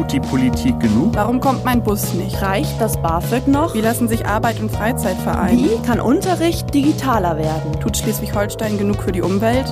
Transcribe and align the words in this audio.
Tut 0.00 0.12
die 0.12 0.20
Politik 0.20 0.80
genug? 0.80 1.14
Warum 1.14 1.40
kommt 1.40 1.62
mein 1.62 1.84
Bus 1.84 2.14
nicht? 2.14 2.40
Reicht 2.40 2.80
das 2.80 2.96
BAföG 3.02 3.46
noch? 3.46 3.74
Wie 3.74 3.82
lassen 3.82 4.08
sich 4.08 4.24
Arbeit 4.24 4.58
und 4.58 4.70
Freizeit 4.70 5.18
vereinen? 5.18 5.62
Wie 5.62 5.86
kann 5.86 6.00
Unterricht 6.00 6.72
digitaler 6.72 7.36
werden? 7.36 7.78
Tut 7.80 7.98
Schleswig-Holstein 7.98 8.78
genug 8.78 9.02
für 9.02 9.12
die 9.12 9.20
Umwelt? 9.20 9.66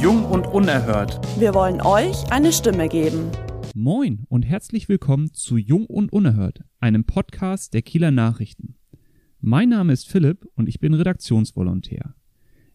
Jung 0.00 0.24
und 0.24 0.46
unerhört. 0.46 1.20
Wir 1.38 1.52
wollen 1.52 1.82
euch 1.82 2.32
eine 2.32 2.54
Stimme 2.54 2.88
geben. 2.88 3.30
Moin 3.74 4.24
und 4.30 4.44
herzlich 4.44 4.88
willkommen 4.88 5.34
zu 5.34 5.58
Jung 5.58 5.84
und 5.84 6.10
Unerhört, 6.10 6.64
einem 6.78 7.04
Podcast 7.04 7.74
der 7.74 7.82
Kieler 7.82 8.12
Nachrichten. 8.12 8.76
Mein 9.40 9.68
Name 9.68 9.92
ist 9.92 10.08
Philipp 10.08 10.46
und 10.54 10.70
ich 10.70 10.80
bin 10.80 10.94
Redaktionsvolontär. 10.94 12.14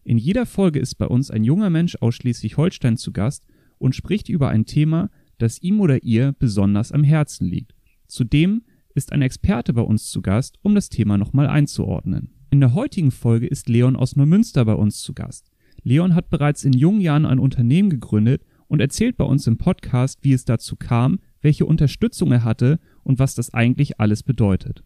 In 0.04 0.18
jeder 0.18 0.46
Folge 0.46 0.78
ist 0.78 0.94
bei 0.94 1.06
uns 1.08 1.32
ein 1.32 1.42
junger 1.42 1.68
Mensch 1.68 1.96
aus 2.00 2.14
Schleswig-Holstein 2.14 2.96
zu 2.96 3.12
Gast 3.12 3.44
und 3.78 3.96
spricht 3.96 4.28
über 4.28 4.50
ein 4.50 4.66
Thema, 4.66 5.10
das 5.38 5.60
ihm 5.62 5.80
oder 5.80 6.02
ihr 6.02 6.34
besonders 6.38 6.92
am 6.92 7.04
Herzen 7.04 7.46
liegt. 7.46 7.74
Zudem 8.06 8.62
ist 8.94 9.12
ein 9.12 9.22
Experte 9.22 9.72
bei 9.72 9.82
uns 9.82 10.08
zu 10.10 10.22
Gast, 10.22 10.56
um 10.62 10.74
das 10.74 10.88
Thema 10.88 11.18
nochmal 11.18 11.46
einzuordnen. 11.46 12.32
In 12.50 12.60
der 12.60 12.74
heutigen 12.74 13.10
Folge 13.10 13.46
ist 13.46 13.68
Leon 13.68 13.96
aus 13.96 14.16
Neumünster 14.16 14.64
bei 14.64 14.74
uns 14.74 15.00
zu 15.00 15.12
Gast. 15.12 15.50
Leon 15.82 16.14
hat 16.14 16.30
bereits 16.30 16.64
in 16.64 16.72
jungen 16.72 17.00
Jahren 17.00 17.26
ein 17.26 17.38
Unternehmen 17.38 17.90
gegründet 17.90 18.42
und 18.68 18.80
erzählt 18.80 19.16
bei 19.16 19.24
uns 19.24 19.46
im 19.46 19.58
Podcast, 19.58 20.20
wie 20.22 20.32
es 20.32 20.44
dazu 20.44 20.76
kam, 20.76 21.20
welche 21.42 21.66
Unterstützung 21.66 22.32
er 22.32 22.44
hatte 22.44 22.80
und 23.04 23.18
was 23.18 23.34
das 23.34 23.52
eigentlich 23.52 24.00
alles 24.00 24.22
bedeutet. 24.22 24.82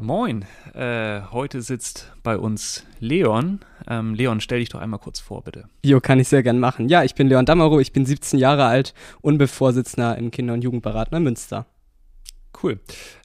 Moin, 0.00 0.44
äh, 0.74 1.20
heute 1.32 1.62
sitzt 1.62 2.12
bei 2.22 2.38
uns 2.38 2.84
Leon. 3.00 3.60
Ähm, 3.88 4.14
Leon, 4.14 4.40
stell 4.40 4.60
dich 4.60 4.68
doch 4.68 4.80
einmal 4.80 5.00
kurz 5.00 5.20
vor, 5.20 5.42
bitte. 5.42 5.68
Jo, 5.84 6.00
kann 6.00 6.18
ich 6.18 6.28
sehr 6.28 6.42
gern 6.42 6.58
machen. 6.58 6.88
Ja, 6.88 7.04
ich 7.04 7.14
bin 7.14 7.28
Leon 7.28 7.46
Dammerow, 7.46 7.80
ich 7.80 7.92
bin 7.92 8.04
17 8.04 8.38
Jahre 8.38 8.64
alt 8.64 8.94
und 9.20 9.44
Vorsitzender 9.46 10.18
im 10.18 10.30
Kinder- 10.30 10.54
und 10.54 10.62
Jugendberat 10.62 11.12
Münster. 11.12 11.66
Cool. 12.62 12.80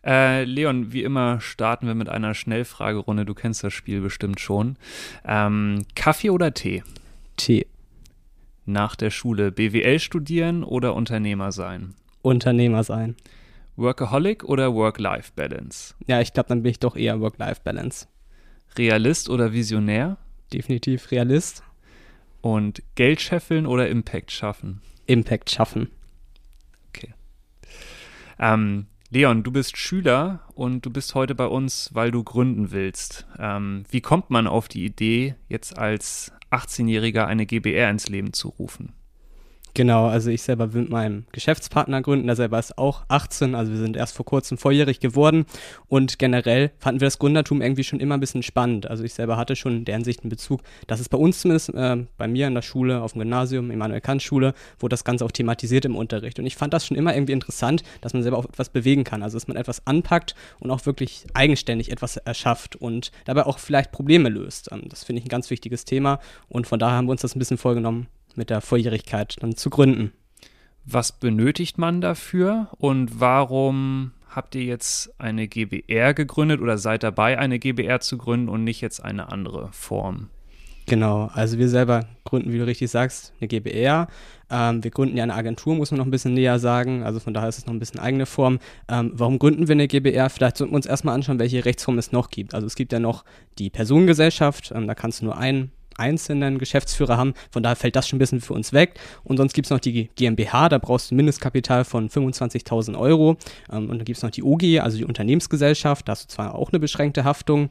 Äh, 0.06 0.44
Leon, 0.44 0.92
wie 0.92 1.04
immer 1.04 1.40
starten 1.40 1.88
wir 1.88 1.96
mit 1.96 2.10
einer 2.10 2.34
Schnellfragerunde. 2.34 3.26
Du 3.26 3.34
kennst 3.34 3.64
das 3.64 3.74
Spiel 3.74 4.02
bestimmt 4.02 4.40
schon. 4.40 4.78
Ähm, 5.26 5.86
Kaffee 5.96 6.30
oder 6.30 6.54
Tee? 6.54 6.84
Tee. 7.38 7.66
Nach 8.66 8.96
der 8.96 9.10
Schule 9.10 9.52
BWL 9.52 10.00
studieren 10.00 10.64
oder 10.64 10.96
Unternehmer 10.96 11.52
sein? 11.52 11.96
Unternehmer 12.22 12.84
sein. 12.84 13.16
Workaholic 13.78 14.44
oder 14.44 14.74
Work-Life-Balance? 14.76 15.96
Ja, 16.08 16.22
ich 16.22 16.34
glaube, 16.34 16.50
dann 16.50 16.62
bin 16.62 16.72
ich 16.72 16.80
doch 16.80 16.96
eher 16.96 17.20
Work-Life-Balance. 17.20 18.08
Realist 18.78 19.30
oder 19.30 19.54
Visionär? 19.54 20.18
Definitiv 20.54 21.12
Realist. 21.12 21.64
Und 22.42 22.82
Geld 22.96 23.22
scheffeln 23.22 23.66
oder 23.66 23.88
Impact 23.88 24.32
schaffen? 24.32 24.82
Impact 25.06 25.52
schaffen. 25.52 25.90
Okay. 26.90 27.14
Ähm, 28.40 28.88
Leon, 29.10 29.44
du 29.44 29.52
bist 29.52 29.78
Schüler 29.78 30.42
und 30.56 30.86
du 30.86 30.90
bist 30.90 31.16
heute 31.16 31.36
bei 31.36 31.46
uns, 31.46 31.90
weil 31.94 32.12
du 32.12 32.24
gründen 32.24 32.72
willst. 32.72 33.28
Ähm, 33.38 33.84
wie 33.92 34.02
kommt 34.02 34.30
man 34.30 34.48
auf 34.48 34.68
die 34.68 34.86
Idee, 34.86 35.36
jetzt 35.50 35.78
als 35.78 36.32
18-Jähriger 36.50 37.26
eine 37.26 37.46
GBR 37.46 37.90
ins 37.90 38.08
Leben 38.08 38.34
zu 38.34 38.48
rufen? 38.48 38.94
Genau, 39.74 40.08
also 40.08 40.30
ich 40.30 40.42
selber 40.42 40.74
will 40.74 40.82
mit 40.82 40.92
meinem 40.92 41.26
Geschäftspartner 41.32 42.02
gründen, 42.02 42.28
der 42.28 42.36
selber 42.36 42.60
ist 42.60 42.78
auch 42.78 43.04
18, 43.08 43.56
also 43.56 43.72
wir 43.72 43.80
sind 43.80 43.96
erst 43.96 44.16
vor 44.16 44.26
kurzem 44.26 44.58
volljährig 44.58 45.00
geworden 45.00 45.46
und 45.88 46.20
generell 46.20 46.72
fanden 46.78 47.00
wir 47.00 47.08
das 47.08 47.20
Gründertum 47.20 47.62
irgendwie 47.62 47.86
schon 47.86 48.02
immer 48.02 48.16
ein 48.16 48.20
bisschen 48.20 48.44
spannend. 48.44 48.88
Also 48.88 49.06
ich 49.06 49.14
selber 49.14 49.38
hatte 49.38 49.56
schon 49.56 49.78
in 49.78 49.86
der 49.86 49.96
Hinsicht 49.96 50.24
einen 50.24 50.30
Bezug, 50.30 50.62
dass 50.88 51.00
es 51.00 51.08
bei 51.08 51.18
uns 51.18 51.40
zumindest, 51.40 51.70
äh, 51.70 52.06
bei 52.18 52.28
mir 52.28 52.48
in 52.48 52.54
der 52.54 52.64
Schule, 52.64 53.02
auf 53.02 53.14
dem 53.14 53.20
Gymnasium, 53.20 53.72
Immanuel 53.72 54.02
Kant 54.02 54.22
Schule, 54.22 54.54
wurde 54.80 54.94
das 54.94 55.06
Ganze 55.06 55.24
auch 55.24 55.32
thematisiert 55.32 55.86
im 55.86 55.96
Unterricht 55.96 56.38
und 56.38 56.46
ich 56.46 56.58
fand 56.58 56.74
das 56.74 56.86
schon 56.86 56.98
immer 56.98 57.16
irgendwie 57.16 57.34
interessant, 57.34 57.84
dass 58.02 58.14
man 58.14 58.24
selber 58.24 58.40
auch 58.40 58.46
etwas 58.46 58.70
bewegen 58.70 59.06
kann, 59.06 59.24
also 59.24 59.38
dass 59.38 59.48
man 59.48 59.56
etwas 59.56 59.88
anpackt 59.88 60.36
und 60.60 60.70
auch 60.70 60.86
wirklich 60.86 61.26
eigenständig 61.34 61.92
etwas 61.92 62.18
erschafft 62.18 62.76
und 62.76 63.12
dabei 63.24 63.46
auch 63.46 63.58
vielleicht 63.58 63.94
Probleme 63.94 64.28
löst. 64.28 64.70
Ähm, 64.74 64.84
das 64.90 65.06
finde 65.06 65.22
ich 65.22 65.26
ein 65.26 65.30
ganz 65.30 65.50
wichtiges 65.50 65.86
Thema 65.86 66.20
und 66.50 66.68
von 66.68 66.78
daher 66.78 66.98
haben 66.98 67.06
wir 67.06 67.12
uns 67.12 67.22
das 67.22 67.38
ein 67.38 67.40
bisschen 67.40 67.58
vorgenommen, 67.58 68.08
mit 68.38 68.50
der 68.50 68.62
Volljährigkeit 68.62 69.38
dann 69.42 69.56
zu 69.56 69.70
gründen. 69.70 70.12
Was 70.86 71.12
benötigt 71.12 71.78
man 71.78 72.02
dafür 72.02 72.70
und 72.78 73.20
warum 73.20 74.12
habt 74.30 74.56
ihr 74.56 74.64
jetzt 74.64 75.14
eine 75.20 75.48
GBR 75.48 76.14
gegründet 76.14 76.62
oder 76.62 76.78
seid 76.78 77.04
dabei, 77.04 77.38
eine 77.38 77.60
GBR 77.60 78.00
zu 78.00 78.18
gründen 78.18 78.50
und 78.50 78.64
nicht 78.64 78.82
jetzt 78.82 79.04
eine 79.04 79.32
andere 79.32 79.70
Form? 79.74 80.30
Genau, 80.88 81.30
also 81.34 81.58
wir 81.58 81.70
selber 81.70 82.06
gründen, 82.26 82.52
wie 82.52 82.58
du 82.58 82.66
richtig 82.66 82.90
sagst, 82.90 83.34
eine 83.40 83.48
GBR. 83.48 84.08
Ähm, 84.50 84.84
wir 84.84 84.92
gründen 84.92 85.16
ja 85.16 85.24
eine 85.24 85.36
Agentur, 85.36 85.76
muss 85.76 85.92
man 85.92 86.00
noch 86.00 86.06
ein 86.06 86.12
bisschen 86.12 86.34
näher 86.34 86.60
sagen. 86.60 87.04
Also 87.04 87.20
von 87.20 87.34
daher 87.34 87.48
ist 87.48 87.60
es 87.60 87.66
noch 87.66 87.74
ein 87.74 87.80
bisschen 87.80 88.00
eigene 88.00 88.26
Form. 88.26 88.60
Ähm, 88.90 89.12
warum 89.14 89.40
gründen 89.40 89.68
wir 89.68 89.74
eine 89.74 89.88
GBR? 89.88 90.30
Vielleicht 90.30 90.58
sollten 90.58 90.74
wir 90.74 90.78
uns 90.78 90.86
erstmal 90.86 91.16
anschauen, 91.16 91.40
welche 91.40 91.64
Rechtsform 91.64 91.98
es 91.98 92.12
noch 92.12 92.30
gibt. 92.30 92.54
Also 92.54 92.68
es 92.68 92.76
gibt 92.76 92.92
ja 92.92 93.00
noch 93.00 93.24
die 93.60 93.70
Personengesellschaft, 93.70 94.74
ähm, 94.76 94.88
da 94.88 94.96
kannst 94.96 95.22
du 95.22 95.26
nur 95.26 95.38
einen 95.38 95.72
einzelnen 95.98 96.58
Geschäftsführer 96.58 97.18
haben. 97.18 97.34
Von 97.52 97.64
daher 97.64 97.76
fällt 97.76 97.96
das 97.96 98.08
schon 98.08 98.18
ein 98.18 98.20
bisschen 98.20 98.42
für 98.42 98.54
uns 98.54 98.74
weg. 98.74 99.00
Und 99.24 99.38
sonst 99.38 99.54
gibt 99.54 99.68
es 99.68 99.72
noch 99.72 99.80
die 99.80 100.10
GmbH, 100.16 100.70
da 100.70 100.78
brauchst 100.78 101.12
du 101.12 101.16
ein 101.16 101.18
Mindestkapital 101.18 101.86
von 101.86 102.10
25.000 102.10 102.98
Euro. 102.98 103.38
Ähm, 103.72 103.90
und 103.90 103.98
dann 103.98 104.06
gibt 104.06 104.18
es 104.18 104.24
noch 104.24 104.32
die 104.32 104.44
OG, 104.44 104.80
also 104.82 104.98
die 104.98 105.06
Unternehmensgesellschaft, 105.06 106.08
da 106.08 106.12
hast 106.12 106.26
du 106.26 106.36
zwar 106.36 106.56
auch 106.56 106.72
eine 106.72 106.80
beschränkte 106.80 107.24
Haftung 107.24 107.70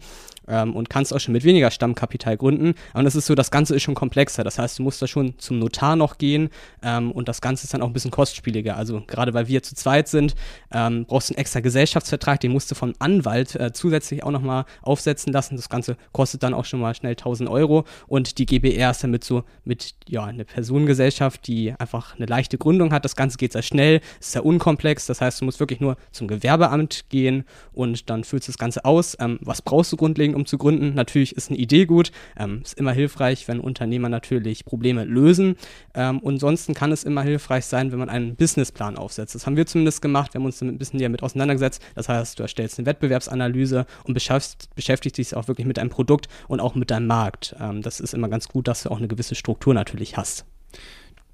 ähm, 0.48 0.74
und 0.74 0.90
kannst 0.90 1.14
auch 1.14 1.20
schon 1.20 1.32
mit 1.32 1.44
weniger 1.44 1.70
Stammkapital 1.70 2.36
gründen. 2.36 2.74
Aber 2.92 3.02
das 3.04 3.14
ist 3.14 3.26
so, 3.26 3.34
das 3.34 3.50
Ganze 3.50 3.74
ist 3.74 3.82
schon 3.82 3.94
komplexer. 3.94 4.44
Das 4.44 4.58
heißt, 4.58 4.78
du 4.78 4.82
musst 4.82 5.00
da 5.00 5.06
schon 5.06 5.38
zum 5.38 5.58
Notar 5.58 5.96
noch 5.96 6.18
gehen 6.18 6.50
ähm, 6.82 7.12
und 7.12 7.28
das 7.28 7.40
Ganze 7.40 7.64
ist 7.64 7.74
dann 7.74 7.82
auch 7.82 7.86
ein 7.86 7.92
bisschen 7.92 8.10
kostspieliger. 8.10 8.76
Also 8.76 9.02
gerade 9.06 9.34
weil 9.34 9.48
wir 9.48 9.62
zu 9.62 9.74
zweit 9.74 10.08
sind, 10.08 10.34
brauchst 10.70 11.30
du 11.30 11.34
einen 11.34 11.38
extra 11.38 11.60
Gesellschaftsvertrag, 11.60 12.40
den 12.40 12.52
musst 12.52 12.70
du 12.70 12.74
vom 12.74 12.92
Anwalt 12.98 13.54
äh, 13.56 13.72
zusätzlich 13.72 14.22
auch 14.22 14.30
nochmal 14.30 14.64
aufsetzen 14.82 15.32
lassen. 15.32 15.56
Das 15.56 15.68
Ganze 15.68 15.96
kostet 16.12 16.42
dann 16.42 16.54
auch 16.54 16.64
schon 16.64 16.80
mal 16.80 16.94
schnell 16.94 17.12
1000 17.12 17.48
Euro 17.48 17.84
und 18.10 18.38
die 18.38 18.46
GBR 18.46 18.90
ist 18.90 19.04
damit 19.04 19.22
so 19.22 19.44
mit, 19.64 19.94
ja, 20.08 20.24
eine 20.24 20.44
Personengesellschaft, 20.44 21.46
die 21.46 21.72
einfach 21.78 22.16
eine 22.16 22.26
leichte 22.26 22.58
Gründung 22.58 22.92
hat. 22.92 23.04
Das 23.04 23.14
Ganze 23.14 23.38
geht 23.38 23.52
sehr 23.52 23.62
schnell, 23.62 24.00
ist 24.18 24.32
sehr 24.32 24.44
unkomplex. 24.44 25.06
Das 25.06 25.20
heißt, 25.20 25.40
du 25.40 25.44
musst 25.44 25.60
wirklich 25.60 25.78
nur 25.78 25.96
zum 26.10 26.26
Gewerbeamt 26.26 27.04
gehen 27.08 27.44
und 27.72 28.10
dann 28.10 28.24
füllst 28.24 28.48
du 28.48 28.50
das 28.50 28.58
Ganze 28.58 28.84
aus. 28.84 29.16
Ähm, 29.20 29.38
was 29.42 29.62
brauchst 29.62 29.92
du 29.92 29.96
grundlegend, 29.96 30.34
um 30.34 30.44
zu 30.44 30.58
gründen? 30.58 30.92
Natürlich 30.94 31.36
ist 31.36 31.50
eine 31.50 31.58
Idee 31.60 31.86
gut, 31.86 32.10
ähm, 32.36 32.62
ist 32.64 32.76
immer 32.80 32.90
hilfreich, 32.90 33.46
wenn 33.46 33.60
Unternehmer 33.60 34.08
natürlich 34.08 34.64
Probleme 34.64 35.04
lösen. 35.04 35.54
Ähm, 35.94 36.20
ansonsten 36.24 36.74
kann 36.74 36.90
es 36.90 37.04
immer 37.04 37.22
hilfreich 37.22 37.66
sein, 37.66 37.92
wenn 37.92 38.00
man 38.00 38.08
einen 38.08 38.34
Businessplan 38.34 38.98
aufsetzt. 38.98 39.36
Das 39.36 39.46
haben 39.46 39.56
wir 39.56 39.66
zumindest 39.66 40.02
gemacht. 40.02 40.34
Wir 40.34 40.40
haben 40.40 40.46
uns 40.46 40.58
damit 40.58 40.74
ein 40.74 40.78
bisschen 40.78 40.98
näher 40.98 41.10
mit 41.10 41.22
auseinandergesetzt. 41.22 41.80
Das 41.94 42.08
heißt, 42.08 42.40
du 42.40 42.42
erstellst 42.42 42.76
eine 42.80 42.86
Wettbewerbsanalyse 42.86 43.86
und 44.02 44.14
beschäftigst, 44.14 45.16
dich 45.16 45.36
auch 45.36 45.46
wirklich 45.46 45.68
mit 45.68 45.76
deinem 45.76 45.90
Produkt 45.90 46.26
und 46.48 46.58
auch 46.58 46.74
mit 46.74 46.90
deinem 46.90 47.06
Markt. 47.06 47.54
Ähm, 47.60 47.82
ist 48.00 48.14
immer 48.14 48.28
ganz 48.28 48.48
gut, 48.48 48.68
dass 48.68 48.82
du 48.82 48.90
auch 48.90 48.98
eine 48.98 49.08
gewisse 49.08 49.34
Struktur 49.34 49.74
natürlich 49.74 50.16
hast. 50.16 50.44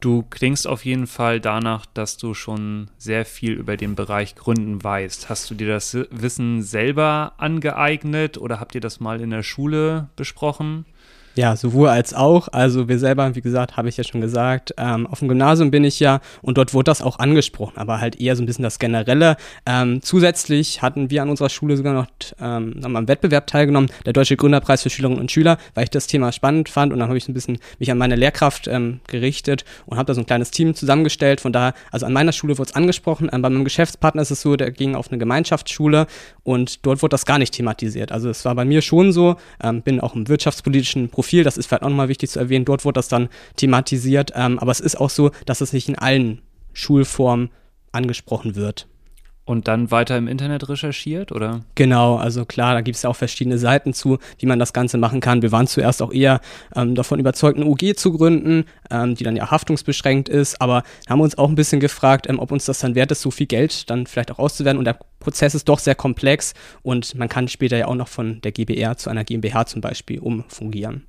Du 0.01 0.23
klingst 0.23 0.67
auf 0.67 0.85
jeden 0.85 1.07
Fall 1.07 1.41
danach, 1.41 1.87
dass 1.87 2.19
du 2.19 2.35
schon 2.35 2.91
sehr 2.99 3.25
viel 3.25 3.53
über 3.53 3.79
den 3.79 3.95
Bereich 3.95 4.35
Gründen 4.35 4.85
weißt. 4.85 5.31
Hast 5.31 5.51
du 5.51 5.55
dir 5.55 5.69
das 5.69 5.95
Wissen 6.11 6.63
selber 6.63 7.33
angeeignet 7.39 8.37
oder 8.37 8.61
habt 8.61 8.75
ihr 8.75 8.83
das 8.83 9.01
mal 9.01 9.21
in 9.23 9.31
der 9.31 9.43
Schule 9.43 10.11
besprochen? 10.15 10.85
Ja, 11.37 11.55
sowohl 11.55 11.89
als 11.89 12.15
auch. 12.15 12.49
Also 12.53 12.89
wir 12.89 12.99
selber, 12.99 13.35
wie 13.35 13.43
gesagt, 13.43 13.77
habe 13.77 13.91
ich 13.91 13.99
ja 13.99 14.05
schon 14.05 14.23
gesagt, 14.23 14.75
ähm, 14.79 15.07
auf 15.07 15.19
dem 15.19 15.29
Gymnasium 15.29 15.71
bin 15.71 15.85
ich 15.85 16.01
ja 16.01 16.21
und 16.41 16.57
dort 16.57 16.73
wurde 16.73 16.85
das 16.85 17.03
auch 17.03 17.19
angesprochen, 17.19 17.77
aber 17.77 18.01
halt 18.01 18.19
eher 18.19 18.35
so 18.37 18.43
ein 18.43 18.47
bisschen 18.47 18.63
das 18.63 18.79
Generelle. 18.79 19.37
Ähm, 19.67 20.01
zusätzlich 20.01 20.81
hatten 20.81 21.11
wir 21.11 21.21
an 21.21 21.29
unserer 21.29 21.51
Schule 21.51 21.77
sogar 21.77 21.93
noch 21.93 22.07
ähm, 22.41 22.81
haben 22.83 22.97
am 22.97 23.07
Wettbewerb 23.07 23.47
teilgenommen, 23.49 23.91
der 24.07 24.15
Deutsche 24.15 24.37
Gründerpreis 24.37 24.83
für 24.83 24.89
Schülerinnen 24.89 25.21
und 25.21 25.31
Schüler, 25.31 25.59
weil 25.75 25.85
ich 25.85 25.91
das 25.91 26.07
Thema 26.07 26.33
spannend 26.33 26.71
fand 26.71 26.95
und 26.95 27.01
dann 27.01 27.09
habe 27.09 27.19
ich 27.19 27.25
so 27.25 27.33
ein 27.33 27.35
bisschen 27.35 27.59
mich 27.79 27.91
an 27.91 27.99
meine 27.99 28.17
Lehrkraft 28.17 28.67
ähm, 28.67 29.01
gerichtet 29.07 29.67
und 29.85 29.99
habe 29.99 30.07
da 30.07 30.15
so 30.15 30.23
ein 30.23 30.27
kleines 30.27 30.51
Team 30.51 30.75
zusammengestellt. 30.75 31.43
Von 31.43 31.53
daher, 31.53 31.75
also 31.93 32.07
an 32.07 32.15
meiner 32.15 32.33
Schule 32.33 32.57
wurde 32.57 32.71
es 32.71 32.75
angesprochen, 32.75 33.29
ähm, 33.31 33.43
bei 33.43 33.51
meinem 33.51 33.65
Geschäftspartner 33.65 34.23
ist 34.23 34.31
es 34.31 34.41
so, 34.41 34.57
der 34.57 34.71
ging 34.71 34.95
auf 34.95 35.11
eine 35.11 35.19
Gemeinschaftsschule 35.19 36.07
und 36.45 36.87
dort 36.87 37.03
wurde 37.03 37.11
das 37.11 37.27
gar 37.27 37.39
nicht 37.39 37.53
thematisiert. 37.53 38.11
Also 38.11 38.31
es 38.31 38.47
war 38.47 38.55
bei 38.55 38.65
mir 38.65 38.81
schon 38.81 39.13
so, 39.13 39.37
ähm, 39.63 39.83
bin 39.83 40.01
auch 40.01 40.15
im 40.15 40.29
wirtschaftspolitischen 40.29 41.11
Profil 41.11 41.26
Profil, 41.27 41.43
das 41.43 41.57
ist 41.57 41.67
vielleicht 41.67 41.83
auch 41.83 41.89
nochmal 41.89 42.09
wichtig 42.09 42.31
zu 42.31 42.39
erwähnen, 42.39 42.65
dort 42.65 42.85
wurde 42.85 42.99
das 42.99 43.09
dann 43.09 43.29
thematisiert, 43.57 44.31
ähm, 44.37 44.61
aber 44.61 44.71
es 44.71 44.79
ist 44.79 44.95
auch 44.95 45.11
so, 45.11 45.33
dass 45.45 45.61
es 45.61 45.73
nicht 45.73 45.89
in 45.89 45.99
allen 45.99 46.41
Schulformen 46.73 47.51
angesprochen 47.91 48.55
wird. 48.55 48.87
Und 49.45 49.67
dann 49.67 49.91
weiter 49.91 50.17
im 50.17 50.29
Internet 50.29 50.69
recherchiert, 50.69 51.33
oder? 51.33 51.65
Genau, 51.75 52.15
also 52.15 52.45
klar, 52.45 52.75
da 52.75 52.81
gibt 52.81 52.95
es 52.95 53.03
ja 53.03 53.11
auch 53.11 53.17
verschiedene 53.17 53.59
Seiten 53.59 53.93
zu, 53.93 54.19
wie 54.39 54.47
man 54.47 54.61
das 54.61 54.73
Ganze 54.73 54.99
machen 54.99 55.21
kann. 55.21 55.43
Wir 55.43 55.51
waren 55.51 55.67
zuerst 55.67 56.01
auch 56.01 56.13
eher 56.13 56.41
ähm, 56.77 56.95
davon 56.95 57.19
überzeugt, 57.19 57.59
eine 57.59 57.67
UG 57.67 57.97
zu 57.97 58.13
gründen, 58.13 58.65
ähm, 58.89 59.17
die 59.17 59.25
dann 59.25 59.35
ja 59.35 59.51
haftungsbeschränkt 59.51 60.29
ist, 60.29 60.61
aber 60.61 60.85
haben 61.09 61.21
uns 61.21 61.39
auch 61.39 61.49
ein 61.49 61.57
bisschen 61.57 61.81
gefragt, 61.81 62.29
ähm, 62.29 62.39
ob 62.39 62.53
uns 62.53 62.67
das 62.67 62.79
dann 62.79 62.95
wert 62.95 63.11
ist, 63.11 63.23
so 63.23 63.33
viel 63.33 63.47
Geld 63.47 63.91
dann 63.91 64.07
vielleicht 64.07 64.31
auch 64.31 64.39
auszuwerten. 64.39 64.79
Und 64.79 64.85
der 64.85 64.99
Prozess 65.19 65.57
ist 65.57 65.69
doch 65.69 65.81
sehr 65.81 65.97
komplex 65.97 66.55
und 66.83 67.17
man 67.17 67.29
kann 67.29 67.49
später 67.49 67.77
ja 67.77 67.89
auch 67.89 67.97
noch 67.97 68.09
von 68.09 68.41
der 68.43 68.53
GBR 68.53 68.97
zu 68.97 69.11
einer 69.11 69.25
GmbH 69.25 69.67
zum 69.67 69.81
Beispiel 69.81 70.21
umfungieren. 70.21 71.03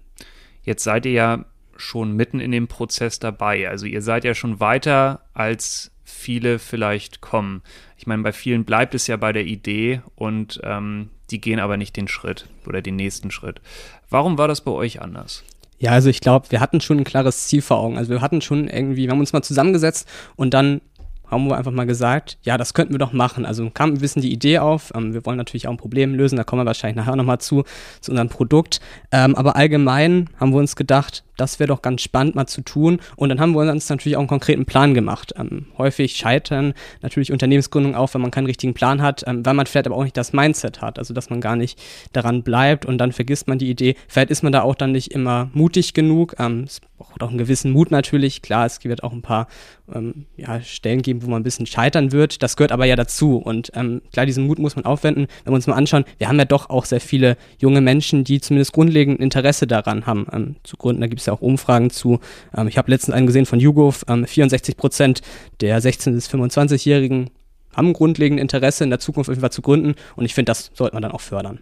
Jetzt 0.68 0.84
seid 0.84 1.06
ihr 1.06 1.14
ja 1.14 1.46
schon 1.78 2.12
mitten 2.18 2.42
in 2.42 2.52
dem 2.52 2.68
Prozess 2.68 3.20
dabei. 3.20 3.70
Also 3.70 3.86
ihr 3.86 4.02
seid 4.02 4.26
ja 4.26 4.36
schon 4.36 4.60
weiter, 4.60 5.22
als 5.34 5.92
viele 6.04 6.60
vielleicht 6.60 7.22
kommen. 7.22 7.62
Ich 7.96 8.06
meine, 8.06 8.22
bei 8.22 8.34
vielen 8.34 8.66
bleibt 8.66 8.94
es 8.94 9.08
ja 9.08 9.16
bei 9.16 9.32
der 9.32 9.46
Idee 9.46 10.02
und 10.16 10.60
ähm, 10.66 11.10
die 11.30 11.40
gehen 11.40 11.62
aber 11.62 11.78
nicht 11.78 11.96
den 11.96 12.10
Schritt 12.10 12.50
oder 12.66 12.82
den 12.82 12.98
nächsten 12.98 13.32
Schritt. 13.32 13.62
Warum 14.10 14.38
war 14.38 14.50
das 14.50 14.60
bei 14.60 14.72
euch 14.72 15.02
anders? 15.02 15.46
Ja, 15.80 15.92
also 15.92 16.10
ich 16.10 16.20
glaube, 16.20 16.52
wir 16.52 16.60
hatten 16.60 16.82
schon 16.82 16.98
ein 16.98 17.06
klares 17.06 17.48
Ziel 17.48 17.62
vor 17.62 17.78
Augen. 17.78 17.98
Also 17.98 18.10
wir 18.10 18.20
hatten 18.20 18.42
schon 18.42 18.68
irgendwie, 18.68 19.04
wir 19.04 19.12
haben 19.12 19.22
uns 19.22 19.32
mal 19.32 19.44
zusammengesetzt 19.44 20.06
und 20.36 20.54
dann 20.54 20.82
haben 21.30 21.48
wir 21.48 21.58
einfach 21.58 21.72
mal 21.72 21.86
gesagt, 21.86 22.38
ja, 22.42 22.58
das 22.58 22.74
könnten 22.74 22.94
wir 22.94 23.00
doch 23.00 23.14
machen. 23.14 23.46
Also 23.46 23.70
kam 23.70 23.92
ein 23.92 24.00
bisschen 24.00 24.22
die 24.22 24.32
Idee 24.32 24.60
auf. 24.60 24.92
Ähm, 24.96 25.14
wir 25.14 25.26
wollen 25.26 25.38
natürlich 25.38 25.68
auch 25.68 25.72
ein 25.72 25.78
Problem 25.78 26.14
lösen, 26.16 26.38
da 26.38 26.44
kommen 26.44 26.62
wir 26.62 26.66
wahrscheinlich 26.66 26.98
nachher 26.98 27.16
nochmal 27.16 27.40
zu, 27.40 27.64
zu 28.02 28.12
unserem 28.12 28.30
Produkt. 28.30 28.80
Ähm, 29.12 29.36
aber 29.36 29.56
allgemein 29.56 30.30
haben 30.40 30.52
wir 30.52 30.60
uns 30.60 30.76
gedacht, 30.76 31.24
das 31.38 31.60
wäre 31.60 31.68
doch 31.68 31.82
ganz 31.82 32.02
spannend 32.02 32.36
mal 32.36 32.48
zu 32.48 32.62
tun. 32.62 33.00
Und 33.16 33.30
dann 33.30 33.40
haben 33.40 33.54
wir 33.54 33.60
uns 33.60 33.90
natürlich 33.90 34.16
auch 34.16 34.22
einen 34.22 34.28
konkreten 34.28 34.66
Plan 34.66 34.94
gemacht. 34.94 35.34
Ähm, 35.38 35.68
häufig 35.78 36.16
scheitern 36.16 36.74
natürlich 37.02 37.32
Unternehmensgründungen 37.32 37.96
auch, 37.96 38.14
wenn 38.14 38.22
man 38.22 38.32
keinen 38.32 38.48
richtigen 38.48 38.74
Plan 38.74 39.02
hat, 39.02 39.24
ähm, 39.28 39.46
weil 39.46 39.54
man 39.54 39.66
vielleicht 39.66 39.88
aber 39.88 39.96
auch 39.96 40.04
nicht 40.04 40.18
das 40.18 40.34
Mindset 40.34 40.82
hat, 40.82 41.00
also 41.00 41.14
dass 41.14 41.30
man 41.30 41.42
gar 41.42 41.56
nicht 41.56 41.80
daran 42.14 42.44
bleibt 42.44 42.86
und 42.86 42.98
dann 42.98 43.12
vergisst 43.12 43.48
man 43.48 43.60
die 43.60 43.70
Idee. 43.70 43.96
Vielleicht 44.08 44.32
ist 44.32 44.44
man 44.44 44.52
da 44.52 44.62
auch 44.62 44.76
dann 44.76 44.92
nicht 44.92 45.12
immer 45.12 45.50
mutig 45.54 45.94
genug. 45.94 46.36
Ähm, 46.40 46.64
es 46.66 46.82
braucht 46.98 47.22
auch 47.22 47.30
einen 47.30 47.38
gewissen 47.38 47.72
Mut 47.72 47.92
natürlich. 47.92 48.42
Klar, 48.42 48.66
es 48.66 48.84
wird 48.84 49.04
auch 49.04 49.14
ein 49.14 49.22
paar 49.22 49.48
ähm, 49.94 50.26
ja, 50.36 50.62
Stellen 50.62 51.02
geben, 51.02 51.24
wo 51.24 51.30
man 51.30 51.42
ein 51.42 51.44
bisschen 51.44 51.66
scheitern 51.66 52.12
wird. 52.12 52.42
Das 52.42 52.58
gehört 52.58 52.72
aber 52.72 52.86
ja 52.86 52.96
dazu. 52.96 53.38
Und 53.38 53.72
ähm, 53.76 54.02
klar, 54.12 54.26
diesen 54.26 54.48
Mut 54.48 54.60
muss 54.60 54.76
man 54.76 54.86
aufwenden. 54.86 55.28
Wenn 55.44 55.54
wir 55.54 55.56
uns 55.56 55.68
mal 55.68 55.76
anschauen, 55.76 56.06
wir 56.18 56.28
haben 56.28 56.40
ja 56.40 56.46
doch 56.46 56.70
auch 56.70 56.86
sehr 56.86 57.02
viele 57.02 57.38
junge 57.60 57.82
Menschen, 57.82 58.24
die 58.24 58.42
zumindest 58.42 58.74
grundlegend 58.74 59.20
Interesse 59.20 59.68
daran 59.68 60.06
haben, 60.06 60.28
ähm, 60.32 60.56
zu 60.64 60.78
gründen. 60.78 61.02
Da 61.02 61.08
gibt 61.08 61.22
es 61.22 61.27
ja 61.28 61.34
auch 61.34 61.42
Umfragen 61.42 61.90
zu. 61.90 62.20
Ähm, 62.56 62.68
ich 62.68 62.78
habe 62.78 62.92
letztens 62.92 63.16
einen 63.16 63.28
gesehen 63.28 63.46
von 63.46 63.60
YouGov, 63.60 64.06
ähm, 64.08 64.26
64 64.26 64.78
Prozent 64.78 65.22
der 65.62 65.82
16- 65.82 66.14
bis 66.14 66.30
25-Jährigen 66.30 67.30
haben 67.76 67.94
grundlegend 67.94 68.40
Interesse, 68.40 68.84
in 68.84 68.90
der 68.90 69.00
Zukunft 69.00 69.30
irgendwas 69.30 69.52
zu 69.52 69.62
gründen. 69.62 69.96
Und 70.16 70.26
ich 70.26 70.34
finde, 70.34 70.50
das 70.50 70.72
sollte 70.74 70.96
man 70.96 71.04
dann 71.04 71.12
auch 71.12 71.22
fördern. 71.22 71.60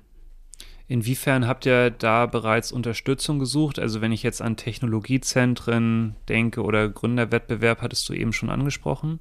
Inwiefern 0.88 1.48
habt 1.48 1.66
ihr 1.66 1.90
da 1.90 2.28
bereits 2.28 2.72
Unterstützung 2.72 3.40
gesucht? 3.40 3.80
Also 3.80 4.02
wenn 4.02 4.12
ich 4.12 4.24
jetzt 4.24 4.42
an 4.42 4.56
Technologiezentren 4.56 6.16
denke 6.30 6.62
oder 6.62 6.88
Gründerwettbewerb, 6.88 7.82
hattest 7.82 8.08
du 8.08 8.14
eben 8.14 8.34
schon 8.34 8.50
angesprochen. 8.50 9.20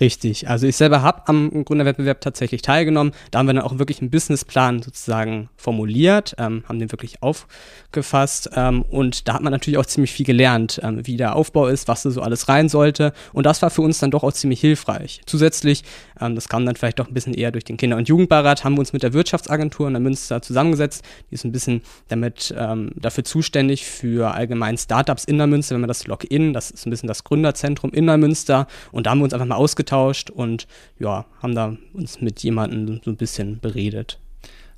Richtig. 0.00 0.48
Also 0.48 0.66
ich 0.66 0.76
selber 0.76 1.02
habe 1.02 1.22
am 1.26 1.64
Gründerwettbewerb 1.64 2.20
tatsächlich 2.20 2.62
teilgenommen. 2.62 3.12
Da 3.30 3.38
haben 3.38 3.46
wir 3.46 3.54
dann 3.54 3.62
auch 3.62 3.78
wirklich 3.78 4.00
einen 4.00 4.10
Businessplan 4.10 4.82
sozusagen 4.82 5.48
formuliert, 5.56 6.34
ähm, 6.38 6.64
haben 6.68 6.78
den 6.78 6.90
wirklich 6.92 7.22
aufgefasst 7.22 8.50
ähm, 8.54 8.82
und 8.82 9.28
da 9.28 9.34
hat 9.34 9.42
man 9.42 9.52
natürlich 9.52 9.78
auch 9.78 9.86
ziemlich 9.86 10.12
viel 10.12 10.26
gelernt, 10.26 10.80
ähm, 10.82 11.06
wie 11.06 11.16
der 11.16 11.36
Aufbau 11.36 11.68
ist, 11.68 11.88
was 11.88 12.02
da 12.02 12.10
so 12.10 12.20
alles 12.20 12.48
rein 12.48 12.68
sollte 12.68 13.12
und 13.32 13.46
das 13.46 13.62
war 13.62 13.70
für 13.70 13.82
uns 13.82 13.98
dann 13.98 14.10
doch 14.10 14.22
auch 14.24 14.32
ziemlich 14.32 14.60
hilfreich. 14.60 15.20
Zusätzlich, 15.26 15.84
ähm, 16.20 16.34
das 16.34 16.48
kam 16.48 16.66
dann 16.66 16.76
vielleicht 16.76 16.98
doch 16.98 17.08
ein 17.08 17.14
bisschen 17.14 17.34
eher 17.34 17.52
durch 17.52 17.64
den 17.64 17.76
Kinder- 17.76 17.96
und 17.96 18.08
Jugendbeirat, 18.08 18.64
haben 18.64 18.74
wir 18.74 18.80
uns 18.80 18.92
mit 18.92 19.02
der 19.02 19.12
Wirtschaftsagentur 19.12 19.86
in 19.86 19.94
der 19.94 20.00
Münster 20.00 20.42
zusammengesetzt. 20.42 21.04
Die 21.30 21.34
ist 21.34 21.44
ein 21.44 21.52
bisschen 21.52 21.82
damit 22.08 22.52
ähm, 22.56 22.90
dafür 22.96 23.24
zuständig 23.24 23.84
für 23.84 24.34
allgemein 24.34 24.76
Startups 24.76 25.24
in 25.24 25.38
der 25.38 25.46
Münster, 25.46 25.74
wenn 25.74 25.82
man 25.82 25.88
das 25.88 26.06
Login, 26.06 26.52
das 26.52 26.70
ist 26.70 26.86
ein 26.86 26.90
bisschen 26.90 27.06
das 27.06 27.24
Gründerzentrum 27.24 27.92
in 27.92 28.06
der 28.06 28.16
Münster 28.16 28.66
und 28.90 29.06
da 29.06 29.10
haben 29.10 29.18
wir 29.18 29.24
uns 29.24 29.34
einfach 29.34 29.46
mal 29.46 29.56
ausgetauscht 29.56 29.81
ausgetauscht 29.82 30.30
und 30.30 30.66
ja, 30.98 31.26
haben 31.42 31.54
da 31.54 31.76
uns 31.92 32.20
mit 32.20 32.42
jemandem 32.42 33.00
so 33.04 33.10
ein 33.10 33.16
bisschen 33.16 33.58
beredet. 33.60 34.18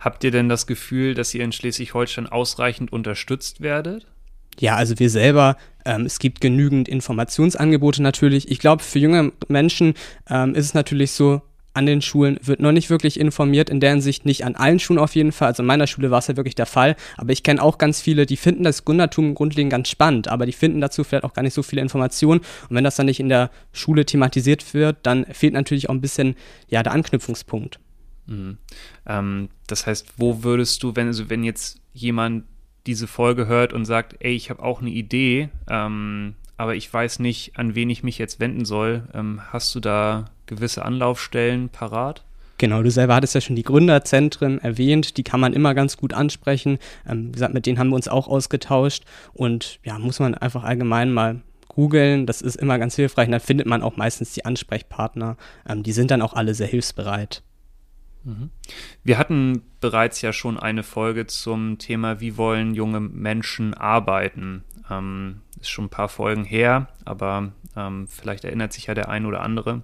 Habt 0.00 0.24
ihr 0.24 0.30
denn 0.30 0.48
das 0.48 0.66
Gefühl, 0.66 1.14
dass 1.14 1.34
ihr 1.34 1.44
in 1.44 1.52
Schleswig-Holstein 1.52 2.26
ausreichend 2.26 2.92
unterstützt 2.92 3.60
werdet? 3.60 4.06
Ja, 4.58 4.76
also 4.76 4.98
wir 4.98 5.10
selber, 5.10 5.56
ähm, 5.84 6.06
es 6.06 6.18
gibt 6.18 6.40
genügend 6.40 6.88
Informationsangebote 6.88 8.02
natürlich. 8.02 8.50
Ich 8.50 8.58
glaube, 8.58 8.82
für 8.82 8.98
junge 8.98 9.32
Menschen 9.48 9.94
ähm, 10.28 10.54
ist 10.54 10.66
es 10.66 10.74
natürlich 10.74 11.12
so, 11.12 11.42
an 11.74 11.86
den 11.86 12.00
Schulen 12.00 12.38
wird 12.40 12.60
noch 12.60 12.72
nicht 12.72 12.88
wirklich 12.88 13.18
informiert, 13.18 13.68
in 13.68 13.80
der 13.80 13.90
Hinsicht 13.90 14.24
nicht 14.24 14.44
an 14.44 14.54
allen 14.54 14.78
Schulen 14.78 14.98
auf 14.98 15.14
jeden 15.14 15.32
Fall. 15.32 15.48
Also 15.48 15.62
in 15.62 15.66
meiner 15.66 15.86
Schule 15.86 16.10
war 16.10 16.20
es 16.20 16.28
ja 16.28 16.36
wirklich 16.36 16.54
der 16.54 16.66
Fall. 16.66 16.96
Aber 17.16 17.32
ich 17.32 17.42
kenne 17.42 17.60
auch 17.60 17.78
ganz 17.78 18.00
viele, 18.00 18.26
die 18.26 18.36
finden 18.36 18.62
das 18.62 18.84
Gründertum 18.84 19.34
grundlegend 19.34 19.72
ganz 19.72 19.88
spannend, 19.88 20.28
aber 20.28 20.46
die 20.46 20.52
finden 20.52 20.80
dazu 20.80 21.04
vielleicht 21.04 21.24
auch 21.24 21.34
gar 21.34 21.42
nicht 21.42 21.54
so 21.54 21.62
viele 21.62 21.82
Informationen. 21.82 22.40
Und 22.68 22.76
wenn 22.76 22.84
das 22.84 22.96
dann 22.96 23.06
nicht 23.06 23.20
in 23.20 23.28
der 23.28 23.50
Schule 23.72 24.06
thematisiert 24.06 24.72
wird, 24.72 24.98
dann 25.02 25.26
fehlt 25.26 25.52
natürlich 25.52 25.88
auch 25.88 25.94
ein 25.94 26.00
bisschen 26.00 26.36
ja, 26.68 26.82
der 26.82 26.92
Anknüpfungspunkt. 26.92 27.80
Mhm. 28.26 28.58
Ähm, 29.06 29.48
das 29.66 29.86
heißt, 29.86 30.14
wo 30.16 30.44
würdest 30.44 30.82
du, 30.82 30.94
wenn, 30.96 31.08
also 31.08 31.28
wenn 31.28 31.44
jetzt 31.44 31.80
jemand 31.92 32.44
diese 32.86 33.06
Folge 33.06 33.46
hört 33.46 33.72
und 33.72 33.84
sagt, 33.84 34.16
ey, 34.20 34.34
ich 34.34 34.50
habe 34.50 34.62
auch 34.62 34.80
eine 34.80 34.90
Idee, 34.90 35.48
ähm, 35.68 36.34
aber 36.56 36.76
ich 36.76 36.92
weiß 36.92 37.18
nicht, 37.18 37.58
an 37.58 37.74
wen 37.74 37.90
ich 37.90 38.02
mich 38.02 38.18
jetzt 38.18 38.40
wenden 38.40 38.64
soll, 38.64 39.08
ähm, 39.12 39.40
hast 39.52 39.74
du 39.74 39.80
da 39.80 40.26
gewisse 40.46 40.84
Anlaufstellen 40.84 41.68
parat? 41.68 42.24
Genau, 42.58 42.82
du 42.82 42.90
selber 42.90 43.16
hattest 43.16 43.34
ja 43.34 43.40
schon 43.40 43.56
die 43.56 43.62
Gründerzentren 43.62 44.60
erwähnt, 44.60 45.16
die 45.16 45.24
kann 45.24 45.40
man 45.40 45.52
immer 45.52 45.74
ganz 45.74 45.96
gut 45.96 46.14
ansprechen. 46.14 46.78
Ähm, 47.08 47.28
wie 47.28 47.32
gesagt, 47.32 47.54
mit 47.54 47.66
denen 47.66 47.78
haben 47.78 47.88
wir 47.90 47.96
uns 47.96 48.08
auch 48.08 48.28
ausgetauscht 48.28 49.04
und 49.32 49.80
ja, 49.82 49.98
muss 49.98 50.20
man 50.20 50.34
einfach 50.34 50.62
allgemein 50.62 51.12
mal 51.12 51.40
googeln, 51.68 52.26
das 52.26 52.40
ist 52.40 52.56
immer 52.56 52.78
ganz 52.78 52.94
hilfreich 52.94 53.26
und 53.26 53.32
dann 53.32 53.40
findet 53.40 53.66
man 53.66 53.82
auch 53.82 53.96
meistens 53.96 54.32
die 54.32 54.44
Ansprechpartner. 54.44 55.36
Ähm, 55.68 55.82
die 55.82 55.92
sind 55.92 56.10
dann 56.10 56.22
auch 56.22 56.34
alle 56.34 56.54
sehr 56.54 56.68
hilfsbereit. 56.68 57.42
Mhm. 58.22 58.50
Wir 59.02 59.18
hatten 59.18 59.62
bereits 59.80 60.22
ja 60.22 60.32
schon 60.32 60.58
eine 60.58 60.82
Folge 60.82 61.26
zum 61.26 61.78
Thema, 61.78 62.20
wie 62.20 62.36
wollen 62.36 62.74
junge 62.74 63.00
Menschen 63.00 63.74
arbeiten. 63.74 64.64
Ähm, 64.90 65.40
ist 65.60 65.70
schon 65.70 65.86
ein 65.86 65.90
paar 65.90 66.08
Folgen 66.08 66.44
her, 66.44 66.88
aber 67.04 67.52
ähm, 67.76 68.06
vielleicht 68.08 68.44
erinnert 68.44 68.72
sich 68.72 68.86
ja 68.86 68.94
der 68.94 69.08
ein 69.08 69.26
oder 69.26 69.42
andere. 69.42 69.82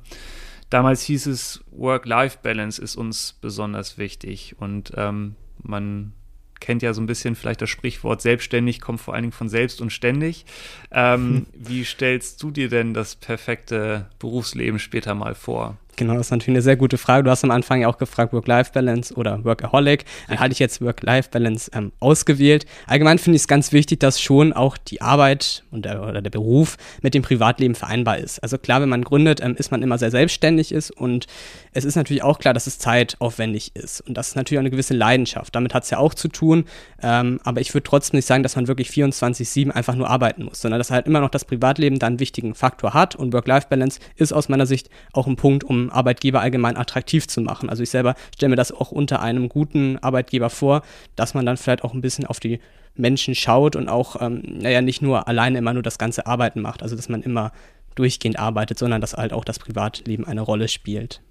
Damals 0.71 1.03
hieß 1.03 1.27
es, 1.27 1.65
Work-Life-Balance 1.73 2.81
ist 2.81 2.97
uns 2.97 3.37
besonders 3.41 3.99
wichtig 3.99 4.57
und 4.59 4.93
ähm, 4.97 5.35
man 5.63 6.13
kennt 6.61 6.83
ja 6.83 6.95
so 6.95 7.01
ein 7.01 7.07
bisschen 7.07 7.35
vielleicht 7.35 7.63
das 7.63 7.71
Sprichwort 7.71 8.23
selbstständig 8.23 8.81
kommt 8.81 9.01
vor 9.01 9.15
allen 9.15 9.25
Dingen 9.25 9.33
von 9.33 9.49
selbst 9.49 9.81
und 9.81 9.91
ständig. 9.91 10.45
Ähm, 10.93 11.47
wie 11.55 11.85
stellst 11.85 12.43
du 12.43 12.51
dir 12.51 12.69
denn 12.69 12.95
das 12.95 13.17
perfekte 13.17 14.11
Berufsleben 14.19 14.79
später 14.79 15.15
mal 15.15 15.35
vor? 15.35 15.77
Genau, 15.97 16.15
das 16.15 16.27
ist 16.27 16.31
natürlich 16.31 16.57
eine 16.57 16.63
sehr 16.63 16.77
gute 16.77 16.99
Frage. 16.99 17.25
Du 17.25 17.31
hast 17.31 17.45
am 17.45 17.51
Anfang 17.51 17.83
ja 17.83 17.89
auch 17.89 17.99
gefragt, 17.99 18.33
Work-Life-Balance 18.33 19.15
oder 19.15 19.45
Workaholic. 19.45 20.05
Dann 20.29 20.41
hatte 20.41 20.53
ich 20.53 20.59
jetzt 20.59 20.81
Work-Life-Balance 20.81 21.71
ähm, 21.75 21.93
ausgewählt. 22.01 22.67
Allgemein 22.87 23.19
finde 23.19 23.37
ich 23.37 23.43
es 23.43 23.49
ganz 23.49 23.73
wichtig, 23.73 24.01
dass 24.01 24.21
schon 24.21 24.53
auch 24.53 24.77
die 24.77 25.03
Arbeit 25.03 25.65
und 25.71 25.85
der, 25.85 26.03
oder 26.03 26.23
der 26.23 26.31
Beruf 26.31 26.77
mit 27.03 27.15
dem 27.15 27.23
Privatleben 27.23 27.75
vereinbar 27.75 28.19
ist. 28.19 28.43
Also 28.43 28.59
klar, 28.59 28.81
wenn 28.81 28.89
man 28.89 29.03
gründet, 29.03 29.41
ähm, 29.43 29.57
ist 29.57 29.71
man 29.71 29.83
immer 29.83 29.99
sehr 29.99 30.11
selbstständig 30.11 30.73
ist 30.73 30.91
und 30.91 31.27
es 31.73 31.85
ist 31.85 31.97
natürlich 31.97 32.23
auch 32.23 32.39
klar, 32.39 32.55
dass 32.55 32.67
es 32.67 32.79
zeitaufwendig 32.79 33.77
ist. 33.77 34.01
Und 34.01 34.15
das 34.15 34.29
ist 34.29 34.37
natürlich 34.37 34.59
auch 34.59 34.63
eine 34.63 34.71
gewisse 34.71 34.95
Leidenschaft. 34.95 35.55
Damit 35.55 35.75
hat 35.75 35.85
es 35.85 35.91
ja 35.91 35.99
auch 35.99 36.15
zu 36.15 36.29
tun. 36.29 36.65
Ähm, 37.03 37.41
aber 37.45 37.61
ich 37.61 37.73
würde 37.75 37.85
trotzdem 37.85 38.19
nicht 38.19 38.27
sagen, 38.27 38.43
dass 38.43 38.57
man 38.57 38.69
wirklich 38.69 38.89
24-7 38.91 39.71
einfach 39.71 39.95
nur 39.95 40.09
arbeiten 40.09 40.45
muss, 40.45 40.61
sondern 40.61 40.81
dass 40.81 40.91
halt 40.91 41.07
immer 41.07 41.21
noch 41.21 41.31
das 41.31 41.45
Privatleben 41.45 41.99
da 41.99 42.09
einen 42.09 42.21
wichtigen 42.21 42.55
Faktor 42.55 42.95
hat. 42.95 43.15
Und 43.15 43.33
Work-Life-Balance 43.33 44.01
ist 44.17 44.33
aus 44.33 44.49
meiner 44.49 44.67
Sicht 44.67 44.91
auch 45.13 45.27
ein 45.27 45.37
Punkt, 45.37 45.63
um 45.65 45.90
Arbeitgeber 45.91 46.41
allgemein 46.41 46.77
attraktiv 46.77 47.27
zu 47.27 47.41
machen. 47.41 47.69
Also 47.69 47.83
ich 47.83 47.91
selber 47.91 48.15
stelle 48.35 48.51
mir 48.51 48.57
das 48.57 48.73
auch 48.73 48.91
unter 48.91 49.21
einem 49.21 49.49
guten 49.49 49.99
Arbeitgeber 49.99 50.51
vor, 50.51 50.83
dass 51.17 51.35
man 51.35 51.47
dann 51.47 51.57
vielleicht 51.57 51.85
auch 51.85 51.95
ein 51.95 52.01
bisschen 52.01 52.27
auf 52.27 52.41
die 52.41 52.61
Menschen 52.95 53.35
schaut 53.35 53.77
und 53.77 53.89
auch, 53.89 54.21
ähm, 54.21 54.43
naja, 54.45 54.83
nicht 54.83 55.03
nur 55.03 55.29
alleine 55.29 55.59
immer 55.59 55.73
nur 55.73 55.83
das 55.83 55.99
ganze 55.99 56.27
Arbeiten 56.27 56.61
macht, 56.61 56.83
also 56.83 56.97
dass 56.97 57.09
man 57.09 57.23
immer 57.23 57.53
durchgehend 57.95 58.39
arbeitet, 58.39 58.79
sondern 58.79 59.01
dass 59.01 59.15
halt 59.15 59.33
auch 59.33 59.45
das 59.45 59.59
Privatleben 59.59 60.25
eine 60.25 60.41
Rolle 60.41 60.69
spielt. 60.69 61.23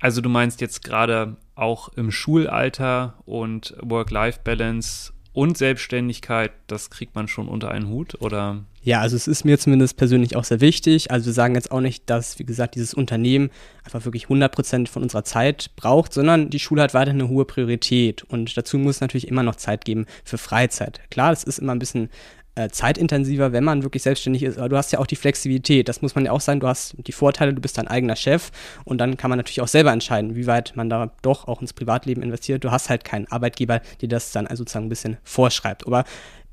Also 0.00 0.20
du 0.20 0.28
meinst 0.28 0.60
jetzt 0.60 0.84
gerade 0.84 1.36
auch 1.54 1.88
im 1.90 2.12
Schulalter 2.12 3.14
und 3.24 3.74
Work-Life-Balance 3.82 5.12
und 5.38 5.56
Selbstständigkeit, 5.56 6.50
das 6.66 6.90
kriegt 6.90 7.14
man 7.14 7.28
schon 7.28 7.46
unter 7.46 7.70
einen 7.70 7.88
Hut, 7.88 8.20
oder? 8.20 8.64
Ja, 8.82 9.00
also 9.00 9.14
es 9.14 9.28
ist 9.28 9.44
mir 9.44 9.56
zumindest 9.56 9.96
persönlich 9.96 10.34
auch 10.34 10.42
sehr 10.42 10.60
wichtig. 10.60 11.12
Also 11.12 11.26
wir 11.26 11.32
sagen 11.32 11.54
jetzt 11.54 11.70
auch 11.70 11.80
nicht, 11.80 12.10
dass, 12.10 12.40
wie 12.40 12.44
gesagt, 12.44 12.74
dieses 12.74 12.92
Unternehmen 12.92 13.50
einfach 13.84 14.04
wirklich 14.04 14.24
100 14.24 14.52
Prozent 14.52 14.88
von 14.88 15.04
unserer 15.04 15.22
Zeit 15.22 15.70
braucht, 15.76 16.12
sondern 16.12 16.50
die 16.50 16.58
Schule 16.58 16.82
hat 16.82 16.92
weiterhin 16.92 17.20
eine 17.20 17.30
hohe 17.30 17.44
Priorität. 17.44 18.24
Und 18.24 18.56
dazu 18.56 18.78
muss 18.78 18.96
es 18.96 19.00
natürlich 19.00 19.28
immer 19.28 19.44
noch 19.44 19.54
Zeit 19.54 19.84
geben 19.84 20.06
für 20.24 20.38
Freizeit. 20.38 21.00
Klar, 21.08 21.30
das 21.30 21.44
ist 21.44 21.60
immer 21.60 21.72
ein 21.72 21.78
bisschen 21.78 22.10
äh, 22.58 22.70
zeitintensiver, 22.70 23.52
wenn 23.52 23.62
man 23.62 23.84
wirklich 23.84 24.02
selbstständig 24.02 24.42
ist. 24.42 24.58
Aber 24.58 24.68
du 24.68 24.76
hast 24.76 24.92
ja 24.92 24.98
auch 24.98 25.06
die 25.06 25.16
Flexibilität. 25.16 25.88
Das 25.88 26.02
muss 26.02 26.14
man 26.14 26.24
ja 26.24 26.32
auch 26.32 26.40
sagen. 26.40 26.58
Du 26.58 26.66
hast 26.66 26.96
die 26.98 27.12
Vorteile, 27.12 27.54
du 27.54 27.60
bist 27.60 27.78
dein 27.78 27.86
eigener 27.86 28.16
Chef 28.16 28.50
und 28.84 28.98
dann 28.98 29.16
kann 29.16 29.30
man 29.30 29.38
natürlich 29.38 29.60
auch 29.60 29.68
selber 29.68 29.92
entscheiden, 29.92 30.34
wie 30.34 30.46
weit 30.46 30.72
man 30.74 30.90
da 30.90 31.12
doch 31.22 31.46
auch 31.46 31.60
ins 31.60 31.72
Privatleben 31.72 32.22
investiert. 32.22 32.64
Du 32.64 32.72
hast 32.72 32.90
halt 32.90 33.04
keinen 33.04 33.30
Arbeitgeber, 33.30 33.80
der 34.00 34.08
das 34.08 34.32
dann 34.32 34.48
also 34.48 34.62
sozusagen 34.62 34.86
ein 34.86 34.88
bisschen 34.88 35.18
vorschreibt. 35.22 35.86
Aber 35.86 36.04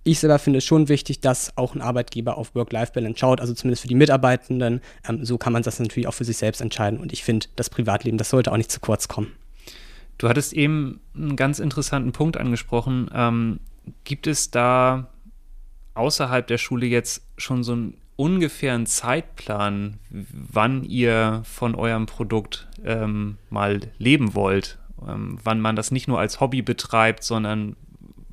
ich 0.03 0.19
selber 0.19 0.37
finde 0.37 0.59
es 0.59 0.63
schon 0.63 0.87
wichtig, 0.89 1.21
dass 1.21 1.57
auch 1.57 1.73
ein 1.73 1.81
Arbeitgeber 1.81 2.37
auf 2.37 2.53
Work-Life-Balance 2.53 3.17
schaut, 3.17 3.41
also 3.41 3.55
zumindest 3.55 3.81
für 3.81 3.87
die 3.87 3.95
Mitarbeitenden. 3.95 4.81
Ähm, 5.09 5.25
so 5.25 5.39
kann 5.39 5.53
man 5.53 5.63
das 5.63 5.79
natürlich 5.79 6.07
auch 6.07 6.13
für 6.13 6.25
sich 6.25 6.37
selbst 6.37 6.61
entscheiden. 6.61 6.99
Und 6.99 7.13
ich 7.13 7.23
finde, 7.23 7.47
das 7.55 7.71
Privatleben, 7.71 8.19
das 8.19 8.29
sollte 8.29 8.51
auch 8.51 8.57
nicht 8.57 8.71
zu 8.71 8.79
kurz 8.79 9.07
kommen. 9.07 9.31
Du 10.19 10.29
hattest 10.29 10.53
eben 10.53 11.01
einen 11.15 11.35
ganz 11.35 11.57
interessanten 11.57 12.11
Punkt 12.11 12.37
angesprochen. 12.37 13.09
Ähm, 13.13 13.59
gibt 14.03 14.27
es 14.27 14.51
da 14.51 15.07
außerhalb 15.95 16.45
der 16.45 16.57
Schule 16.57 16.85
jetzt 16.85 17.23
schon 17.37 17.63
so 17.63 17.73
einen 17.73 17.97
ungefähren 18.15 18.85
Zeitplan, 18.85 19.97
wann 20.09 20.83
ihr 20.83 21.41
von 21.43 21.75
eurem 21.75 22.05
Produkt 22.05 22.67
ähm, 22.85 23.37
mal 23.49 23.81
leben 23.97 24.35
wollt? 24.35 24.77
Ähm, 25.05 25.37
wann 25.43 25.59
man 25.59 25.75
das 25.75 25.91
nicht 25.91 26.07
nur 26.07 26.19
als 26.19 26.39
Hobby 26.39 26.61
betreibt, 26.61 27.23
sondern 27.23 27.75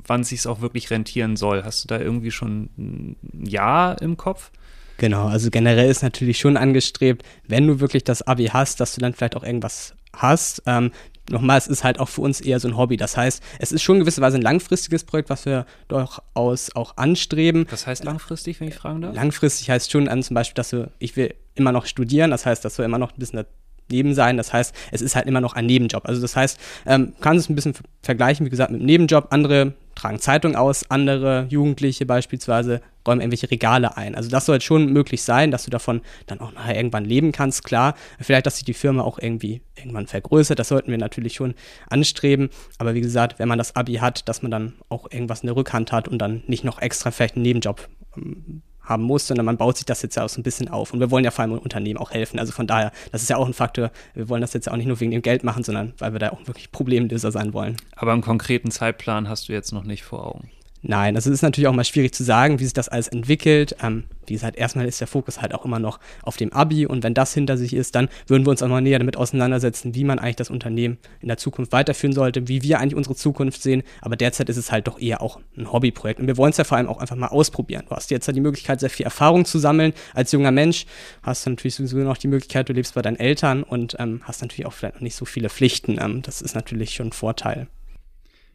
wann 0.06 0.20
es 0.20 0.28
sich 0.28 0.46
auch 0.46 0.60
wirklich 0.60 0.90
rentieren 0.90 1.36
soll? 1.36 1.64
Hast 1.64 1.84
du 1.84 1.88
da 1.88 1.98
irgendwie 1.98 2.30
schon 2.30 2.68
ein 2.78 3.16
Jahr 3.44 4.00
im 4.00 4.16
Kopf? 4.16 4.50
Genau, 4.98 5.26
also 5.26 5.50
generell 5.50 5.90
ist 5.90 6.02
natürlich 6.02 6.38
schon 6.38 6.56
angestrebt, 6.56 7.24
wenn 7.48 7.66
du 7.66 7.80
wirklich 7.80 8.04
das 8.04 8.22
Abi 8.22 8.46
hast, 8.46 8.78
dass 8.78 8.94
du 8.94 9.00
dann 9.00 9.14
vielleicht 9.14 9.36
auch 9.36 9.42
irgendwas 9.42 9.94
hast. 10.14 10.62
Ähm, 10.66 10.92
nochmal, 11.30 11.58
es 11.58 11.66
ist 11.66 11.84
halt 11.84 11.98
auch 12.00 12.08
für 12.08 12.20
uns 12.20 12.40
eher 12.40 12.60
so 12.60 12.68
ein 12.68 12.76
Hobby. 12.76 12.96
Das 12.96 13.16
heißt, 13.16 13.42
es 13.58 13.72
ist 13.72 13.82
schon 13.82 14.00
gewisserweise 14.00 14.38
ein 14.38 14.42
langfristiges 14.42 15.04
Projekt, 15.04 15.30
was 15.30 15.46
wir 15.46 15.66
durchaus 15.88 16.74
auch 16.74 16.96
anstreben. 16.96 17.66
Was 17.70 17.86
heißt 17.86 18.04
langfristig, 18.04 18.60
wenn 18.60 18.68
ich 18.68 18.74
fragen 18.74 19.02
darf? 19.02 19.14
Langfristig 19.14 19.70
heißt 19.70 19.90
schon 19.90 20.08
an 20.08 20.22
zum 20.22 20.34
Beispiel, 20.34 20.54
dass 20.54 20.70
du, 20.70 20.90
ich 20.98 21.16
will 21.16 21.34
immer 21.54 21.72
noch 21.72 21.86
studieren, 21.86 22.30
das 22.30 22.46
heißt, 22.46 22.64
dass 22.64 22.76
du 22.76 22.82
immer 22.82 22.98
noch 22.98 23.12
ein 23.12 23.18
bisschen 23.18 23.44
daneben 23.88 24.14
sein. 24.14 24.36
Das 24.36 24.52
heißt, 24.52 24.74
es 24.90 25.02
ist 25.02 25.16
halt 25.16 25.26
immer 25.26 25.40
noch 25.40 25.54
ein 25.54 25.66
Nebenjob. 25.66 26.06
Also 26.06 26.20
das 26.20 26.34
heißt, 26.36 26.58
ähm, 26.86 27.12
kann 27.20 27.36
es 27.36 27.48
ein 27.48 27.54
bisschen 27.54 27.74
vergleichen, 28.02 28.46
wie 28.46 28.50
gesagt, 28.50 28.70
mit 28.70 28.80
einem 28.80 28.86
Nebenjob. 28.86 29.28
Andere 29.30 29.74
tragen 29.94 30.18
Zeitung 30.18 30.56
aus, 30.56 30.90
andere 30.90 31.46
Jugendliche 31.50 32.06
beispielsweise 32.06 32.80
räumen 33.06 33.20
irgendwelche 33.20 33.50
Regale 33.50 33.96
ein. 33.96 34.14
Also 34.14 34.30
das 34.30 34.46
soll 34.46 34.54
halt 34.54 34.62
schon 34.62 34.92
möglich 34.92 35.22
sein, 35.22 35.50
dass 35.50 35.64
du 35.64 35.70
davon 35.70 36.02
dann 36.26 36.40
auch 36.40 36.52
nachher 36.52 36.76
irgendwann 36.76 37.04
leben 37.04 37.32
kannst. 37.32 37.64
Klar, 37.64 37.94
vielleicht, 38.20 38.46
dass 38.46 38.56
sich 38.56 38.64
die 38.64 38.74
Firma 38.74 39.02
auch 39.02 39.18
irgendwie 39.18 39.62
irgendwann 39.76 40.06
vergrößert, 40.06 40.58
das 40.58 40.68
sollten 40.68 40.90
wir 40.90 40.98
natürlich 40.98 41.34
schon 41.34 41.54
anstreben. 41.88 42.50
Aber 42.78 42.94
wie 42.94 43.00
gesagt, 43.00 43.38
wenn 43.38 43.48
man 43.48 43.58
das 43.58 43.76
Abi 43.76 43.94
hat, 43.94 44.28
dass 44.28 44.42
man 44.42 44.50
dann 44.50 44.72
auch 44.88 45.10
irgendwas 45.10 45.40
in 45.40 45.46
der 45.46 45.56
Rückhand 45.56 45.92
hat 45.92 46.08
und 46.08 46.18
dann 46.18 46.42
nicht 46.46 46.64
noch 46.64 46.80
extra 46.80 47.10
vielleicht 47.10 47.36
einen 47.36 47.42
Nebenjob 47.42 47.88
ähm, 48.16 48.62
haben 48.82 49.04
muss, 49.04 49.26
sondern 49.26 49.46
man 49.46 49.56
baut 49.56 49.76
sich 49.76 49.86
das 49.86 50.02
jetzt 50.02 50.16
ja 50.16 50.24
auch 50.24 50.28
so 50.28 50.40
ein 50.40 50.42
bisschen 50.42 50.68
auf. 50.68 50.92
Und 50.92 51.00
wir 51.00 51.10
wollen 51.10 51.24
ja 51.24 51.30
vor 51.30 51.44
allem 51.44 51.52
Unternehmen 51.52 51.98
auch 51.98 52.10
helfen. 52.10 52.38
Also 52.38 52.52
von 52.52 52.66
daher, 52.66 52.92
das 53.12 53.22
ist 53.22 53.30
ja 53.30 53.36
auch 53.36 53.46
ein 53.46 53.54
Faktor. 53.54 53.90
Wir 54.14 54.28
wollen 54.28 54.40
das 54.40 54.52
jetzt 54.52 54.70
auch 54.70 54.76
nicht 54.76 54.86
nur 54.86 54.98
wegen 55.00 55.12
dem 55.12 55.22
Geld 55.22 55.44
machen, 55.44 55.62
sondern 55.62 55.94
weil 55.98 56.12
wir 56.12 56.18
da 56.18 56.30
auch 56.30 56.46
wirklich 56.46 56.72
Problemlöser 56.72 57.30
sein 57.30 57.52
wollen. 57.52 57.76
Aber 57.94 58.12
einen 58.12 58.22
konkreten 58.22 58.70
Zeitplan 58.70 59.28
hast 59.28 59.48
du 59.48 59.52
jetzt 59.52 59.72
noch 59.72 59.84
nicht 59.84 60.02
vor 60.02 60.26
Augen. 60.26 60.50
Nein, 60.84 61.14
also 61.14 61.30
es 61.30 61.34
ist 61.34 61.42
natürlich 61.42 61.68
auch 61.68 61.74
mal 61.74 61.84
schwierig 61.84 62.12
zu 62.12 62.24
sagen, 62.24 62.58
wie 62.58 62.64
sich 62.64 62.72
das 62.72 62.88
alles 62.88 63.06
entwickelt. 63.06 63.76
Ähm, 63.80 64.02
wie 64.26 64.34
gesagt, 64.34 64.56
erstmal 64.56 64.84
ist 64.86 65.00
der 65.00 65.06
Fokus 65.06 65.40
halt 65.40 65.54
auch 65.54 65.64
immer 65.64 65.78
noch 65.78 66.00
auf 66.22 66.36
dem 66.36 66.52
Abi 66.52 66.86
und 66.86 67.04
wenn 67.04 67.14
das 67.14 67.32
hinter 67.32 67.56
sich 67.56 67.72
ist, 67.72 67.94
dann 67.94 68.08
würden 68.26 68.44
wir 68.44 68.50
uns 68.50 68.64
auch 68.64 68.68
mal 68.68 68.80
näher 68.80 68.98
damit 68.98 69.16
auseinandersetzen, 69.16 69.94
wie 69.94 70.02
man 70.02 70.18
eigentlich 70.18 70.36
das 70.36 70.50
Unternehmen 70.50 70.98
in 71.20 71.28
der 71.28 71.36
Zukunft 71.36 71.70
weiterführen 71.70 72.12
sollte, 72.12 72.48
wie 72.48 72.62
wir 72.62 72.80
eigentlich 72.80 72.96
unsere 72.96 73.14
Zukunft 73.14 73.62
sehen. 73.62 73.84
Aber 74.00 74.16
derzeit 74.16 74.48
ist 74.48 74.56
es 74.56 74.72
halt 74.72 74.88
doch 74.88 75.00
eher 75.00 75.22
auch 75.22 75.38
ein 75.56 75.70
Hobbyprojekt 75.72 76.18
und 76.18 76.26
wir 76.26 76.36
wollen 76.36 76.50
es 76.50 76.56
ja 76.56 76.64
vor 76.64 76.78
allem 76.78 76.88
auch 76.88 76.98
einfach 76.98 77.16
mal 77.16 77.28
ausprobieren. 77.28 77.84
Du 77.88 77.94
hast 77.94 78.10
jetzt 78.10 78.26
halt 78.26 78.36
die 78.36 78.40
Möglichkeit, 78.40 78.80
sehr 78.80 78.90
viel 78.90 79.04
Erfahrung 79.04 79.44
zu 79.44 79.60
sammeln. 79.60 79.92
Als 80.14 80.32
junger 80.32 80.50
Mensch 80.50 80.86
hast 81.22 81.46
du 81.46 81.50
natürlich 81.50 81.76
sowieso 81.76 81.98
noch 81.98 82.18
die 82.18 82.28
Möglichkeit, 82.28 82.68
du 82.68 82.72
lebst 82.72 82.94
bei 82.94 83.02
deinen 83.02 83.20
Eltern 83.20 83.62
und 83.62 83.94
ähm, 84.00 84.22
hast 84.24 84.42
natürlich 84.42 84.66
auch 84.66 84.72
vielleicht 84.72 84.96
noch 84.96 85.02
nicht 85.02 85.14
so 85.14 85.26
viele 85.26 85.48
Pflichten. 85.48 85.98
Ähm, 86.00 86.22
das 86.22 86.42
ist 86.42 86.56
natürlich 86.56 86.94
schon 86.94 87.08
ein 87.08 87.12
Vorteil. 87.12 87.68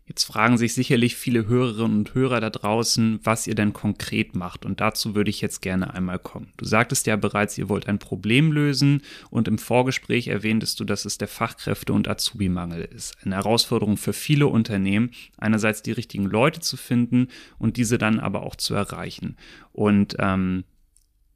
Jetzt 0.07 0.23
fragen 0.23 0.57
sich 0.57 0.73
sicherlich 0.73 1.17
viele 1.17 1.47
Hörerinnen 1.47 1.97
und 1.97 2.15
Hörer 2.15 2.39
da 2.39 2.49
draußen, 2.49 3.19
was 3.23 3.45
ihr 3.45 3.55
denn 3.55 3.73
konkret 3.73 4.37
macht. 4.37 4.65
Und 4.65 4.79
dazu 4.79 5.15
würde 5.15 5.29
ich 5.29 5.41
jetzt 5.41 5.61
gerne 5.61 5.93
einmal 5.93 6.17
kommen. 6.17 6.53
Du 6.55 6.63
sagtest 6.63 7.07
ja 7.07 7.17
bereits, 7.17 7.57
ihr 7.57 7.67
wollt 7.67 7.87
ein 7.87 7.99
Problem 7.99 8.53
lösen 8.53 9.01
und 9.29 9.49
im 9.49 9.57
Vorgespräch 9.57 10.29
erwähntest 10.29 10.79
du, 10.79 10.85
dass 10.85 11.03
es 11.03 11.17
der 11.17 11.27
Fachkräfte- 11.27 11.91
und 11.91 12.07
Azubi-Mangel 12.07 12.85
ist. 12.85 13.17
Eine 13.25 13.35
Herausforderung 13.35 13.97
für 13.97 14.13
viele 14.13 14.47
Unternehmen, 14.47 15.11
einerseits 15.37 15.83
die 15.83 15.91
richtigen 15.91 16.25
Leute 16.25 16.61
zu 16.61 16.77
finden 16.77 17.27
und 17.59 17.75
diese 17.75 17.97
dann 17.97 18.21
aber 18.21 18.43
auch 18.43 18.55
zu 18.55 18.75
erreichen. 18.75 19.35
Und 19.73 20.15
ähm, 20.19 20.63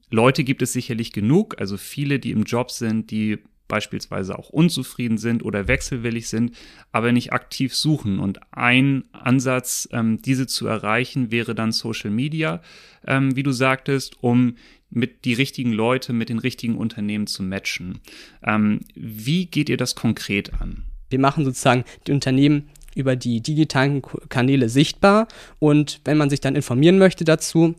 Leute 0.09 0.45
gibt 0.45 0.61
es 0.61 0.71
sicherlich 0.71 1.11
genug, 1.11 1.59
also 1.59 1.75
viele, 1.75 2.19
die 2.19 2.31
im 2.31 2.43
Job 2.43 2.71
sind, 2.71 3.11
die 3.11 3.39
beispielsweise 3.71 4.37
auch 4.37 4.49
unzufrieden 4.49 5.17
sind 5.17 5.45
oder 5.45 5.69
wechselwillig 5.69 6.27
sind, 6.27 6.57
aber 6.91 7.13
nicht 7.13 7.31
aktiv 7.31 7.73
suchen. 7.73 8.19
Und 8.19 8.41
ein 8.51 9.05
Ansatz, 9.13 9.87
ähm, 9.93 10.21
diese 10.21 10.45
zu 10.45 10.67
erreichen, 10.67 11.31
wäre 11.31 11.55
dann 11.55 11.71
Social 11.71 12.11
Media, 12.11 12.61
ähm, 13.07 13.33
wie 13.37 13.43
du 13.43 13.53
sagtest, 13.53 14.21
um 14.21 14.55
mit 14.89 15.23
die 15.23 15.31
richtigen 15.31 15.71
Leute, 15.71 16.11
mit 16.11 16.27
den 16.27 16.39
richtigen 16.39 16.75
Unternehmen 16.75 17.27
zu 17.27 17.43
matchen. 17.43 18.01
Ähm, 18.43 18.81
wie 18.93 19.45
geht 19.45 19.69
ihr 19.69 19.77
das 19.77 19.95
konkret 19.95 20.53
an? 20.55 20.83
Wir 21.09 21.19
machen 21.19 21.45
sozusagen 21.45 21.85
die 22.07 22.11
Unternehmen 22.11 22.69
über 22.93 23.15
die 23.15 23.39
digitalen 23.39 24.01
Kanäle 24.27 24.67
sichtbar 24.67 25.29
und 25.59 26.01
wenn 26.03 26.17
man 26.17 26.29
sich 26.29 26.41
dann 26.41 26.57
informieren 26.57 26.97
möchte 26.97 27.23
dazu, 27.23 27.75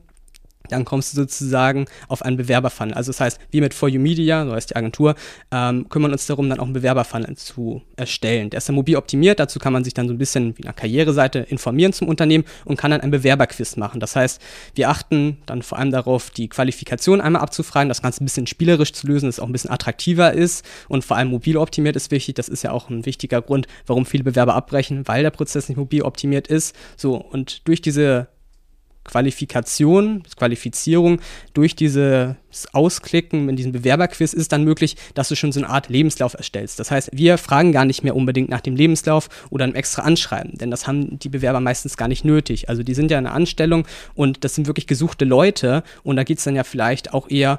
dann 0.69 0.85
kommst 0.85 1.13
du 1.13 1.17
sozusagen 1.17 1.87
auf 2.09 2.23
einen 2.23 2.37
Bewerberfunnel. 2.37 2.95
Also 2.95 3.11
das 3.11 3.21
heißt, 3.21 3.41
wir 3.51 3.61
mit 3.61 3.75
For 3.75 3.89
You 3.89 4.01
Media, 4.01 4.45
so 4.45 4.53
heißt 4.53 4.71
die 4.71 4.77
Agentur, 4.77 5.15
ähm, 5.51 5.89
kümmern 5.89 6.13
uns 6.13 6.27
darum, 6.27 6.49
dann 6.49 6.59
auch 6.59 6.65
einen 6.65 6.73
Bewerberfunnel 6.73 7.37
zu 7.37 7.83
erstellen. 7.97 8.51
Der 8.51 8.59
ist 8.59 8.69
dann 8.69 8.77
mobil 8.77 8.97
optimiert, 8.97 9.41
dazu 9.41 9.59
kann 9.59 9.73
man 9.73 9.85
sich 9.85 9.95
dann 9.95 10.09
so 10.09 10.15
ein 10.15 10.19
bisschen 10.19 10.57
wie 10.59 10.65
eine 10.65 10.73
Karriereseite 10.73 11.41
informieren 11.41 11.93
zum 11.93 12.09
Unternehmen 12.09 12.45
und 12.65 12.77
kann 12.77 12.91
dann 12.91 13.01
ein 13.01 13.11
Bewerberquiz 13.11 13.77
machen. 13.77 14.01
Das 14.01 14.17
heißt, 14.17 14.41
wir 14.75 14.89
achten 14.89 15.39
dann 15.47 15.63
vor 15.63 15.79
allem 15.79 15.91
darauf, 15.91 16.31
die 16.31 16.49
Qualifikation 16.49 17.21
einmal 17.21 17.43
abzufragen, 17.43 17.89
das 17.89 18.03
Ganze 18.03 18.23
ein 18.23 18.27
bisschen 18.27 18.47
spielerisch 18.47 18.93
zu 18.93 19.07
lösen, 19.07 19.27
dass 19.27 19.37
es 19.37 19.41
auch 19.41 19.47
ein 19.47 19.53
bisschen 19.53 19.71
attraktiver 19.71 20.33
ist 20.33 20.65
und 20.89 21.05
vor 21.05 21.17
allem 21.17 21.29
mobil 21.29 21.57
optimiert 21.57 21.97
ist 21.97 22.11
wichtig. 22.11 22.35
Das 22.35 22.49
ist 22.49 22.63
ja 22.63 22.73
auch 22.73 22.91
ein 22.91 23.07
wichtiger 23.07 23.43
Grund, 23.43 23.67
warum 23.87 24.07
viele 24.07 24.25
Bewerber 24.25 24.55
abbrechen, 24.55 25.07
weil 25.07 25.23
der 25.23 25.31
Prozess 25.31 25.69
nicht 25.69 25.79
mobil 25.79 26.03
optimiert 26.03 26.49
ist. 26.49 26.75
So, 26.97 27.17
und 27.17 27.67
durch 27.69 27.81
diese 27.81 28.29
Qualifikation, 29.05 30.23
Qualifizierung 30.37 31.21
durch 31.55 31.75
dieses 31.75 32.37
Ausklicken 32.73 33.49
in 33.49 33.57
diesem 33.57 33.73
Bewerberquiz 33.73 34.33
ist 34.33 34.53
dann 34.53 34.65
möglich, 34.65 34.97
dass 35.15 35.29
du 35.29 35.37
schon 35.37 35.53
so 35.53 35.61
eine 35.61 35.69
Art 35.69 35.89
Lebenslauf 35.89 36.35
erstellst. 36.35 36.79
Das 36.79 36.91
heißt, 36.91 37.11
wir 37.13 37.39
fragen 37.39 37.73
gar 37.73 37.85
nicht 37.85 38.05
mehr 38.05 38.15
unbedingt 38.15 38.49
nach 38.49 38.61
dem 38.61 38.77
Lebenslauf 38.77 39.29
oder 39.51 39.65
einem 39.65 39.75
extra 39.75 40.03
Anschreiben, 40.03 40.57
denn 40.59 40.71
das 40.71 40.87
haben 40.87 41.19
die 41.19 41.29
Bewerber 41.29 41.61
meistens 41.61 41.97
gar 41.97 42.09
nicht 42.09 42.25
nötig. 42.25 42.69
Also 42.69 42.83
die 42.83 42.95
sind 42.95 43.11
ja 43.11 43.19
in 43.19 43.27
einer 43.27 43.35
Anstellung 43.35 43.87
und 44.15 44.45
das 44.45 44.55
sind 44.55 44.67
wirklich 44.67 44.87
gesuchte 44.87 45.25
Leute 45.25 45.83
und 46.03 46.17
da 46.17 46.25
geht 46.25 46.39
es 46.39 46.45
dann 46.45 46.57
ja 46.57 46.65
vielleicht 46.65 47.15
auch 47.15 47.29
eher 47.31 47.59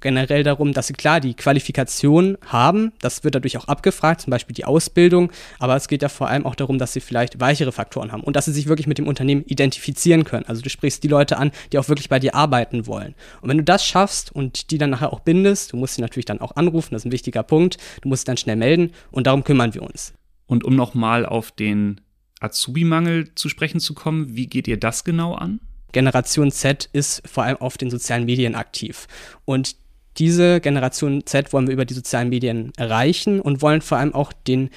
generell 0.00 0.42
darum, 0.42 0.72
dass 0.72 0.86
sie 0.86 0.94
klar 0.94 1.20
die 1.20 1.34
Qualifikation 1.34 2.38
haben. 2.46 2.92
Das 3.00 3.24
wird 3.24 3.34
dadurch 3.34 3.56
auch 3.58 3.68
abgefragt, 3.68 4.22
zum 4.22 4.30
Beispiel 4.30 4.54
die 4.54 4.64
Ausbildung. 4.64 5.30
Aber 5.58 5.76
es 5.76 5.88
geht 5.88 6.02
ja 6.02 6.08
vor 6.08 6.28
allem 6.28 6.46
auch 6.46 6.54
darum, 6.54 6.78
dass 6.78 6.92
sie 6.92 7.00
vielleicht 7.00 7.40
weichere 7.40 7.72
Faktoren 7.72 8.12
haben 8.12 8.22
und 8.22 8.34
dass 8.34 8.46
sie 8.46 8.52
sich 8.52 8.68
wirklich 8.68 8.86
mit 8.86 8.98
dem 8.98 9.06
Unternehmen 9.06 9.44
identifizieren 9.44 10.24
können. 10.24 10.46
Also 10.46 10.62
du 10.62 10.70
sprichst 10.70 11.02
die 11.02 11.08
Leute 11.08 11.36
an, 11.36 11.52
die 11.72 11.78
auch 11.78 11.88
wirklich 11.88 12.08
bei 12.08 12.18
dir 12.18 12.34
arbeiten 12.34 12.86
wollen. 12.86 13.14
Und 13.42 13.50
wenn 13.50 13.58
du 13.58 13.64
das 13.64 13.84
schaffst 13.84 14.32
und 14.32 14.70
die 14.70 14.78
dann 14.78 14.90
nachher 14.90 15.12
auch 15.12 15.20
bindest, 15.20 15.72
du 15.72 15.76
musst 15.76 15.94
sie 15.94 16.00
natürlich 16.00 16.26
dann 16.26 16.40
auch 16.40 16.56
anrufen, 16.56 16.94
das 16.94 17.02
ist 17.02 17.06
ein 17.06 17.12
wichtiger 17.12 17.42
Punkt. 17.42 17.76
Du 18.00 18.08
musst 18.08 18.22
sie 18.22 18.26
dann 18.26 18.36
schnell 18.36 18.56
melden 18.56 18.92
und 19.10 19.26
darum 19.26 19.44
kümmern 19.44 19.74
wir 19.74 19.82
uns. 19.82 20.14
Und 20.46 20.64
um 20.64 20.74
nochmal 20.74 21.26
auf 21.26 21.52
den 21.52 22.00
Azubi-Mangel 22.40 23.34
zu 23.34 23.48
sprechen 23.48 23.80
zu 23.80 23.94
kommen, 23.94 24.34
wie 24.36 24.46
geht 24.46 24.68
ihr 24.68 24.78
das 24.78 25.04
genau 25.04 25.34
an? 25.34 25.60
Generation 25.92 26.50
Z 26.50 26.88
ist 26.92 27.22
vor 27.28 27.44
allem 27.44 27.58
auf 27.58 27.78
den 27.78 27.90
sozialen 27.90 28.24
Medien 28.24 28.54
aktiv. 28.54 29.06
Und 29.44 29.76
diese 30.18 30.60
Generation 30.60 31.24
Z 31.26 31.52
wollen 31.52 31.66
wir 31.66 31.74
über 31.74 31.84
die 31.84 31.94
sozialen 31.94 32.28
Medien 32.28 32.72
erreichen 32.76 33.40
und 33.40 33.62
wollen 33.62 33.80
vor 33.80 33.98
allem 33.98 34.14
auch 34.14 34.32
den 34.32 34.70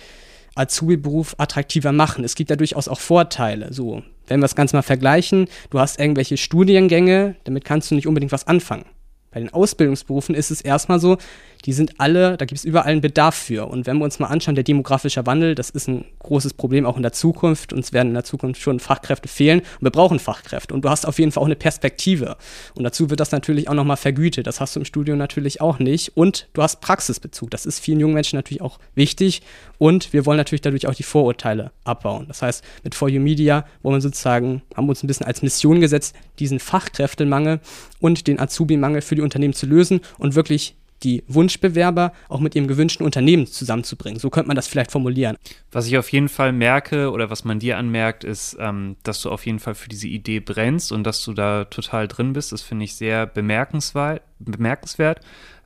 Azubi-Beruf 0.55 1.35
attraktiver 1.37 1.91
machen. 1.91 2.23
Es 2.23 2.35
gibt 2.35 2.49
ja 2.49 2.55
durchaus 2.55 2.87
auch 2.87 2.99
Vorteile. 2.99 3.73
So, 3.73 4.03
wenn 4.27 4.39
wir 4.39 4.45
das 4.45 4.55
Ganze 4.55 4.75
mal 4.75 4.81
vergleichen, 4.81 5.47
du 5.69 5.79
hast 5.79 5.99
irgendwelche 5.99 6.37
Studiengänge, 6.37 7.35
damit 7.43 7.65
kannst 7.65 7.91
du 7.91 7.95
nicht 7.95 8.07
unbedingt 8.07 8.31
was 8.31 8.47
anfangen. 8.47 8.85
Bei 9.31 9.41
den 9.41 9.53
Ausbildungsberufen 9.53 10.33
ist 10.33 10.49
es 10.49 10.61
erstmal 10.61 11.01
so, 11.01 11.17
die 11.65 11.74
sind 11.74 12.00
alle, 12.00 12.38
da 12.38 12.45
gibt 12.45 12.60
es 12.60 12.65
überall 12.65 12.91
einen 12.91 13.01
Bedarf 13.01 13.36
für. 13.36 13.67
Und 13.67 13.88
wenn 13.88 13.98
wir 13.98 14.03
uns 14.03 14.19
mal 14.19 14.27
anschauen, 14.27 14.53
der 14.53 14.63
demografische 14.63 15.25
Wandel, 15.25 15.55
das 15.55 15.72
ist 15.72 15.88
ein 15.88 16.05
großes 16.19 16.53
Problem 16.53 16.86
auch 16.86 16.95
in 16.95 17.01
der 17.01 17.12
Zukunft. 17.12 17.74
Uns 17.74 17.91
werden 17.91 18.10
in 18.10 18.13
der 18.13 18.24
Zukunft 18.24 18.62
schon 18.62 18.79
Fachkräfte 18.79 19.27
fehlen 19.27 19.62
und 19.62 19.81
wir 19.81 19.91
brauchen 19.91 20.19
Fachkräfte. 20.19 20.75
Und 20.75 20.86
du 20.86 20.89
hast 20.89 21.07
auf 21.07 21.17
jeden 21.17 21.31
Fall 21.31 21.41
auch 21.41 21.48
eine 21.48 21.55
Perspektive. 21.55 22.38
Und 22.75 22.84
dazu 22.84 23.10
wird 23.10 23.19
das 23.19 23.31
natürlich 23.31 23.67
auch 23.67 23.74
nochmal 23.74 23.98
vergütet. 23.98 24.45
Das 24.45 24.62
hast 24.62 24.75
du 24.75 24.79
im 24.79 24.86
Studium 24.86 25.17
natürlich 25.17 25.60
auch 25.60 25.79
nicht. 25.79 26.15
Und 26.15 26.48
du 26.53 26.62
hast 26.62 26.81
Praxisbezug. 26.81 27.50
Das 27.50 27.65
ist 27.65 27.79
vielen 27.79 28.00
jungen 28.00 28.13
Menschen 28.13 28.38
natürlich 28.38 28.62
auch 28.62 28.77
wichtig. 28.93 29.41
Und 29.79 30.13
wir 30.13 30.27
wollen 30.27 30.38
natürlich 30.38 30.62
dadurch 30.62 30.88
auch 30.88 30.93
die 30.93 31.03
Vorurteile 31.03 31.72
abbauen. 31.84 32.25
Das 32.27 32.43
heißt, 32.43 32.63
mit 32.84 32.93
For 32.93 33.10
You 33.10 33.19
Media 33.19 33.65
wollen 33.81 33.95
wir 33.95 34.01
sozusagen, 34.01 34.62
haben 34.75 34.88
uns 34.88 35.03
ein 35.03 35.07
bisschen 35.07 35.25
als 35.25 35.41
Mission 35.41 35.81
gesetzt, 35.81 36.15
diesen 36.38 36.60
Fachkräftemangel 36.60 37.60
und 38.00 38.27
den 38.27 38.39
Azubi-Mangel 38.39 39.01
für 39.01 39.15
die 39.15 39.22
Unternehmen 39.22 39.53
zu 39.53 39.65
lösen 39.65 40.01
und 40.19 40.36
wirklich 40.36 40.75
die 41.03 41.23
Wunschbewerber 41.27 42.13
auch 42.29 42.39
mit 42.39 42.55
ihrem 42.55 42.67
gewünschten 42.67 43.05
Unternehmen 43.05 43.47
zusammenzubringen. 43.47 44.19
So 44.19 44.29
könnte 44.29 44.47
man 44.47 44.55
das 44.55 44.67
vielleicht 44.67 44.91
formulieren. 44.91 45.37
Was 45.71 45.87
ich 45.87 45.97
auf 45.97 46.11
jeden 46.11 46.29
Fall 46.29 46.51
merke 46.51 47.11
oder 47.11 47.29
was 47.29 47.43
man 47.43 47.59
dir 47.59 47.77
anmerkt, 47.77 48.23
ist, 48.23 48.57
ähm, 48.59 48.95
dass 49.03 49.21
du 49.21 49.29
auf 49.29 49.45
jeden 49.45 49.59
Fall 49.59 49.75
für 49.75 49.89
diese 49.89 50.07
Idee 50.07 50.39
brennst 50.39 50.91
und 50.91 51.03
dass 51.03 51.23
du 51.23 51.33
da 51.33 51.65
total 51.65 52.07
drin 52.07 52.33
bist. 52.33 52.51
Das 52.51 52.61
finde 52.61 52.85
ich 52.85 52.95
sehr 52.95 53.25
bemerkenswert. 53.27 54.21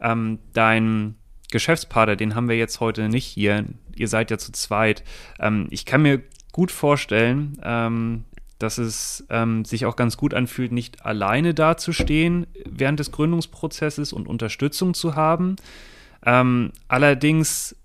Ähm, 0.02 0.40
dein 0.54 1.16
Geschäftspartner, 1.52 2.16
den 2.16 2.36
haben 2.36 2.50
wir 2.50 2.58
jetzt 2.58 2.80
heute 2.80 3.10
nicht 3.10 3.26
hier. 3.26 3.66
Ihr 3.96 4.08
seid 4.08 4.32
ja 4.32 4.38
zu 4.38 4.52
zweit. 4.52 5.04
Ähm, 5.40 5.68
ich 5.70 5.86
kann 5.86 6.02
mir 6.02 6.22
gut 6.52 6.72
vorstellen, 6.72 7.58
ähm, 7.64 8.26
dass 8.60 8.78
es 8.78 9.26
ähm, 9.30 9.66
sich 9.66 9.86
auch 9.86 9.96
ganz 9.96 10.18
gut 10.18 10.34
anfühlt, 10.34 10.72
nicht 10.72 11.06
alleine 11.06 11.54
dazustehen 11.54 12.46
während 12.66 13.00
des 13.00 13.12
Gründungsprozesses 13.12 14.14
und 14.14 14.28
Unterstützung 14.28 14.94
zu 14.94 15.16
haben. 15.16 15.56
Ähm, 16.26 16.72
allerdings 16.88 17.76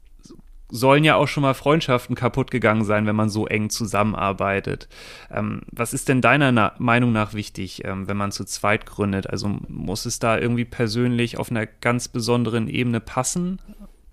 sollen 0.71 1.05
ja 1.05 1.15
auch 1.15 1.29
schon 1.29 1.43
mal 1.43 1.55
Freundschaften 1.55 2.17
kaputt 2.17 2.51
gegangen 2.51 2.85
sein, 2.85 3.07
wenn 3.07 3.15
man 3.15 3.29
so 3.29 3.47
eng 3.47 3.71
zusammenarbeitet. 3.71 4.89
Ähm, 5.31 5.63
was 5.71 5.95
ist 5.95 6.09
denn 6.09 6.21
deiner 6.21 6.51
Na 6.51 6.73
Meinung 6.79 7.13
nach 7.13 7.33
wichtig, 7.33 7.85
ähm, 7.85 8.09
wenn 8.09 8.17
man 8.17 8.33
zu 8.33 8.45
zweit 8.45 8.85
gründet? 8.85 9.31
Also 9.31 9.49
muss 9.69 10.05
es 10.05 10.19
da 10.19 10.37
irgendwie 10.37 10.65
persönlich 10.65 11.39
auf 11.39 11.51
einer 11.51 11.67
ganz 11.67 12.09
besonderen 12.09 12.67
Ebene 12.67 12.99
passen? 12.99 13.61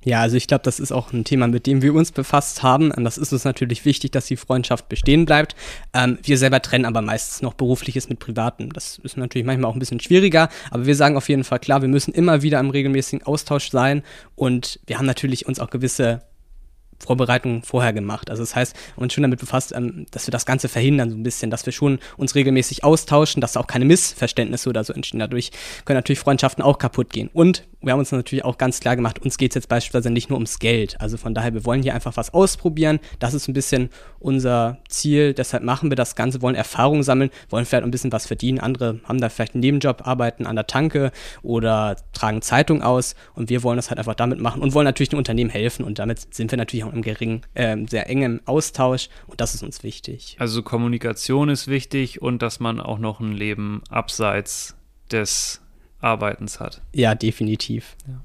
Ja, 0.03 0.21
also 0.21 0.35
ich 0.35 0.47
glaube, 0.47 0.63
das 0.63 0.79
ist 0.79 0.91
auch 0.91 1.13
ein 1.13 1.23
Thema, 1.23 1.47
mit 1.47 1.67
dem 1.67 1.83
wir 1.83 1.93
uns 1.93 2.11
befasst 2.11 2.63
haben. 2.63 2.91
Und 2.91 3.03
das 3.03 3.19
ist 3.19 3.33
uns 3.33 3.43
natürlich 3.43 3.85
wichtig, 3.85 4.11
dass 4.11 4.25
die 4.25 4.37
Freundschaft 4.37 4.89
bestehen 4.89 5.25
bleibt. 5.25 5.55
Ähm, 5.93 6.17
wir 6.23 6.37
selber 6.39 6.61
trennen 6.61 6.85
aber 6.85 7.01
meistens 7.01 7.43
noch 7.43 7.53
Berufliches 7.53 8.09
mit 8.09 8.19
Privatem. 8.19 8.73
Das 8.73 8.97
ist 9.03 9.17
natürlich 9.17 9.45
manchmal 9.45 9.69
auch 9.69 9.75
ein 9.75 9.79
bisschen 9.79 9.99
schwieriger, 9.99 10.49
aber 10.71 10.87
wir 10.87 10.95
sagen 10.95 11.17
auf 11.17 11.29
jeden 11.29 11.43
Fall 11.43 11.59
klar, 11.59 11.81
wir 11.81 11.89
müssen 11.89 12.13
immer 12.13 12.41
wieder 12.41 12.59
im 12.59 12.71
regelmäßigen 12.71 13.25
Austausch 13.27 13.69
sein. 13.69 14.01
Und 14.35 14.79
wir 14.87 14.97
haben 14.97 15.05
natürlich 15.05 15.45
uns 15.45 15.59
auch 15.59 15.69
gewisse 15.69 16.21
Vorbereitungen 16.99 17.63
vorher 17.63 17.93
gemacht. 17.93 18.29
Also 18.29 18.41
das 18.41 18.55
heißt, 18.55 18.75
uns 18.95 19.13
schon 19.13 19.23
damit 19.23 19.39
befasst, 19.39 19.71
ähm, 19.75 20.07
dass 20.09 20.25
wir 20.25 20.31
das 20.31 20.47
Ganze 20.47 20.67
verhindern 20.67 21.11
so 21.11 21.15
ein 21.15 21.23
bisschen, 21.23 21.51
dass 21.51 21.65
wir 21.65 21.73
schon 21.73 21.99
uns 22.17 22.33
regelmäßig 22.33 22.83
austauschen, 22.83 23.39
dass 23.41 23.55
auch 23.57 23.67
keine 23.67 23.85
Missverständnisse 23.85 24.69
oder 24.69 24.83
so 24.83 24.93
entstehen. 24.93 25.19
Dadurch 25.19 25.51
können 25.85 25.97
natürlich 25.97 26.19
Freundschaften 26.19 26.63
auch 26.63 26.79
kaputt 26.79 27.11
gehen. 27.11 27.29
Und 27.33 27.67
wir 27.81 27.93
haben 27.93 27.99
uns 27.99 28.11
natürlich 28.11 28.45
auch 28.45 28.57
ganz 28.57 28.79
klar 28.79 28.95
gemacht, 28.95 29.19
uns 29.19 29.37
geht 29.37 29.51
es 29.51 29.55
jetzt 29.55 29.69
beispielsweise 29.69 30.09
nicht 30.09 30.29
nur 30.29 30.37
ums 30.37 30.59
Geld. 30.59 30.99
Also 31.01 31.17
von 31.17 31.33
daher, 31.33 31.53
wir 31.53 31.65
wollen 31.65 31.81
hier 31.81 31.95
einfach 31.95 32.15
was 32.15 32.33
ausprobieren. 32.33 32.99
Das 33.19 33.33
ist 33.33 33.47
ein 33.47 33.53
bisschen 33.53 33.89
unser 34.19 34.77
Ziel. 34.87 35.33
Deshalb 35.33 35.63
machen 35.63 35.89
wir 35.89 35.95
das 35.95 36.15
Ganze, 36.15 36.41
wollen 36.41 36.55
Erfahrungen 36.55 37.03
sammeln, 37.03 37.31
wollen 37.49 37.65
vielleicht 37.65 37.83
ein 37.83 37.91
bisschen 37.91 38.11
was 38.11 38.27
verdienen. 38.27 38.59
Andere 38.59 38.99
haben 39.05 39.19
da 39.19 39.29
vielleicht 39.29 39.55
einen 39.55 39.61
Nebenjob, 39.61 40.07
arbeiten 40.07 40.45
an 40.45 40.55
der 40.55 40.67
Tanke 40.67 41.11
oder 41.41 41.95
tragen 42.13 42.41
Zeitung 42.41 42.81
aus. 42.81 43.15
Und 43.33 43.49
wir 43.49 43.63
wollen 43.63 43.77
das 43.77 43.89
halt 43.89 43.99
einfach 43.99 44.15
damit 44.15 44.39
machen 44.39 44.61
und 44.61 44.73
wollen 44.73 44.85
natürlich 44.85 45.09
den 45.09 45.17
Unternehmen 45.17 45.49
helfen. 45.49 45.83
Und 45.83 45.99
damit 45.99 46.33
sind 46.33 46.51
wir 46.51 46.57
natürlich 46.57 46.83
auch 46.83 46.93
im 46.93 47.01
geringen, 47.01 47.41
äh, 47.55 47.77
sehr 47.89 48.09
engen 48.09 48.45
Austausch. 48.45 49.09
Und 49.27 49.41
das 49.41 49.55
ist 49.55 49.63
uns 49.63 49.83
wichtig. 49.83 50.35
Also 50.39 50.61
Kommunikation 50.61 51.49
ist 51.49 51.67
wichtig 51.67 52.21
und 52.21 52.41
dass 52.41 52.59
man 52.59 52.79
auch 52.79 52.99
noch 52.99 53.19
ein 53.19 53.31
Leben 53.31 53.81
abseits 53.89 54.75
des 55.11 55.60
Arbeitens 56.01 56.59
hat. 56.59 56.81
Ja, 56.93 57.15
definitiv. 57.15 57.95
Ja. 58.07 58.21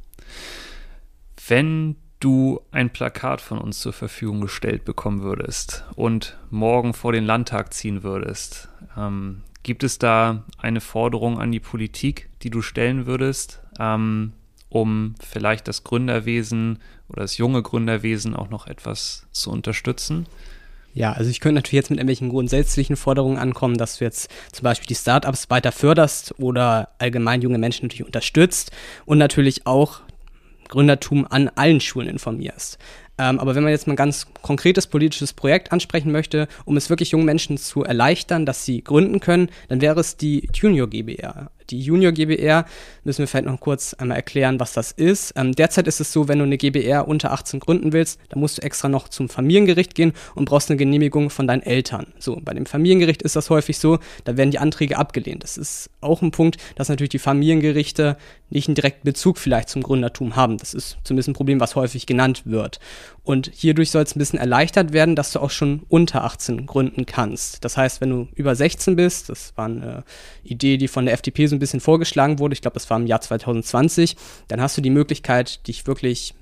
Wenn 1.49 1.97
du 2.21 2.61
ein 2.73 2.91
Plakat 2.91 3.41
von 3.41 3.59
uns 3.59 3.81
zur 3.81 3.93
Verfügung 3.93 4.41
gestellt 4.41 4.85
bekommen 4.85 5.23
würdest 5.23 5.85
und 5.95 6.39
morgen 6.51 6.95
vor 6.95 7.13
den 7.13 7.25
Landtag 7.25 7.73
ziehen 7.75 8.03
würdest, 8.03 8.69
ähm, 8.97 9.43
gibt 9.63 9.85
es 9.85 9.99
da 9.99 10.45
eine 10.59 10.81
Forderung 10.81 11.39
an 11.39 11.53
die 11.53 11.61
Politik, 11.61 12.29
die 12.43 12.51
du 12.51 12.63
stellen 12.63 13.07
würdest, 13.07 13.61
ähm, 13.79 14.33
um 14.69 15.15
vielleicht 15.21 15.69
das 15.69 15.85
Gründerwesen 15.85 16.79
oder 17.09 17.23
das 17.23 17.37
junge 17.37 17.63
Gründerwesen 17.63 18.35
auch 18.35 18.51
noch 18.51 18.67
etwas 18.67 19.27
zu 19.33 19.51
unterstützen? 19.51 20.27
Ja, 20.97 21.13
also 21.13 21.31
ich 21.31 21.41
könnte 21.41 21.57
natürlich 21.57 21.75
jetzt 21.75 21.91
mit 21.91 21.99
irgendwelchen 21.99 22.31
grundsätzlichen 22.31 22.97
Forderungen 22.97 23.37
ankommen, 23.37 23.77
dass 23.77 23.99
du 23.99 24.05
jetzt 24.05 24.31
zum 24.51 24.65
Beispiel 24.65 24.87
die 24.87 24.95
Startups 24.95 25.51
weiter 25.51 25.71
förderst 25.71 26.35
oder 26.39 26.89
allgemein 26.99 27.43
junge 27.43 27.59
Menschen 27.59 27.85
natürlich 27.85 28.07
unterstützt 28.07 28.71
und 29.05 29.19
natürlich 29.19 29.67
auch 29.67 30.01
Gründertum 30.69 31.27
an 31.29 31.51
allen 31.55 31.81
Schulen 31.81 32.09
informierst. 32.09 32.79
Ähm, 33.19 33.39
aber 33.39 33.55
wenn 33.55 33.63
man 33.63 33.73
jetzt 33.73 33.87
mal 33.87 33.93
ein 33.93 33.97
ganz 33.97 34.27
konkretes 34.41 34.87
politisches 34.87 35.35
Projekt 35.35 35.71
ansprechen 35.71 36.13
möchte, 36.13 36.49
um 36.65 36.79
es 36.79 36.89
wirklich 36.89 37.11
jungen 37.11 37.27
Menschen 37.27 37.59
zu 37.59 37.85
erleichtern, 37.85 38.47
dass 38.47 38.65
sie 38.65 38.83
gründen 38.83 39.21
können, 39.21 39.51
dann 39.69 39.83
wäre 39.83 40.01
es 40.01 40.17
die 40.17 40.49
Junior 40.55 40.89
GBR. 40.89 41.51
Die 41.71 41.81
Junior 41.81 42.13
GBR 42.13 42.65
müssen 43.05 43.21
wir 43.21 43.27
vielleicht 43.27 43.47
noch 43.47 43.61
kurz 43.61 43.95
einmal 43.95 44.17
erklären, 44.17 44.61
was 44.61 44.73
das 44.73 44.93
ist. 44.93 45.33
Ähm, 45.37 45.53
derzeit 45.53 45.87
ist 45.87 46.01
es 46.01 46.13
so, 46.13 46.29
wenn 46.29 46.39
du 46.39 46.45
eine 46.45 46.59
GBR 46.59 47.09
unter 47.09 47.33
18 47.33 47.61
gründen 47.61 47.93
willst, 47.93 48.21
dann 48.29 48.41
musst 48.41 48.59
du 48.59 48.63
extra 48.63 48.89
noch 48.89 49.09
zum 49.09 49.29
Familiengericht 49.29 49.95
gehen 49.95 50.13
und 50.35 50.47
brauchst 50.47 50.71
eine 50.71 50.77
Genehmigung 50.77 51.31
von 51.31 51.47
deinen 51.47 51.63
Eltern. 51.63 52.07
So, 52.19 52.41
bei 52.43 52.55
dem 52.55 52.67
Familiengericht 52.67 53.23
ist 53.23 53.37
das 53.37 53.51
häufig 53.51 53.79
so, 53.79 53.99
da 54.25 54.37
werden 54.37 54.51
die 54.51 54.59
Anträge 54.59 54.99
abgelehnt. 54.99 55.43
Das 55.43 55.57
ist 55.57 55.91
auch 56.01 56.23
ein 56.23 56.31
Punkt, 56.31 56.57
dass 56.77 56.89
natürlich 56.89 57.11
die 57.11 57.19
Familiengerichte 57.19 58.17
nicht 58.51 58.69
einen 58.69 58.77
direkten 58.77 59.05
Bezug 59.05 59.39
vielleicht 59.39 59.69
zum 59.69 59.83
Gründertum 59.83 60.37
haben. 60.37 60.59
Das 60.59 60.75
ist 60.75 60.99
zumindest 61.03 61.31
ein 61.31 61.35
Problem, 61.35 61.61
was 61.61 61.75
häufig 61.75 62.07
genannt 62.07 62.43
wird. 62.45 62.79
Und 63.27 63.51
hierdurch 63.53 63.91
soll 63.91 64.05
es 64.05 64.15
ein 64.15 64.21
bisschen 64.21 64.39
erleichtert 64.39 64.93
werden, 64.93 65.17
dass 65.17 65.33
du 65.33 65.41
auch 65.41 65.51
schon 65.51 65.83
unter 65.89 66.23
18 66.23 66.65
gründen 66.65 67.07
kannst. 67.07 67.65
Das 67.65 67.77
heißt, 67.77 68.01
wenn 68.01 68.11
du 68.11 68.29
über 68.37 68.55
16 68.55 68.95
bist, 68.95 69.31
das 69.31 69.53
war 69.57 69.65
eine 69.65 70.05
Idee, 70.45 70.77
die 70.77 70.87
von 70.87 71.07
der 71.07 71.15
FDP 71.15 71.49
so 71.49 71.57
ein 71.57 71.59
bisschen 71.59 71.81
vorgeschlagen 71.81 72.39
wurde, 72.39 72.53
ich 72.53 72.61
glaube, 72.61 72.75
das 72.75 72.89
war 72.89 72.97
im 72.97 73.09
Jahr 73.09 73.21
2020, 73.21 74.17
dann 74.47 74.61
hast 74.61 74.77
du 74.77 74.81
die 74.81 74.91
Möglichkeit, 74.91 75.67
dich 75.67 75.89
wirklich 75.89 76.37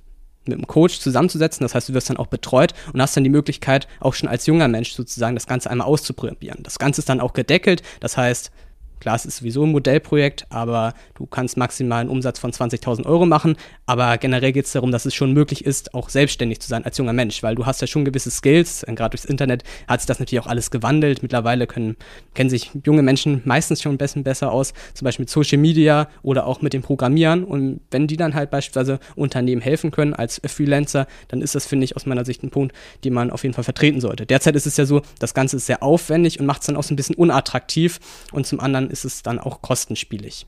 mit 0.45 0.59
einem 0.59 0.67
Coach 0.67 1.01
zusammenzusetzen. 1.01 1.65
Das 1.65 1.75
heißt, 1.75 1.89
du 1.89 1.95
wirst 1.95 2.11
dann 2.11 2.19
auch 2.19 2.27
betreut 2.27 2.75
und 2.93 3.01
hast 3.01 3.17
dann 3.17 3.25
die 3.25 3.31
Möglichkeit, 3.31 3.89
auch 4.01 4.13
schon 4.13 4.29
als 4.29 4.45
junger 4.45 4.69
Mensch 4.69 4.93
sozusagen 4.93 5.37
das 5.37 5.47
Ganze 5.47 5.71
einmal 5.71 5.87
auszuprobieren. 5.87 6.63
Das 6.65 6.79
Ganze 6.79 7.01
ist 7.01 7.09
dann 7.09 7.23
auch 7.23 7.33
gedeckelt. 7.33 7.83
Das 8.01 8.19
heißt, 8.19 8.53
Klar, 9.01 9.17
es 9.17 9.27
ist 9.27 9.39
sowieso 9.39 9.65
ein 9.65 9.73
Modellprojekt, 9.73 10.47
aber 10.51 10.95
du 11.15 11.27
kannst 11.27 11.57
maximal 11.57 12.01
einen 12.01 12.11
Umsatz 12.11 12.39
von 12.39 12.53
20.000 12.53 13.05
Euro 13.07 13.27
machen. 13.27 13.57
Aber 13.87 14.17
generell 14.19 14.53
geht 14.53 14.67
es 14.67 14.73
darum, 14.73 14.93
dass 14.93 15.05
es 15.05 15.15
schon 15.15 15.33
möglich 15.33 15.65
ist, 15.65 15.95
auch 15.95 16.09
selbstständig 16.09 16.61
zu 16.61 16.69
sein 16.69 16.85
als 16.85 16.97
junger 16.97 17.13
Mensch, 17.13 17.43
weil 17.43 17.55
du 17.55 17.67
hast 17.67 17.81
ja 17.81 17.87
schon 17.87 18.05
gewisse 18.05 18.31
Skills. 18.31 18.85
Gerade 18.87 19.11
durchs 19.11 19.25
Internet 19.27 19.65
hat 19.89 20.01
sich 20.01 20.07
das 20.07 20.21
natürlich 20.21 20.43
auch 20.43 20.47
alles 20.47 20.71
gewandelt. 20.71 21.23
Mittlerweile 21.23 21.67
können, 21.67 21.97
kennen 22.35 22.51
sich 22.51 22.71
junge 22.85 23.03
Menschen 23.03 23.43
meistens 23.45 23.83
schon 23.83 23.99
ein 24.01 24.23
besser 24.23 24.53
aus, 24.53 24.73
zum 24.95 25.05
Beispiel 25.05 25.25
mit 25.25 25.31
Social 25.31 25.59
Media 25.59 26.09
oder 26.23 26.47
auch 26.47 26.63
mit 26.63 26.73
dem 26.73 26.83
Programmieren. 26.83 27.45
Und 27.45 27.81
wenn 27.91 28.07
die 28.07 28.17
dann 28.17 28.35
halt 28.35 28.51
beispielsweise 28.51 29.01
Unternehmen 29.17 29.61
helfen 29.61 29.91
können 29.91 30.15
als 30.15 30.41
Freelancer, 30.47 31.07
dann 31.29 31.43
ist 31.43 31.55
das, 31.55 31.67
finde 31.67 31.85
ich, 31.85 31.97
aus 31.97 32.07
meiner 32.07 32.25
Sicht 32.25 32.43
ein 32.43 32.51
Punkt, 32.51 32.75
den 33.05 33.13
man 33.13 33.31
auf 33.31 33.43
jeden 33.43 33.55
Fall 33.55 33.65
vertreten 33.65 34.01
sollte. 34.01 34.25
Derzeit 34.25 34.57
ist 34.57 34.67
es 34.67 34.77
ja 34.77 34.87
so, 34.87 35.03
das 35.19 35.35
Ganze 35.35 35.57
ist 35.57 35.67
sehr 35.67 35.83
aufwendig 35.83 36.41
und 36.41 36.47
macht 36.47 36.63
es 36.63 36.67
dann 36.67 36.77
auch 36.77 36.83
so 36.83 36.95
ein 36.95 36.97
bisschen 36.97 37.17
unattraktiv. 37.17 38.01
Und 38.33 38.47
zum 38.47 38.61
anderen 38.61 38.84
ist 38.91 39.05
es 39.05 39.23
dann 39.23 39.39
auch 39.39 39.63
kostenspielig. 39.63 40.47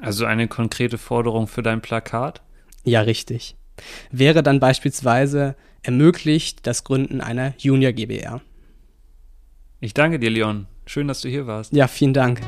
Also 0.00 0.24
eine 0.24 0.48
konkrete 0.48 0.98
Forderung 0.98 1.46
für 1.46 1.62
dein 1.62 1.80
Plakat? 1.80 2.42
Ja, 2.84 3.00
richtig. 3.00 3.56
Wäre 4.10 4.42
dann 4.42 4.60
beispielsweise 4.60 5.56
ermöglicht 5.82 6.66
das 6.66 6.84
Gründen 6.84 7.20
einer 7.20 7.54
Junior 7.58 7.92
GBR. 7.92 8.40
Ich 9.80 9.94
danke 9.94 10.18
dir, 10.18 10.30
Leon. 10.30 10.66
Schön, 10.86 11.06
dass 11.08 11.20
du 11.20 11.28
hier 11.28 11.46
warst. 11.46 11.72
Ja, 11.72 11.86
vielen 11.86 12.14
Dank. 12.14 12.40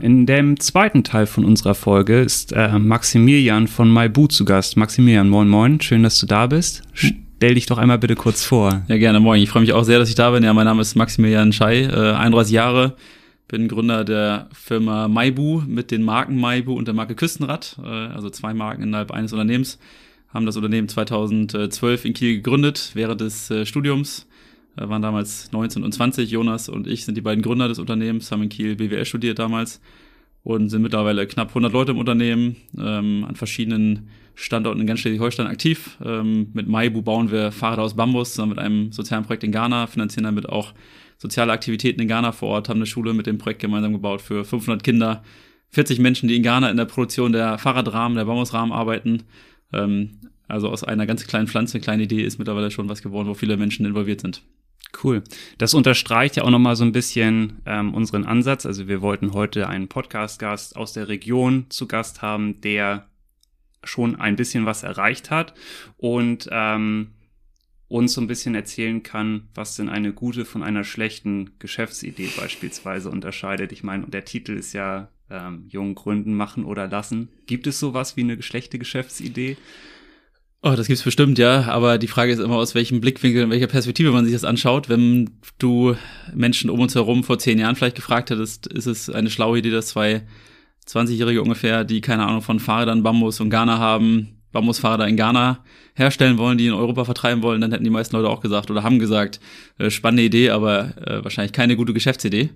In 0.00 0.24
dem 0.24 0.58
zweiten 0.58 1.04
Teil 1.04 1.26
von 1.26 1.44
unserer 1.44 1.74
Folge 1.74 2.20
ist 2.20 2.52
äh, 2.52 2.78
Maximilian 2.78 3.68
von 3.68 3.90
Maibu 3.90 4.28
zu 4.28 4.44
Gast. 4.44 4.76
Maximilian, 4.76 5.28
moin 5.28 5.48
moin, 5.48 5.80
schön, 5.80 6.02
dass 6.02 6.18
du 6.18 6.26
da 6.26 6.46
bist. 6.46 6.82
Stell 7.40 7.54
dich 7.54 7.64
doch 7.64 7.78
einmal 7.78 7.98
bitte 7.98 8.16
kurz 8.16 8.44
vor. 8.44 8.82
Ja, 8.88 8.98
gerne, 8.98 9.18
moin. 9.18 9.40
Ich 9.40 9.48
freue 9.48 9.62
mich 9.62 9.72
auch 9.72 9.84
sehr, 9.84 9.98
dass 9.98 10.10
ich 10.10 10.14
da 10.14 10.30
bin. 10.30 10.44
Ja, 10.44 10.52
mein 10.52 10.66
Name 10.66 10.82
ist 10.82 10.94
Maximilian 10.94 11.54
Schei, 11.54 11.84
äh, 11.84 12.12
31 12.12 12.52
Jahre, 12.52 12.96
bin 13.48 13.66
Gründer 13.66 14.04
der 14.04 14.50
Firma 14.52 15.08
Maibu 15.08 15.62
mit 15.66 15.90
den 15.90 16.02
Marken 16.02 16.38
Maibu 16.38 16.74
und 16.74 16.86
der 16.86 16.92
Marke 16.92 17.14
Küstenrad, 17.14 17.78
äh, 17.82 17.88
also 17.88 18.28
zwei 18.28 18.52
Marken 18.52 18.82
innerhalb 18.82 19.10
eines 19.10 19.32
Unternehmens. 19.32 19.78
Haben 20.28 20.44
das 20.44 20.56
Unternehmen 20.56 20.86
2012 20.86 22.04
in 22.04 22.12
Kiel 22.12 22.36
gegründet, 22.36 22.90
während 22.92 23.22
des 23.22 23.50
äh, 23.50 23.64
Studiums. 23.64 24.26
Äh, 24.76 24.90
waren 24.90 25.00
damals 25.00 25.50
19 25.50 25.82
und 25.82 25.92
20. 25.92 26.30
Jonas 26.30 26.68
und 26.68 26.86
ich 26.86 27.06
sind 27.06 27.14
die 27.14 27.22
beiden 27.22 27.42
Gründer 27.42 27.68
des 27.68 27.78
Unternehmens, 27.78 28.30
haben 28.30 28.42
in 28.42 28.50
Kiel 28.50 28.76
BWL 28.76 29.06
studiert 29.06 29.38
damals 29.38 29.80
und 30.42 30.68
sind 30.68 30.82
mittlerweile 30.82 31.26
knapp 31.26 31.48
100 31.48 31.72
Leute 31.72 31.92
im 31.92 31.98
Unternehmen, 31.98 32.56
ähm, 32.76 33.24
an 33.26 33.34
verschiedenen 33.34 34.10
Standorten 34.40 34.80
in 34.80 34.86
ganz 34.86 35.00
Schleswig-Holstein 35.00 35.46
aktiv. 35.46 35.98
Ähm, 36.04 36.48
mit 36.54 36.66
Maibu 36.66 37.02
bauen 37.02 37.30
wir 37.30 37.52
Fahrräder 37.52 37.82
aus 37.82 37.94
Bambus 37.94 38.32
zusammen 38.32 38.50
mit 38.50 38.58
einem 38.58 38.90
sozialen 38.92 39.24
Projekt 39.24 39.44
in 39.44 39.52
Ghana, 39.52 39.86
finanzieren 39.86 40.24
damit 40.24 40.48
auch 40.48 40.72
soziale 41.18 41.52
Aktivitäten 41.52 42.00
in 42.00 42.08
Ghana 42.08 42.32
vor 42.32 42.48
Ort, 42.48 42.68
haben 42.68 42.78
eine 42.78 42.86
Schule 42.86 43.12
mit 43.12 43.26
dem 43.26 43.36
Projekt 43.36 43.60
gemeinsam 43.60 43.92
gebaut 43.92 44.22
für 44.22 44.44
500 44.44 44.82
Kinder, 44.82 45.22
40 45.68 45.98
Menschen, 45.98 46.28
die 46.28 46.36
in 46.36 46.42
Ghana 46.42 46.70
in 46.70 46.78
der 46.78 46.86
Produktion 46.86 47.32
der 47.32 47.58
Fahrradrahmen, 47.58 48.16
der 48.16 48.24
Bambusrahmen 48.24 48.72
arbeiten. 48.72 49.24
Ähm, 49.72 50.12
also 50.48 50.70
aus 50.70 50.84
einer 50.84 51.06
ganz 51.06 51.26
kleinen 51.26 51.46
Pflanze, 51.46 51.74
eine 51.74 51.84
kleine 51.84 52.02
Idee 52.04 52.22
ist 52.22 52.38
mittlerweile 52.38 52.70
schon 52.70 52.88
was 52.88 53.02
geworden, 53.02 53.28
wo 53.28 53.34
viele 53.34 53.56
Menschen 53.56 53.84
involviert 53.84 54.22
sind. 54.22 54.42
Cool. 55.04 55.22
Das 55.58 55.74
unterstreicht 55.74 56.36
ja 56.36 56.44
auch 56.44 56.50
nochmal 56.50 56.76
so 56.76 56.84
ein 56.84 56.92
bisschen 56.92 57.60
ähm, 57.66 57.94
unseren 57.94 58.24
Ansatz. 58.24 58.66
Also 58.66 58.88
wir 58.88 59.02
wollten 59.02 59.34
heute 59.34 59.68
einen 59.68 59.88
Podcast-Gast 59.88 60.76
aus 60.76 60.92
der 60.94 61.08
Region 61.08 61.66
zu 61.68 61.86
Gast 61.86 62.22
haben, 62.22 62.60
der 62.62 63.06
schon 63.84 64.16
ein 64.16 64.36
bisschen 64.36 64.66
was 64.66 64.82
erreicht 64.82 65.30
hat 65.30 65.54
und 65.96 66.48
ähm, 66.50 67.12
uns 67.88 68.12
so 68.12 68.20
ein 68.20 68.28
bisschen 68.28 68.54
erzählen 68.54 69.02
kann, 69.02 69.48
was 69.54 69.74
denn 69.74 69.88
eine 69.88 70.12
gute 70.12 70.44
von 70.44 70.62
einer 70.62 70.84
schlechten 70.84 71.50
Geschäftsidee 71.58 72.28
beispielsweise 72.36 73.10
unterscheidet. 73.10 73.72
Ich 73.72 73.82
meine, 73.82 74.06
der 74.06 74.24
Titel 74.24 74.52
ist 74.52 74.72
ja 74.74 75.08
ähm, 75.28 75.64
Jungen 75.68 75.96
Gründen 75.96 76.34
machen 76.34 76.64
oder 76.64 76.86
lassen. 76.86 77.28
Gibt 77.46 77.66
es 77.66 77.80
sowas 77.80 78.16
wie 78.16 78.22
eine 78.22 78.42
schlechte 78.42 78.78
Geschäftsidee? 78.78 79.56
Oh, 80.62 80.74
das 80.76 80.86
gibt's 80.86 81.02
bestimmt, 81.02 81.38
ja. 81.38 81.62
Aber 81.62 81.96
die 81.96 82.06
Frage 82.06 82.32
ist 82.32 82.38
immer, 82.38 82.56
aus 82.56 82.74
welchem 82.74 83.00
Blickwinkel, 83.00 83.44
in 83.44 83.50
welcher 83.50 83.66
Perspektive 83.66 84.12
man 84.12 84.24
sich 84.24 84.34
das 84.34 84.44
anschaut. 84.44 84.88
Wenn 84.88 85.30
du 85.58 85.96
Menschen 86.34 86.68
um 86.68 86.80
uns 86.80 86.94
herum 86.94 87.24
vor 87.24 87.38
zehn 87.38 87.58
Jahren 87.58 87.76
vielleicht 87.76 87.96
gefragt 87.96 88.30
hättest, 88.30 88.66
ist 88.66 88.86
es 88.86 89.08
eine 89.08 89.30
schlaue 89.30 89.58
Idee, 89.58 89.70
dass 89.70 89.88
zwei 89.88 90.22
20-Jährige 90.88 91.42
ungefähr, 91.42 91.84
die 91.84 92.00
keine 92.00 92.26
Ahnung 92.26 92.42
von 92.42 92.60
Fahrrädern, 92.60 93.02
Bambus 93.02 93.40
und 93.40 93.50
Ghana 93.50 93.78
haben, 93.78 94.40
Bambusfahrräder 94.52 95.06
in 95.06 95.16
Ghana 95.16 95.64
herstellen 95.94 96.38
wollen, 96.38 96.58
die 96.58 96.66
in 96.66 96.72
Europa 96.72 97.04
vertreiben 97.04 97.42
wollen, 97.42 97.60
dann 97.60 97.72
hätten 97.72 97.84
die 97.84 97.90
meisten 97.90 98.16
Leute 98.16 98.28
auch 98.28 98.40
gesagt 98.40 98.70
oder 98.70 98.82
haben 98.82 98.98
gesagt, 98.98 99.40
äh, 99.78 99.90
spannende 99.90 100.24
Idee, 100.24 100.50
aber 100.50 100.96
äh, 101.06 101.22
wahrscheinlich 101.22 101.52
keine 101.52 101.76
gute 101.76 101.92
Geschäftsidee. 101.92 102.50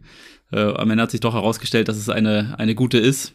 Äh, 0.53 0.75
am 0.75 0.91
Ende 0.91 1.03
hat 1.03 1.11
sich 1.11 1.21
doch 1.21 1.35
herausgestellt, 1.35 1.89
dass 1.89 1.97
es 1.97 2.09
eine, 2.09 2.59
eine 2.59 2.75
gute 2.75 2.99
ist. 2.99 3.35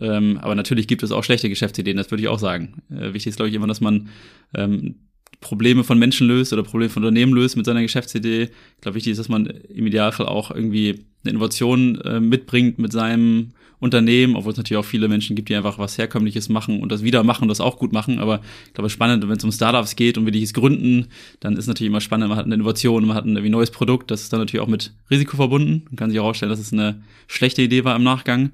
Ähm, 0.00 0.38
aber 0.42 0.54
natürlich 0.54 0.88
gibt 0.88 1.02
es 1.02 1.10
auch 1.10 1.24
schlechte 1.24 1.48
Geschäftsideen, 1.48 1.96
das 1.96 2.10
würde 2.10 2.22
ich 2.22 2.28
auch 2.28 2.38
sagen. 2.38 2.82
Äh, 2.90 3.14
wichtig 3.14 3.28
ist, 3.28 3.36
glaube 3.36 3.48
ich, 3.48 3.54
immer, 3.54 3.66
dass 3.66 3.80
man 3.80 4.10
ähm, 4.54 4.96
Probleme 5.40 5.84
von 5.84 5.98
Menschen 5.98 6.28
löst 6.28 6.52
oder 6.52 6.62
Probleme 6.62 6.90
von 6.90 7.02
Unternehmen 7.02 7.32
löst 7.32 7.56
mit 7.56 7.66
seiner 7.66 7.82
Geschäftsidee. 7.82 8.44
Ich 8.44 8.80
glaube, 8.80 8.96
wichtig 8.96 9.12
ist, 9.12 9.18
dass 9.18 9.28
man 9.28 9.46
im 9.46 9.86
Idealfall 9.86 10.26
auch 10.26 10.50
irgendwie 10.50 11.06
eine 11.24 11.30
Innovation 11.30 12.00
äh, 12.02 12.20
mitbringt 12.20 12.78
mit 12.78 12.92
seinem 12.92 13.52
Unternehmen, 13.86 14.36
obwohl 14.36 14.52
es 14.52 14.58
natürlich 14.58 14.78
auch 14.78 14.88
viele 14.88 15.08
Menschen 15.08 15.34
gibt, 15.34 15.48
die 15.48 15.56
einfach 15.56 15.78
was 15.78 15.96
Herkömmliches 15.96 16.48
machen 16.48 16.80
und 16.80 16.92
das 16.92 17.02
wieder 17.02 17.24
machen 17.24 17.42
und 17.42 17.48
das 17.48 17.60
auch 17.60 17.78
gut 17.78 17.92
machen. 17.92 18.18
Aber 18.18 18.40
ich 18.66 18.74
glaube, 18.74 18.90
spannend, 18.90 19.26
wenn 19.26 19.36
es 19.36 19.44
um 19.44 19.52
Startups 19.52 19.96
geht 19.96 20.18
und 20.18 20.26
wie 20.26 20.30
die 20.30 20.42
es 20.42 20.52
gründen, 20.52 21.06
dann 21.40 21.56
ist 21.56 21.66
natürlich 21.66 21.90
immer 21.90 22.00
spannend, 22.00 22.28
man 22.28 22.38
hat 22.38 22.46
eine 22.46 22.54
Innovation, 22.54 23.06
man 23.06 23.16
hat 23.16 23.24
ein 23.24 23.32
neues 23.32 23.70
Produkt, 23.70 24.10
das 24.10 24.22
ist 24.22 24.32
dann 24.32 24.40
natürlich 24.40 24.62
auch 24.62 24.68
mit 24.68 24.92
Risiko 25.10 25.36
verbunden. 25.36 25.82
Man 25.86 25.96
kann 25.96 26.10
sich 26.10 26.18
auch 26.18 26.24
herausstellen, 26.24 26.50
dass 26.50 26.60
es 26.60 26.72
eine 26.72 27.02
schlechte 27.26 27.62
Idee 27.62 27.84
war 27.84 27.96
im 27.96 28.02
Nachgang. 28.02 28.50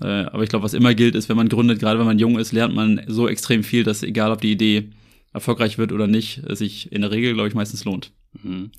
Äh, 0.00 0.06
aber 0.06 0.42
ich 0.42 0.48
glaube, 0.48 0.64
was 0.64 0.74
immer 0.74 0.94
gilt, 0.94 1.14
ist, 1.14 1.28
wenn 1.28 1.36
man 1.36 1.48
gründet, 1.48 1.78
gerade 1.78 1.98
wenn 1.98 2.06
man 2.06 2.18
jung 2.18 2.38
ist, 2.38 2.52
lernt 2.52 2.74
man 2.74 3.02
so 3.06 3.28
extrem 3.28 3.62
viel, 3.62 3.84
dass 3.84 4.02
egal, 4.02 4.32
ob 4.32 4.40
die 4.40 4.52
Idee 4.52 4.90
erfolgreich 5.32 5.78
wird 5.78 5.92
oder 5.92 6.06
nicht, 6.06 6.42
sich 6.50 6.92
in 6.92 7.02
der 7.02 7.10
Regel, 7.10 7.34
glaube 7.34 7.48
ich, 7.48 7.54
meistens 7.54 7.84
lohnt. 7.84 8.12
Mhm. 8.42 8.70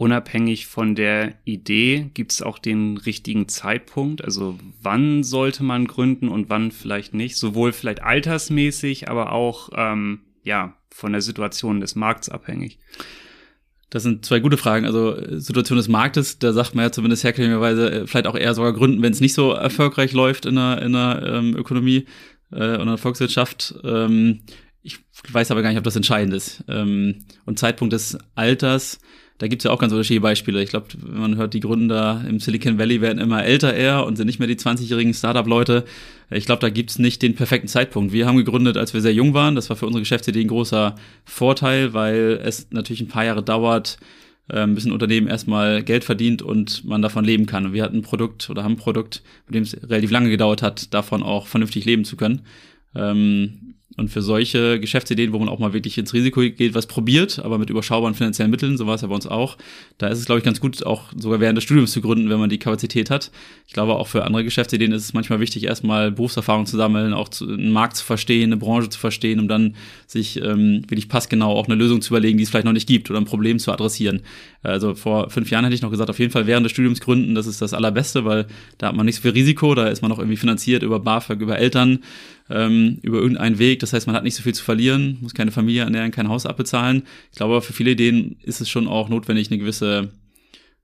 Unabhängig 0.00 0.66
von 0.66 0.94
der 0.94 1.34
Idee 1.44 2.10
gibt 2.14 2.32
es 2.32 2.40
auch 2.40 2.58
den 2.58 2.96
richtigen 2.96 3.48
Zeitpunkt. 3.48 4.24
Also 4.24 4.58
wann 4.80 5.22
sollte 5.22 5.62
man 5.62 5.86
gründen 5.86 6.30
und 6.30 6.48
wann 6.48 6.70
vielleicht 6.70 7.12
nicht. 7.12 7.36
Sowohl 7.36 7.72
vielleicht 7.72 8.02
altersmäßig, 8.02 9.10
aber 9.10 9.32
auch 9.32 9.68
ähm, 9.76 10.22
ja 10.42 10.74
von 10.88 11.12
der 11.12 11.20
Situation 11.20 11.82
des 11.82 11.96
Markts 11.96 12.30
abhängig. 12.30 12.78
Das 13.90 14.02
sind 14.02 14.24
zwei 14.24 14.40
gute 14.40 14.56
Fragen. 14.56 14.86
Also 14.86 15.38
Situation 15.38 15.76
des 15.76 15.88
Marktes, 15.88 16.38
da 16.38 16.54
sagt 16.54 16.74
man 16.74 16.86
ja 16.86 16.92
zumindest 16.92 17.22
herkömmlicherweise 17.22 17.92
äh, 17.92 18.06
vielleicht 18.06 18.26
auch 18.26 18.38
eher 18.38 18.54
sogar 18.54 18.72
gründen, 18.72 19.02
wenn 19.02 19.12
es 19.12 19.20
nicht 19.20 19.34
so 19.34 19.52
erfolgreich 19.52 20.14
läuft 20.14 20.46
in 20.46 20.54
der, 20.54 20.80
in 20.80 20.94
der 20.94 21.22
ähm, 21.26 21.54
Ökonomie 21.54 22.06
äh, 22.52 22.78
und 22.78 22.86
der 22.86 22.96
Volkswirtschaft. 22.96 23.74
Ähm, 23.84 24.44
ich 24.80 24.98
weiß 25.30 25.50
aber 25.50 25.60
gar 25.60 25.68
nicht, 25.68 25.78
ob 25.78 25.84
das 25.84 25.96
entscheidend 25.96 26.32
ist. 26.32 26.64
Ähm, 26.68 27.26
und 27.44 27.58
Zeitpunkt 27.58 27.92
des 27.92 28.16
Alters, 28.34 28.98
da 29.40 29.48
gibt's 29.48 29.64
ja 29.64 29.70
auch 29.70 29.78
ganz 29.78 29.90
unterschiedliche 29.90 30.20
Beispiele. 30.20 30.62
Ich 30.62 30.68
glaube, 30.68 30.88
man 31.02 31.36
hört, 31.36 31.54
die 31.54 31.60
Gründer 31.60 32.22
im 32.28 32.40
Silicon 32.40 32.78
Valley 32.78 33.00
werden 33.00 33.18
immer 33.18 33.42
älter 33.42 33.72
eher 33.72 34.04
und 34.04 34.16
sind 34.16 34.26
nicht 34.26 34.38
mehr 34.38 34.46
die 34.46 34.56
20-jährigen 34.56 35.14
Startup-Leute. 35.14 35.86
Ich 36.28 36.44
glaube, 36.44 36.60
da 36.60 36.68
gibt's 36.68 36.98
nicht 36.98 37.22
den 37.22 37.34
perfekten 37.34 37.66
Zeitpunkt. 37.66 38.12
Wir 38.12 38.26
haben 38.26 38.36
gegründet, 38.36 38.76
als 38.76 38.92
wir 38.92 39.00
sehr 39.00 39.14
jung 39.14 39.32
waren. 39.32 39.54
Das 39.54 39.70
war 39.70 39.76
für 39.76 39.86
unsere 39.86 40.02
Geschäftsidee 40.02 40.42
ein 40.42 40.48
großer 40.48 40.94
Vorteil, 41.24 41.94
weil 41.94 42.38
es 42.44 42.66
natürlich 42.70 43.00
ein 43.00 43.08
paar 43.08 43.24
Jahre 43.24 43.42
dauert, 43.42 43.96
ein 44.48 44.74
bisschen 44.74 44.92
Unternehmen 44.92 45.26
erstmal 45.26 45.82
Geld 45.82 46.04
verdient 46.04 46.42
und 46.42 46.84
man 46.84 47.00
davon 47.00 47.24
leben 47.24 47.46
kann. 47.46 47.64
Und 47.64 47.72
wir 47.72 47.82
hatten 47.82 47.96
ein 47.96 48.02
Produkt 48.02 48.50
oder 48.50 48.62
haben 48.62 48.72
ein 48.72 48.76
Produkt, 48.76 49.22
mit 49.46 49.54
dem 49.54 49.62
es 49.62 49.74
relativ 49.88 50.10
lange 50.10 50.28
gedauert 50.28 50.60
hat, 50.60 50.92
davon 50.92 51.22
auch 51.22 51.46
vernünftig 51.46 51.86
leben 51.86 52.04
zu 52.04 52.16
können. 52.16 52.42
Ähm, 52.94 53.69
und 53.96 54.08
für 54.08 54.22
solche 54.22 54.78
Geschäftsideen, 54.78 55.32
wo 55.32 55.38
man 55.38 55.48
auch 55.48 55.58
mal 55.58 55.72
wirklich 55.72 55.98
ins 55.98 56.14
Risiko 56.14 56.40
geht, 56.40 56.74
was 56.74 56.86
probiert, 56.86 57.40
aber 57.40 57.58
mit 57.58 57.70
überschaubaren 57.70 58.14
finanziellen 58.14 58.50
Mitteln, 58.50 58.76
so 58.76 58.86
war 58.86 58.94
es 58.94 59.00
ja 59.00 59.08
bei 59.08 59.14
uns 59.14 59.26
auch, 59.26 59.56
da 59.98 60.06
ist 60.08 60.20
es, 60.20 60.26
glaube 60.26 60.38
ich, 60.38 60.44
ganz 60.44 60.60
gut, 60.60 60.86
auch 60.86 61.04
sogar 61.16 61.40
während 61.40 61.56
des 61.56 61.64
Studiums 61.64 61.90
zu 61.90 62.00
gründen, 62.00 62.30
wenn 62.30 62.38
man 62.38 62.50
die 62.50 62.58
Kapazität 62.58 63.10
hat. 63.10 63.32
Ich 63.66 63.72
glaube, 63.72 63.96
auch 63.96 64.06
für 64.06 64.24
andere 64.24 64.44
Geschäftsideen 64.44 64.92
ist 64.92 65.04
es 65.04 65.12
manchmal 65.12 65.40
wichtig, 65.40 65.64
erstmal 65.64 66.12
Berufserfahrung 66.12 66.66
zu 66.66 66.76
sammeln, 66.76 67.12
auch 67.12 67.28
zu, 67.28 67.48
einen 67.48 67.72
Markt 67.72 67.96
zu 67.96 68.04
verstehen, 68.04 68.52
eine 68.52 68.56
Branche 68.56 68.88
zu 68.90 68.98
verstehen, 68.98 69.40
um 69.40 69.48
dann 69.48 69.74
sich 70.06 70.40
ähm, 70.40 70.82
wirklich 70.88 71.08
passgenau 71.08 71.52
auch 71.52 71.66
eine 71.66 71.74
Lösung 71.74 72.00
zu 72.00 72.12
überlegen, 72.12 72.38
die 72.38 72.44
es 72.44 72.50
vielleicht 72.50 72.66
noch 72.66 72.72
nicht 72.72 72.88
gibt 72.88 73.10
oder 73.10 73.20
ein 73.20 73.24
Problem 73.24 73.58
zu 73.58 73.72
adressieren. 73.72 74.22
Also 74.62 74.94
vor 74.94 75.30
fünf 75.30 75.50
Jahren 75.50 75.64
hätte 75.64 75.74
ich 75.74 75.82
noch 75.82 75.90
gesagt, 75.90 76.10
auf 76.10 76.18
jeden 76.18 76.30
Fall 76.30 76.46
während 76.46 76.64
des 76.64 76.72
Studiums 76.72 77.00
gründen, 77.00 77.34
das 77.34 77.46
ist 77.46 77.60
das 77.60 77.74
Allerbeste, 77.74 78.24
weil 78.24 78.46
da 78.78 78.88
hat 78.88 78.96
man 78.96 79.06
nichts 79.06 79.20
für 79.20 79.34
Risiko, 79.34 79.74
da 79.74 79.88
ist 79.88 80.02
man 80.02 80.10
noch 80.10 80.18
irgendwie 80.18 80.36
finanziert 80.36 80.82
über 80.82 81.00
BAföG, 81.00 81.40
über 81.40 81.58
Eltern 81.58 82.00
ähm, 82.50 82.98
über 83.02 83.18
irgendeinen 83.18 83.58
Weg. 83.58 83.80
Das 83.80 83.92
heißt, 83.92 84.06
man 84.06 84.16
hat 84.16 84.24
nicht 84.24 84.34
so 84.34 84.42
viel 84.42 84.54
zu 84.54 84.64
verlieren, 84.64 85.18
muss 85.20 85.34
keine 85.34 85.52
Familie 85.52 85.84
ernähren, 85.84 86.10
kein 86.10 86.28
Haus 86.28 86.46
abbezahlen. 86.46 87.04
Ich 87.30 87.36
glaube, 87.36 87.62
für 87.62 87.72
viele 87.72 87.92
Ideen 87.92 88.36
ist 88.42 88.60
es 88.60 88.68
schon 88.68 88.88
auch 88.88 89.08
notwendig, 89.08 89.50
eine 89.50 89.58
gewisse 89.58 90.10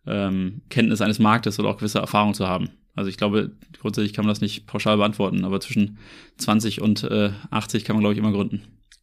ähm, 0.06 0.62
Kenntnis 0.70 1.00
eines 1.00 1.18
Marktes 1.18 1.58
oder 1.58 1.68
auch 1.68 1.78
gewisse 1.78 1.98
Erfahrung 1.98 2.34
zu 2.34 2.46
haben. 2.46 2.70
Also 2.94 3.10
ich 3.10 3.18
glaube, 3.18 3.52
grundsätzlich 3.80 4.14
kann 4.14 4.24
man 4.24 4.30
das 4.30 4.40
nicht 4.40 4.66
pauschal 4.66 4.96
beantworten, 4.96 5.44
aber 5.44 5.60
zwischen 5.60 5.98
20 6.38 6.80
und 6.80 7.02
äh, 7.04 7.30
80 7.50 7.84
kann 7.84 7.96
man, 7.96 8.00
glaube 8.00 8.14
ich, 8.14 8.18
immer 8.18 8.32
gründen. 8.32 8.62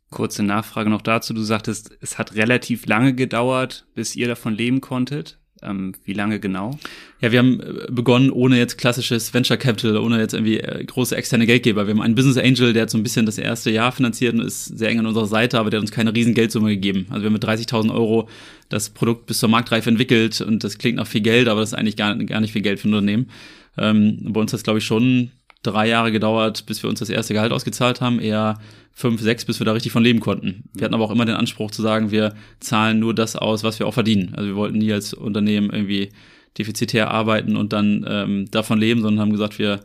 Kurze 0.10 0.43
Nachfrage 0.43 0.89
noch 0.89 1.02
dazu. 1.02 1.34
Du 1.34 1.41
sagtest, 1.41 1.95
es 1.99 2.17
hat 2.17 2.36
relativ 2.36 2.86
lange 2.86 3.13
gedauert, 3.13 3.86
bis 3.93 4.15
ihr 4.15 4.28
davon 4.28 4.56
leben 4.56 4.82
konntet. 4.82 5.39
Ähm, 5.63 5.93
wie 6.06 6.13
lange 6.13 6.39
genau? 6.39 6.78
Ja, 7.21 7.32
wir 7.32 7.39
haben 7.39 7.60
äh, 7.60 7.91
begonnen 7.91 8.32
ohne 8.32 8.58
jetzt 8.58 8.78
klassisches 8.78 9.34
Venture 9.34 9.58
Capital, 9.58 9.97
ohne 9.97 10.19
jetzt 10.19 10.34
irgendwie 10.34 10.60
äh, 10.60 10.84
große 10.84 11.15
externe 11.15 11.45
Geldgeber. 11.45 11.88
Wir 11.88 11.93
haben 11.93 12.02
einen 12.02 12.15
Business 12.15 12.38
Angel, 12.38 12.73
der 12.73 12.84
hat 12.84 12.89
so 12.89 12.97
ein 12.97 13.04
bisschen 13.04 13.26
das 13.26 13.38
erste 13.38 13.71
Jahr 13.71 13.91
finanziert 13.91 14.34
und 14.34 14.41
ist 14.41 14.65
sehr 14.65 14.89
eng 14.89 14.99
an 14.99 15.06
unserer 15.06 15.28
Seite, 15.28 15.60
aber 15.60 15.69
der 15.69 15.80
hat 15.80 15.84
uns 15.84 15.91
keine 15.91 16.13
riesen 16.13 16.34
Geldsumme 16.34 16.69
gegeben. 16.69 17.06
Also 17.10 17.21
wir 17.21 17.28
haben 17.28 17.34
mit 17.34 17.45
30.000 17.45 17.93
Euro 17.93 18.30
das 18.69 18.89
Produkt 18.89 19.26
bis 19.26 19.39
zur 19.39 19.49
Marktreife 19.49 19.89
entwickelt 19.89 20.41
und 20.41 20.63
das 20.63 20.78
klingt 20.78 20.97
nach 20.97 21.08
viel 21.08 21.21
Geld, 21.21 21.47
aber 21.47 21.62
das 21.62 21.69
ist 21.69 21.78
eigentlich 21.78 21.95
gar, 21.95 22.15
gar 22.15 22.41
nicht 22.41 22.54
viel 22.54 22.62
Geld 22.62 22.80
für 22.80 22.89
ein 22.89 22.93
Unternehmen. 22.93 23.30
Ähm, 23.78 24.19
bei 24.30 24.39
uns 24.39 24.52
hat 24.52 24.58
es, 24.58 24.63
glaube 24.63 24.80
ich, 24.80 24.86
schon 24.86 25.32
drei 25.63 25.88
Jahre 25.88 26.12
gedauert, 26.12 26.65
bis 26.65 26.84
wir 26.84 26.89
uns 26.89 26.99
das 26.99 27.10
erste 27.10 27.34
Gehalt 27.34 27.52
ausgezahlt 27.52 28.02
haben, 28.02 28.19
eher 28.19 28.60
fünf, 28.91 29.21
sechs, 29.21 29.45
bis 29.45 29.60
wir 29.60 29.65
da 29.65 29.71
richtig 29.71 29.91
von 29.91 30.04
leben 30.04 30.19
konnten. 30.19 30.69
Wir 30.73 30.86
hatten 30.86 30.93
aber 30.93 31.06
auch 31.06 31.12
immer 31.12 31.26
den 31.26 31.36
Anspruch 31.36 31.71
zu 31.71 31.82
sagen, 31.82 32.12
wir 32.12 32.36
zahlen 32.60 32.99
nur 32.99 33.15
das 33.15 33.36
aus, 33.36 33.63
was 33.63 33.80
wir 33.80 33.88
auch 33.88 33.93
verdienen. 33.93 34.36
Also 34.36 34.49
wir 34.49 34.56
wollten 34.56 34.78
nie 34.78 34.93
als 34.93 35.13
Unternehmen 35.13 35.71
irgendwie 35.71 36.12
defizitär 36.58 37.10
arbeiten 37.10 37.56
und 37.56 37.73
dann 37.73 38.06
ähm, 38.08 38.52
davon 38.52 38.80
leben, 38.80 39.02
sondern 39.02 39.21
haben 39.21 39.32
gesagt, 39.32 39.58
wir 39.58 39.80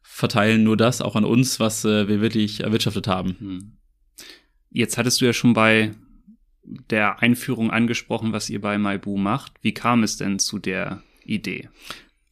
verteilen 0.00 0.64
nur 0.64 0.76
das 0.76 1.02
auch 1.02 1.16
an 1.16 1.24
uns, 1.24 1.60
was 1.60 1.84
äh, 1.84 2.08
wir 2.08 2.20
wirklich 2.20 2.60
erwirtschaftet 2.60 3.06
haben. 3.06 3.36
Hm. 3.38 3.72
Jetzt 4.70 4.96
hattest 4.96 5.20
du 5.20 5.26
ja 5.26 5.32
schon 5.32 5.52
bei 5.52 5.92
der 6.64 7.20
Einführung 7.20 7.70
angesprochen, 7.70 8.32
was 8.32 8.48
ihr 8.48 8.60
bei 8.60 8.78
Maibu 8.78 9.16
macht. 9.16 9.52
Wie 9.62 9.74
kam 9.74 10.02
es 10.02 10.16
denn 10.16 10.38
zu 10.38 10.58
der 10.58 11.02
Idee? 11.24 11.68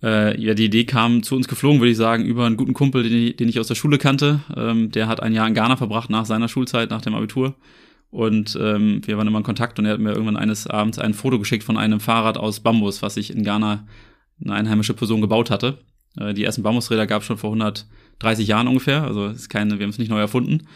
Äh, 0.03 0.41
ja, 0.41 0.55
die 0.55 0.65
Idee 0.65 0.85
kam 0.85 1.23
zu 1.23 1.37
uns 1.37 1.49
geflogen, 1.49 1.81
würde 1.81 1.93
ich 1.93 1.97
sagen, 1.97 2.25
über 2.25 2.47
einen 2.47 2.57
guten 2.57 2.75
Kumpel, 2.75 3.03
den 3.05 3.13
ich, 3.13 3.37
den 3.37 3.49
ich 3.49 3.61
aus 3.61 3.69
der 3.69 3.77
Schule 3.77 3.99
kannte. 3.99 4.41
Ähm, 4.57 4.91
der 4.91 5.07
hat 5.07 5.23
ein 5.23 5.33
Jahr 5.33 5.47
in 5.47 5.55
Ghana 5.55 5.77
verbracht 5.77 6.11
nach 6.11 6.27
seiner 6.27 6.49
Schulzeit, 6.49 6.91
nach 6.91 7.03
dem 7.03 7.15
Abitur. 7.15 7.55
Und 8.11 8.59
ähm, 8.61 9.01
wir 9.07 9.17
waren 9.17 9.27
immer 9.27 9.39
in 9.39 9.45
Kontakt 9.45 9.79
und 9.79 9.87
er 9.87 9.95
hat 9.95 10.01
mir 10.01 10.11
irgendwann 10.11 10.37
eines 10.37 10.67
Abends 10.67 10.99
ein 10.99 11.15
Foto 11.15 11.39
geschickt 11.39 11.65
von 11.65 11.79
einem 11.79 12.01
Fahrrad 12.01 12.37
aus 12.37 12.61
Bambus, 12.61 13.01
was 13.01 13.15
sich 13.15 13.35
in 13.35 13.43
Ghana 13.43 13.87
eine 14.45 14.55
einheimische 14.55 14.93
Person 14.95 15.21
gebaut 15.21 15.51
hatte. 15.51 15.79
Äh, 16.19 16.35
die 16.35 16.45
ersten 16.45 16.63
Bambusräder 16.63 17.07
gab 17.07 17.23
es 17.23 17.27
schon 17.27 17.39
vor 17.39 17.51
130 17.51 18.47
Jahren 18.47 18.69
ungefähr, 18.69 19.05
also 19.05 19.27
ist 19.29 19.49
keine, 19.49 19.79
wir 19.79 19.85
haben 19.85 19.91
es 19.91 19.99
nicht 19.99 20.11
neu 20.11 20.21
erfunden. 20.21 20.67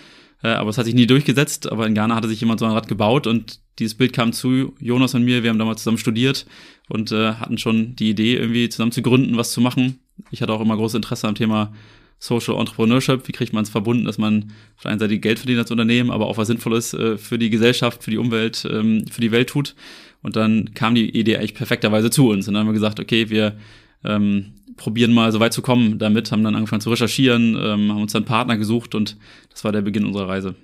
Äh, 0.43 0.49
aber 0.49 0.71
es 0.71 0.79
hat 0.79 0.85
sich 0.85 0.95
nie 0.95 1.07
durchgesetzt, 1.07 1.71
aber 1.71 1.87
in 1.87 1.95
Ghana 1.95 2.15
hatte 2.15 2.29
sich 2.29 2.41
jemand 2.41 2.61
so 2.61 2.67
ein 2.67 2.73
Rad 2.73 2.89
gebaut 2.89 3.27
und 3.27 3.61
dieses 3.79 3.95
Bild 3.95 4.13
kam 4.13 4.33
zu 4.33 4.75
Jonas 4.81 5.15
und 5.15 5.25
mir, 5.25 5.43
wir 5.43 5.51
haben 5.51 5.59
damals 5.59 5.83
zusammen 5.83 5.99
studiert 5.99 6.47
und 6.89 7.13
äh, 7.13 7.35
hatten 7.35 7.59
schon 7.59 7.97
die 7.97 8.11
Idee, 8.11 8.37
irgendwie 8.37 8.69
zusammen 8.69 8.93
zu 8.93 9.03
gründen, 9.03 9.37
was 9.37 9.53
zu 9.53 9.61
machen. 9.61 9.99
Ich 10.31 10.43
hatte 10.43 10.53
auch 10.53 10.61
immer 10.61 10.77
großes 10.77 10.97
Interesse 10.97 11.29
am 11.29 11.35
Thema 11.35 11.73
Social 12.19 12.59
Entrepreneurship, 12.59 13.29
wie 13.29 13.33
kriegt 13.33 13.53
man 13.53 13.65
es 13.65 13.71
verbunden, 13.71 14.05
dass 14.05 14.17
man 14.17 14.53
auf 14.77 14.83
der 14.83 14.93
einen 14.93 15.01
Seite 15.01 15.19
Geld 15.19 15.39
verdient 15.39 15.59
als 15.59 15.71
Unternehmen, 15.71 16.11
aber 16.11 16.27
auch 16.27 16.39
was 16.39 16.49
Sinnvolles 16.49 16.95
äh, 16.95 17.19
für 17.19 17.39
die 17.39 17.51
Gesellschaft, 17.51 18.03
für 18.03 18.11
die 18.11 18.19
Umwelt, 18.19 18.67
ähm, 18.71 19.07
für 19.11 19.21
die 19.21 19.33
Welt 19.33 19.51
tut. 19.51 19.75
Und 20.23 20.37
dann 20.37 20.73
kam 20.75 20.95
die 20.95 21.11
Idee 21.11 21.37
eigentlich 21.37 21.55
perfekterweise 21.55 22.11
zu 22.11 22.31
uns. 22.31 22.49
Und 22.49 22.55
dann 22.55 22.63
haben 22.63 22.69
wir 22.69 22.73
gesagt, 22.73 23.01
okay, 23.01 23.29
wir 23.29 23.59
ähm, 24.05 24.55
probieren 24.77 25.13
mal 25.13 25.33
so 25.33 25.41
weit 25.41 25.53
zu 25.53 25.63
kommen 25.63 25.99
damit, 25.99 26.33
haben 26.33 26.45
dann 26.45 26.55
angefangen 26.55 26.81
zu 26.81 26.91
recherchieren, 26.91 27.57
ähm, 27.59 27.93
haben 27.93 28.03
uns 28.03 28.13
dann 28.13 28.25
Partner 28.25 28.57
gesucht 28.57 28.95
und 28.95 29.17
das 29.51 29.65
war 29.65 29.73
der 29.73 29.83
Beginn 29.83 30.05
unserer 30.05 30.29
Reise. 30.29 30.55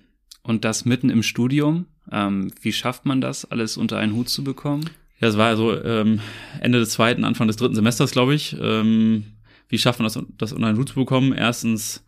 Und 0.43 0.65
das 0.65 0.85
mitten 0.85 1.11
im 1.11 1.23
Studium. 1.23 1.87
Ähm, 2.11 2.53
wie 2.61 2.73
schafft 2.73 3.07
man 3.07 3.21
das, 3.21 3.45
alles 3.45 3.77
unter 3.77 3.99
einen 3.99 4.15
Hut 4.15 4.29
zu 4.29 4.43
bekommen? 4.43 4.91
Ja, 5.21 5.29
es 5.29 5.39
war 5.39 5.49
also 5.49 5.81
ähm, 5.83 6.21
Ende 6.61 6.81
des 6.81 6.91
zweiten, 6.91 7.25
Anfang 7.25 7.47
des 7.47 7.57
dritten 7.57 7.77
Semesters, 7.77 8.11
glaube 8.11 8.35
ich. 8.35 8.57
Ähm, 8.61 9.25
wie 9.69 9.79
schafft 9.79 10.01
man 10.01 10.05
das, 10.05 10.19
das 10.37 10.53
unter 10.53 10.67
einen 10.67 10.79
Hut 10.79 10.89
zu 10.89 10.97
bekommen? 10.97 11.33
Erstens 11.33 12.05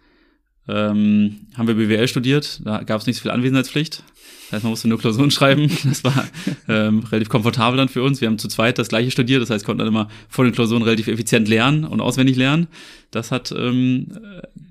ähm, 0.69 1.47
haben 1.57 1.69
wir 1.69 1.75
BWL 1.75 2.09
studiert, 2.09 2.61
da 2.65 2.83
gab 2.83 3.01
es 3.01 3.07
nicht 3.07 3.17
so 3.17 3.23
viel 3.23 3.31
Anwesenheitspflicht. 3.31 4.03
Das 4.47 4.59
heißt, 4.59 4.65
man 4.65 4.71
musste 4.71 4.89
nur 4.89 4.99
Klausuren 4.99 5.31
schreiben. 5.31 5.71
Das 5.85 6.05
war 6.05 6.25
ähm, 6.69 7.01
relativ 7.01 7.29
komfortabel 7.29 7.77
dann 7.77 7.89
für 7.89 8.03
uns. 8.03 8.21
Wir 8.21 8.29
haben 8.29 8.39
zu 8.39 8.49
zweit 8.49 8.79
das 8.79 8.89
gleiche 8.89 9.11
studiert, 9.11 9.43
das 9.43 9.51
heißt, 9.51 9.65
konnten 9.65 9.79
dann 9.79 9.89
immer 9.89 10.09
vor 10.29 10.45
den 10.45 10.53
Klausuren 10.53 10.83
relativ 10.83 11.09
effizient 11.09 11.49
lernen 11.49 11.85
und 11.85 12.01
auswendig 12.01 12.37
lernen. 12.37 12.69
Das 13.11 13.31
hat 13.31 13.55
ähm, 13.57 14.09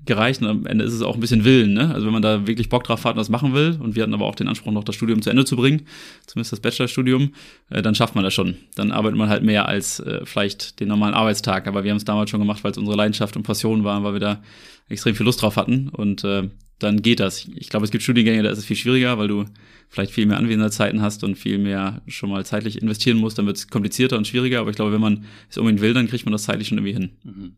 gereicht 0.04 0.42
und 0.42 0.48
am 0.48 0.66
Ende 0.66 0.84
ist 0.84 0.92
es 0.92 1.02
auch 1.02 1.14
ein 1.14 1.20
bisschen 1.20 1.44
Willen, 1.44 1.72
ne? 1.72 1.92
Also 1.94 2.06
wenn 2.06 2.12
man 2.12 2.22
da 2.22 2.46
wirklich 2.46 2.68
Bock 2.68 2.84
drauf 2.84 3.04
hat 3.04 3.12
und 3.12 3.18
das 3.18 3.30
machen 3.30 3.54
will 3.54 3.78
und 3.80 3.94
wir 3.94 4.02
hatten 4.02 4.12
aber 4.12 4.26
auch 4.26 4.34
den 4.34 4.48
Anspruch 4.48 4.72
noch 4.72 4.84
das 4.84 4.94
Studium 4.94 5.22
zu 5.22 5.30
Ende 5.30 5.44
zu 5.44 5.56
bringen, 5.56 5.86
zumindest 6.26 6.52
das 6.52 6.60
Bachelorstudium, 6.60 7.32
äh, 7.70 7.80
dann 7.80 7.94
schafft 7.94 8.14
man 8.14 8.24
das 8.24 8.34
schon. 8.34 8.56
Dann 8.74 8.92
arbeitet 8.92 9.18
man 9.18 9.28
halt 9.28 9.42
mehr 9.42 9.66
als 9.66 10.00
äh, 10.00 10.20
vielleicht 10.24 10.80
den 10.80 10.88
normalen 10.88 11.14
Arbeitstag, 11.14 11.66
aber 11.66 11.84
wir 11.84 11.90
haben 11.90 11.98
es 11.98 12.04
damals 12.04 12.30
schon 12.30 12.40
gemacht, 12.40 12.64
weil 12.64 12.72
es 12.72 12.78
unsere 12.78 12.96
Leidenschaft 12.96 13.36
und 13.36 13.44
Passion 13.44 13.84
war, 13.84 14.04
weil 14.04 14.12
wir 14.12 14.20
da 14.20 14.42
extrem 14.88 15.14
viel 15.14 15.24
Lust 15.24 15.40
drauf 15.40 15.56
hatten 15.56 15.88
und 15.88 16.24
äh, 16.24 16.48
dann 16.84 17.02
geht 17.02 17.20
das. 17.20 17.48
Ich 17.56 17.68
glaube, 17.68 17.84
es 17.84 17.90
gibt 17.90 18.04
Studiengänge, 18.04 18.42
da 18.42 18.50
ist 18.50 18.58
es 18.58 18.64
viel 18.64 18.76
schwieriger, 18.76 19.18
weil 19.18 19.28
du 19.28 19.44
vielleicht 19.88 20.12
viel 20.12 20.26
mehr 20.26 20.38
Anwesenheitszeiten 20.38 21.02
hast 21.02 21.24
und 21.24 21.36
viel 21.36 21.58
mehr 21.58 22.02
schon 22.06 22.30
mal 22.30 22.44
zeitlich 22.44 22.80
investieren 22.80 23.18
musst, 23.18 23.38
dann 23.38 23.46
wird 23.46 23.56
es 23.56 23.68
komplizierter 23.68 24.16
und 24.16 24.26
schwieriger. 24.26 24.60
Aber 24.60 24.70
ich 24.70 24.76
glaube, 24.76 24.92
wenn 24.92 25.00
man 25.00 25.24
es 25.48 25.58
unbedingt 25.58 25.82
will, 25.82 25.94
dann 25.94 26.08
kriegt 26.08 26.24
man 26.24 26.32
das 26.32 26.44
zeitlich 26.44 26.68
schon 26.68 26.78
irgendwie 26.78 26.94
hin. 26.94 27.16
Mhm. 27.22 27.56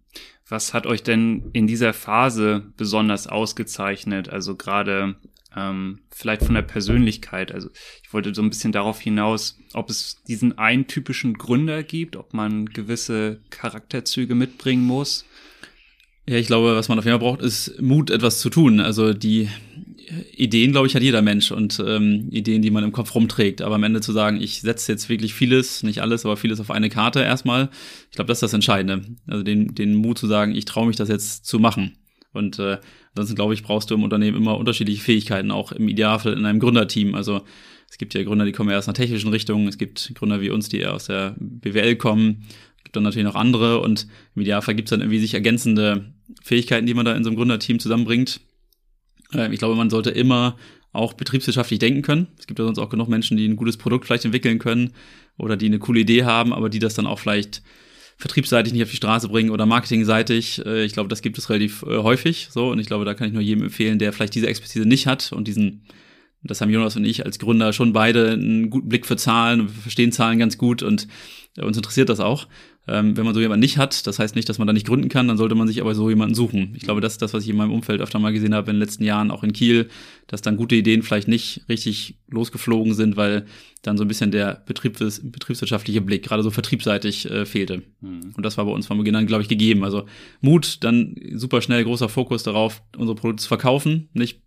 Was 0.49 0.75
hat 0.75 0.87
euch 0.87 1.03
denn 1.03 1.51
in 1.53 1.67
dieser 1.67 1.93
Phase 1.93 2.73
besonders 2.77 3.27
ausgezeichnet? 3.27 4.29
Also 4.29 4.55
gerade 4.55 5.17
ähm, 5.57 6.01
vielleicht 6.11 6.45
von 6.45 6.55
der 6.55 6.62
Persönlichkeit. 6.62 7.51
Also 7.51 7.71
ich 8.03 8.12
wollte 8.12 8.35
so 8.35 8.43
ein 8.43 8.51
bisschen 8.51 8.73
darauf 8.73 9.01
hinaus, 9.01 9.59
ob 9.73 9.91
es 9.91 10.23
diesen 10.29 10.59
einen 10.59 10.87
typischen 10.87 11.35
Gründer 11.35 11.83
gibt, 11.83 12.15
ob 12.17 12.35
man 12.35 12.67
gewisse 12.67 13.41
Charakterzüge 13.51 14.35
mitbringen 14.35 14.85
muss. 14.85 15.25
Ja, 16.29 16.37
ich 16.37 16.49
glaube, 16.49 16.75
was 16.75 16.89
man 16.89 16.99
auf 16.99 17.05
jeden 17.05 17.19
Fall 17.19 17.29
braucht, 17.29 17.43
ist 17.43 17.81
Mut, 17.81 18.11
etwas 18.11 18.41
zu 18.41 18.51
tun. 18.51 18.81
Also 18.81 19.12
die 19.12 19.49
Ideen, 20.37 20.73
glaube 20.73 20.87
ich, 20.87 20.95
hat 20.95 21.03
jeder 21.03 21.23
Mensch 21.23 21.53
und 21.53 21.83
ähm, 21.85 22.29
Ideen, 22.31 22.62
die 22.62 22.71
man 22.71 22.85
im 22.85 22.93
Kopf 22.93 23.15
rumträgt. 23.15 23.62
Aber 23.62 23.77
am 23.77 23.85
Ende 23.85 24.01
zu 24.01 24.12
sagen, 24.12 24.41
ich 24.41 24.61
setze 24.61 24.93
jetzt 24.93 25.09
wirklich 25.09 25.35
vieles, 25.35 25.83
nicht 25.83 26.01
alles, 26.01 26.25
aber 26.25 26.37
vieles 26.37 26.61
auf 26.61 26.71
eine 26.71 26.91
Karte 26.91 27.21
erstmal, 27.21 27.71
ich 28.11 28.17
glaube, 28.17 28.29
das 28.29 28.39
ist 28.39 28.43
das 28.43 28.53
Entscheidende. 28.55 29.05
Also 29.27 29.43
den, 29.43 29.75
den 29.75 29.95
Mut 29.95 30.19
zu 30.19 30.27
sagen, 30.27 30.55
ich 30.55 30.65
traue 30.65 30.87
mich 30.87 30.97
das 30.97 31.09
jetzt 31.09 31.47
zu 31.47 31.59
machen. 31.59 31.97
Und 32.33 32.59
äh, 32.59 32.79
ansonsten, 33.15 33.35
glaube 33.35 33.55
ich, 33.55 33.62
brauchst 33.62 33.91
du 33.91 33.95
im 33.95 34.03
Unternehmen 34.03 34.37
immer 34.37 34.59
unterschiedliche 34.59 35.03
Fähigkeiten, 35.03 35.51
auch 35.51 35.73
im 35.73 35.89
Idealfall 35.89 36.35
in 36.35 36.45
einem 36.45 36.61
Gründerteam. 36.61 37.15
Also 37.15 37.43
es 37.89 37.99
gibt 37.99 38.15
ja 38.15 38.23
Gründer, 38.23 38.45
die 38.45 38.53
kommen 38.53 38.71
eher 38.71 38.79
aus 38.79 38.89
einer 38.89 38.95
technischen 38.95 39.31
Richtung. 39.31 39.69
Es 39.69 39.79
gibt 39.79 40.12
Gründer 40.15 40.41
wie 40.41 40.51
uns, 40.51 40.69
die 40.69 40.81
eher 40.81 40.95
aus 40.95 41.07
der 41.07 41.35
BWL 41.39 41.97
kommen. 41.97 42.45
Gibt 42.87 42.94
dann 42.94 43.03
natürlich 43.03 43.27
noch 43.27 43.35
andere 43.35 43.81
und 43.81 44.07
im 44.37 44.42
Idealfall 44.42 44.77
gibt 44.77 44.87
es 44.87 44.90
dann 44.90 45.01
irgendwie 45.01 45.18
sich 45.18 45.35
ergänzende 45.35 46.14
Fähigkeiten, 46.40 46.87
die 46.87 46.94
man 46.94 47.05
da 47.05 47.16
in 47.16 47.25
so 47.25 47.31
einem 47.31 47.37
Gründerteam 47.37 47.81
zusammenbringt. 47.81 48.40
Äh, 49.35 49.53
ich 49.53 49.59
glaube, 49.59 49.75
man 49.75 49.90
sollte 49.90 50.11
immer 50.11 50.57
auch 50.92 51.12
betriebswirtschaftlich 51.14 51.81
denken 51.81 52.03
können. 52.03 52.29
Es 52.38 52.46
gibt 52.46 52.61
ja 52.61 52.64
sonst 52.64 52.79
auch 52.79 52.88
genug 52.88 53.09
Menschen, 53.09 53.37
die 53.37 53.44
ein 53.44 53.57
gutes 53.57 53.77
Produkt 53.77 54.07
vielleicht 54.07 54.25
entwickeln 54.25 54.61
können 54.61 54.92
oder 55.37 55.57
die 55.57 55.66
eine 55.66 55.81
coole 55.81 55.99
Idee 55.99 56.22
haben, 56.22 56.53
aber 56.53 56.68
die 56.68 56.79
das 56.79 56.94
dann 56.94 57.09
auch 57.09 57.18
vielleicht 57.18 57.61
vertriebsseitig 58.18 58.72
nicht 58.72 58.85
auf 58.85 58.90
die 58.90 58.96
Straße 58.96 59.29
bringen 59.29 59.51
oder 59.51 59.66
marketingseitig. 59.66 60.64
Äh, 60.64 60.85
ich 60.85 60.92
glaube, 60.92 61.09
das 61.09 61.22
gibt 61.22 61.38
es 61.38 61.51
relativ 61.51 61.83
äh, 61.83 61.99
häufig 61.99 62.51
so 62.53 62.70
und 62.70 62.79
ich 62.79 62.87
glaube, 62.87 63.05
da 63.05 63.14
kann 63.14 63.27
ich 63.27 63.35
nur 63.35 63.42
jedem 63.42 63.64
empfehlen, 63.64 63.99
der 63.99 64.12
vielleicht 64.12 64.37
diese 64.37 64.46
Expertise 64.46 64.87
nicht 64.87 65.09
hat 65.09 65.33
und 65.33 65.49
diesen 65.49 65.83
das 66.42 66.61
haben 66.61 66.70
Jonas 66.70 66.94
und 66.94 67.05
ich 67.05 67.25
als 67.25 67.40
Gründer 67.40 67.72
schon 67.72 67.92
beide 67.92 68.31
einen 68.31 68.70
guten 68.70 68.88
Blick 68.88 69.05
für 69.05 69.16
Zahlen 69.16 69.62
wir 69.62 69.83
verstehen 69.83 70.12
Zahlen 70.12 70.38
ganz 70.38 70.57
gut 70.57 70.85
und 70.85 71.09
uns 71.64 71.77
interessiert 71.77 72.09
das 72.09 72.21
auch. 72.21 72.47
Ähm, 72.88 73.16
wenn 73.16 73.25
man 73.25 73.35
so 73.35 73.40
jemanden 73.40 73.62
nicht 73.62 73.79
hat, 73.79 74.07
das 74.07 74.19
heißt 74.19 74.37
nicht, 74.37 74.49
dass 74.49 74.59
man 74.59 74.66
da 74.66 74.73
nicht 74.73 74.87
gründen 74.87 75.09
kann, 75.09 75.27
dann 75.27 75.37
sollte 75.37 75.57
man 75.57 75.66
sich 75.66 75.81
aber 75.81 75.95
so 75.95 76.09
jemanden 76.09 76.37
suchen. 76.37 76.73
Ich 76.77 76.85
glaube, 76.85 77.01
das 77.01 77.14
ist 77.14 77.23
das, 77.23 77.35
was 77.35 77.42
ich 77.42 77.49
in 77.49 77.57
meinem 77.57 77.73
Umfeld 77.73 78.01
öfter 78.01 78.21
mal 78.21 78.33
gesehen 78.33 78.55
habe 78.55 78.71
in 78.71 78.77
den 78.77 78.81
letzten 78.81 79.03
Jahren, 79.03 79.33
auch 79.33 79.42
in 79.42 79.53
Kiel, 79.53 79.88
dass 80.29 80.40
dann 80.40 80.57
gute 80.57 80.77
Ideen 80.77 81.03
vielleicht 81.03 81.27
nicht 81.27 81.62
richtig 81.69 82.19
losgeflogen 82.29 82.95
sind, 82.95 83.16
weil 83.16 83.47
dann 83.83 83.99
so 83.99 84.05
ein 84.05 84.09
bisschen 84.09 84.31
der 84.31 84.62
Betriebs 84.66 85.21
betriebswirtschaftliche 85.23 86.01
Blick, 86.01 86.25
gerade 86.25 86.42
so 86.42 86.51
vertriebsseitig, 86.51 87.29
äh, 87.29 87.45
fehlte. 87.45 87.83
Mhm. 88.01 88.33
Und 88.37 88.47
das 88.47 88.57
war 88.57 88.64
bei 88.64 88.73
uns 88.73 88.87
von 88.87 88.99
Beginn 88.99 89.16
an, 89.16 89.27
glaube 89.27 89.42
ich, 89.42 89.49
gegeben. 89.49 89.83
Also 89.83 90.07
Mut, 90.40 90.85
dann 90.85 91.16
super 91.35 91.62
schnell 91.62 91.83
großer 91.83 92.09
Fokus 92.09 92.45
darauf, 92.45 92.83
unsere 92.97 93.16
Produkte 93.16 93.42
zu 93.42 93.49
verkaufen, 93.49 94.09
nicht 94.12 94.42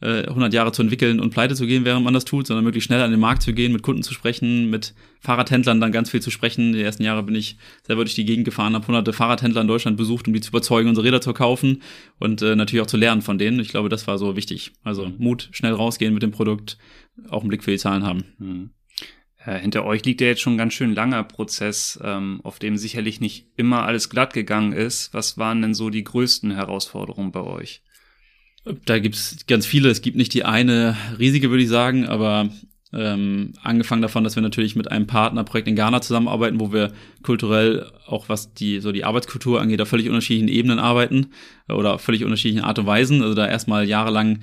100 0.00 0.52
äh, 0.52 0.56
Jahre 0.56 0.72
zu 0.72 0.82
entwickeln 0.82 1.20
und 1.20 1.30
pleite 1.30 1.54
zu 1.54 1.66
gehen, 1.66 1.84
während 1.84 2.04
man 2.04 2.14
das 2.14 2.24
tut, 2.24 2.46
sondern 2.46 2.64
möglichst 2.64 2.86
schnell 2.86 3.00
an 3.00 3.10
den 3.10 3.20
Markt 3.20 3.42
zu 3.42 3.52
gehen, 3.52 3.72
mit 3.72 3.82
Kunden 3.82 4.02
zu 4.02 4.12
sprechen, 4.12 4.68
mit 4.68 4.94
Fahrradhändlern 5.20 5.80
dann 5.80 5.92
ganz 5.92 6.10
viel 6.10 6.20
zu 6.20 6.30
sprechen. 6.30 6.72
Die 6.72 6.82
ersten 6.82 7.04
Jahre 7.04 7.22
bin 7.22 7.34
ich 7.34 7.56
selber 7.86 8.04
durch 8.04 8.14
die 8.14 8.24
Gegend 8.24 8.44
gefahren, 8.44 8.74
habe 8.74 8.86
hunderte 8.86 9.12
Fahrradhändler 9.12 9.62
in 9.62 9.68
Deutschland 9.68 9.96
besucht, 9.96 10.26
um 10.26 10.34
die 10.34 10.40
zu 10.40 10.50
überzeugen, 10.50 10.88
unsere 10.88 11.06
Räder 11.06 11.20
zu 11.20 11.32
kaufen 11.32 11.82
und 12.18 12.42
äh, 12.42 12.56
natürlich 12.56 12.82
auch 12.82 12.88
zu 12.88 12.96
lernen 12.96 13.22
von 13.22 13.38
denen. 13.38 13.60
Ich 13.60 13.68
glaube, 13.68 13.88
das 13.88 14.06
war 14.06 14.18
so 14.18 14.36
wichtig. 14.36 14.72
Also 14.82 15.10
Mut, 15.18 15.48
schnell 15.52 15.72
rausgehen 15.72 16.12
mit 16.12 16.22
dem 16.22 16.32
Produkt, 16.32 16.76
auch 17.30 17.40
einen 17.40 17.48
Blick 17.48 17.64
für 17.64 17.70
die 17.70 17.78
Zahlen 17.78 18.04
haben. 18.04 18.24
Mhm. 18.38 18.70
Hinter 19.46 19.84
euch 19.84 20.02
liegt 20.06 20.22
ja 20.22 20.28
jetzt 20.28 20.40
schon 20.40 20.54
ein 20.54 20.58
ganz 20.58 20.72
schön 20.72 20.94
langer 20.94 21.22
Prozess, 21.22 22.00
ähm, 22.02 22.40
auf 22.44 22.58
dem 22.58 22.78
sicherlich 22.78 23.20
nicht 23.20 23.46
immer 23.56 23.84
alles 23.84 24.08
glatt 24.08 24.32
gegangen 24.32 24.72
ist. 24.72 25.12
Was 25.12 25.36
waren 25.36 25.60
denn 25.60 25.74
so 25.74 25.90
die 25.90 26.02
größten 26.02 26.50
Herausforderungen 26.50 27.30
bei 27.30 27.42
euch? 27.42 27.82
Da 28.86 28.98
gibt's 28.98 29.44
ganz 29.46 29.66
viele. 29.66 29.90
Es 29.90 30.00
gibt 30.00 30.16
nicht 30.16 30.32
die 30.32 30.44
eine 30.44 30.96
riesige, 31.18 31.50
würde 31.50 31.62
ich 31.62 31.68
sagen, 31.68 32.06
aber 32.06 32.48
ähm, 32.94 33.52
angefangen 33.62 34.02
davon, 34.02 34.22
dass 34.22 34.36
wir 34.36 34.42
natürlich 34.42 34.76
mit 34.76 34.90
einem 34.90 35.06
Partnerprojekt 35.06 35.66
in 35.66 35.74
Ghana 35.74 36.00
zusammenarbeiten, 36.00 36.60
wo 36.60 36.72
wir 36.72 36.92
kulturell 37.22 37.90
auch 38.06 38.28
was 38.28 38.54
die 38.54 38.80
so 38.80 38.92
die 38.92 39.04
Arbeitskultur 39.04 39.60
angeht, 39.60 39.80
auf 39.80 39.88
völlig 39.88 40.08
unterschiedlichen 40.08 40.48
Ebenen 40.48 40.78
arbeiten 40.78 41.26
oder 41.68 41.94
auf 41.94 42.02
völlig 42.02 42.24
unterschiedlichen 42.24 42.64
Art 42.64 42.78
und 42.78 42.86
Weisen. 42.86 43.20
Also 43.20 43.34
da 43.34 43.48
erstmal 43.48 43.88
jahrelang 43.88 44.38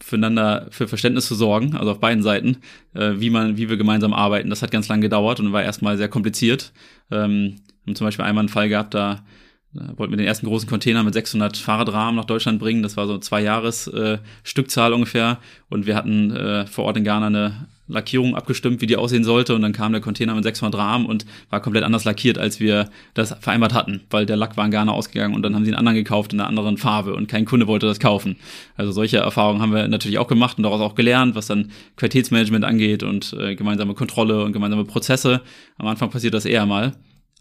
füreinander 0.00 0.68
für 0.70 0.86
Verständnis 0.86 1.26
zu 1.26 1.34
sorgen, 1.34 1.76
also 1.76 1.90
auf 1.90 2.00
beiden 2.00 2.22
Seiten, 2.22 2.58
äh, 2.94 3.14
wie 3.16 3.30
man, 3.30 3.56
wie 3.56 3.68
wir 3.68 3.76
gemeinsam 3.76 4.12
arbeiten. 4.12 4.50
Das 4.50 4.62
hat 4.62 4.70
ganz 4.70 4.88
lange 4.88 5.02
gedauert 5.02 5.40
und 5.40 5.52
war 5.52 5.62
erstmal 5.62 5.96
sehr 5.96 6.08
kompliziert. 6.08 6.72
Ähm, 7.10 7.56
haben 7.84 7.96
zum 7.96 8.06
Beispiel 8.06 8.24
einmal 8.24 8.42
einen 8.42 8.48
Fall 8.48 8.68
gehabt, 8.68 8.94
da 8.94 9.24
da 9.72 9.92
wollten 9.96 10.12
wir 10.12 10.16
den 10.16 10.26
ersten 10.26 10.46
großen 10.46 10.68
Container 10.68 11.04
mit 11.04 11.14
600 11.14 11.56
Fahrradrahmen 11.56 12.16
nach 12.16 12.24
Deutschland 12.24 12.58
bringen. 12.58 12.82
Das 12.82 12.96
war 12.96 13.06
so 13.06 13.18
zwei 13.18 13.40
Jahres 13.40 13.86
äh, 13.86 14.18
Stückzahl 14.42 14.92
ungefähr. 14.92 15.38
Und 15.68 15.86
wir 15.86 15.94
hatten 15.94 16.32
äh, 16.32 16.66
vor 16.66 16.86
Ort 16.86 16.96
in 16.96 17.04
Ghana 17.04 17.28
eine 17.28 17.68
Lackierung 17.86 18.34
abgestimmt, 18.34 18.80
wie 18.80 18.86
die 18.86 18.96
aussehen 18.96 19.22
sollte. 19.22 19.54
Und 19.54 19.62
dann 19.62 19.72
kam 19.72 19.92
der 19.92 20.00
Container 20.00 20.34
mit 20.34 20.42
600 20.42 20.80
Rahmen 20.80 21.06
und 21.06 21.24
war 21.50 21.60
komplett 21.60 21.84
anders 21.84 22.04
lackiert, 22.04 22.36
als 22.36 22.58
wir 22.58 22.88
das 23.14 23.32
vereinbart 23.40 23.72
hatten, 23.72 24.00
weil 24.10 24.26
der 24.26 24.36
Lack 24.36 24.56
war 24.56 24.64
in 24.64 24.72
Ghana 24.72 24.90
ausgegangen 24.90 25.34
und 25.34 25.42
dann 25.42 25.54
haben 25.54 25.64
sie 25.64 25.70
einen 25.70 25.78
anderen 25.78 25.96
gekauft 25.96 26.32
in 26.32 26.40
einer 26.40 26.48
anderen 26.48 26.76
Farbe 26.76 27.14
und 27.14 27.28
kein 27.28 27.44
Kunde 27.44 27.68
wollte 27.68 27.86
das 27.86 28.00
kaufen. 28.00 28.36
Also 28.76 28.90
solche 28.90 29.18
Erfahrungen 29.18 29.62
haben 29.62 29.72
wir 29.72 29.86
natürlich 29.86 30.18
auch 30.18 30.28
gemacht 30.28 30.56
und 30.56 30.64
daraus 30.64 30.80
auch 30.80 30.96
gelernt, 30.96 31.36
was 31.36 31.46
dann 31.46 31.70
Qualitätsmanagement 31.96 32.64
angeht 32.64 33.02
und 33.02 33.34
äh, 33.34 33.54
gemeinsame 33.54 33.94
Kontrolle 33.94 34.44
und 34.44 34.52
gemeinsame 34.52 34.84
Prozesse. 34.84 35.42
Am 35.78 35.86
Anfang 35.86 36.10
passiert 36.10 36.34
das 36.34 36.44
eher 36.44 36.66
mal. 36.66 36.92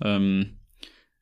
Ähm, 0.03 0.58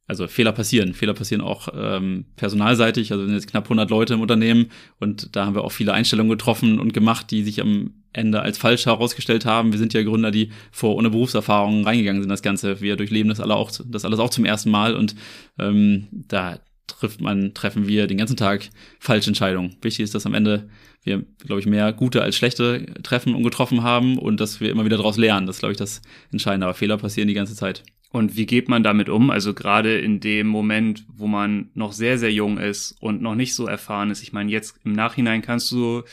also 0.07 0.27
Fehler 0.27 0.53
passieren. 0.53 0.93
Fehler 0.93 1.13
passieren 1.13 1.41
auch 1.41 1.67
ähm, 1.75 2.25
personalseitig. 2.37 3.11
Also 3.11 3.23
wir 3.23 3.27
sind 3.27 3.35
jetzt 3.35 3.49
knapp 3.49 3.65
100 3.65 3.89
Leute 3.89 4.13
im 4.13 4.21
Unternehmen 4.21 4.67
und 4.99 5.35
da 5.35 5.45
haben 5.45 5.55
wir 5.55 5.65
auch 5.65 5.71
viele 5.71 5.93
Einstellungen 5.93 6.29
getroffen 6.29 6.79
und 6.79 6.93
gemacht, 6.93 7.29
die 7.29 7.43
sich 7.43 7.61
am 7.61 7.91
Ende 8.13 8.41
als 8.41 8.57
falsch 8.57 8.85
herausgestellt 8.85 9.45
haben. 9.45 9.73
Wir 9.73 9.79
sind 9.79 9.93
ja 9.93 10.01
Gründer, 10.03 10.31
die 10.31 10.49
vor 10.71 10.95
ohne 10.95 11.09
Berufserfahrung 11.09 11.83
reingegangen 11.83 12.21
sind. 12.21 12.29
Das 12.29 12.41
Ganze, 12.41 12.79
wir 12.79 12.95
durchleben 12.95 13.29
das 13.29 13.41
alle 13.41 13.55
auch, 13.55 13.69
das 13.85 14.05
alles 14.05 14.19
auch 14.19 14.29
zum 14.29 14.45
ersten 14.45 14.71
Mal 14.71 14.95
und 14.95 15.13
ähm, 15.59 16.07
da 16.11 16.59
trifft 16.87 17.19
man, 17.19 17.53
treffen 17.53 17.87
wir 17.87 18.07
den 18.07 18.17
ganzen 18.17 18.37
Tag 18.37 18.69
falsche 18.99 19.29
Entscheidungen. 19.29 19.75
Wichtig 19.81 20.05
ist, 20.05 20.15
dass 20.15 20.25
am 20.25 20.33
Ende 20.33 20.69
wir, 21.03 21.23
glaube 21.45 21.59
ich, 21.59 21.67
mehr 21.67 21.91
gute 21.93 22.21
als 22.21 22.35
schlechte 22.35 22.85
treffen 23.03 23.35
und 23.35 23.43
getroffen 23.43 23.83
haben 23.83 24.17
und 24.17 24.39
dass 24.39 24.61
wir 24.61 24.69
immer 24.69 24.85
wieder 24.85 24.97
daraus 24.97 25.17
lernen. 25.17 25.47
Das 25.47 25.57
ist, 25.57 25.59
glaube 25.59 25.73
ich, 25.73 25.77
das 25.77 26.01
Entscheidende. 26.31 26.65
Aber 26.65 26.73
Fehler 26.73 26.97
passieren 26.97 27.27
die 27.27 27.33
ganze 27.33 27.55
Zeit. 27.55 27.83
Und 28.11 28.37
wie 28.37 28.45
geht 28.45 28.69
man 28.69 28.83
damit 28.83 29.09
um? 29.09 29.29
Also 29.29 29.53
gerade 29.53 29.99
in 29.99 30.19
dem 30.19 30.47
Moment, 30.47 31.05
wo 31.13 31.27
man 31.27 31.69
noch 31.73 31.91
sehr, 31.91 32.17
sehr 32.17 32.31
jung 32.31 32.57
ist 32.57 32.95
und 33.01 33.21
noch 33.21 33.35
nicht 33.35 33.53
so 33.53 33.67
erfahren 33.67 34.11
ist. 34.11 34.23
Ich 34.23 34.33
meine, 34.33 34.51
jetzt 34.51 34.79
im 34.85 34.93
Nachhinein 34.93 35.41
kannst 35.41 35.71
du 35.71 36.03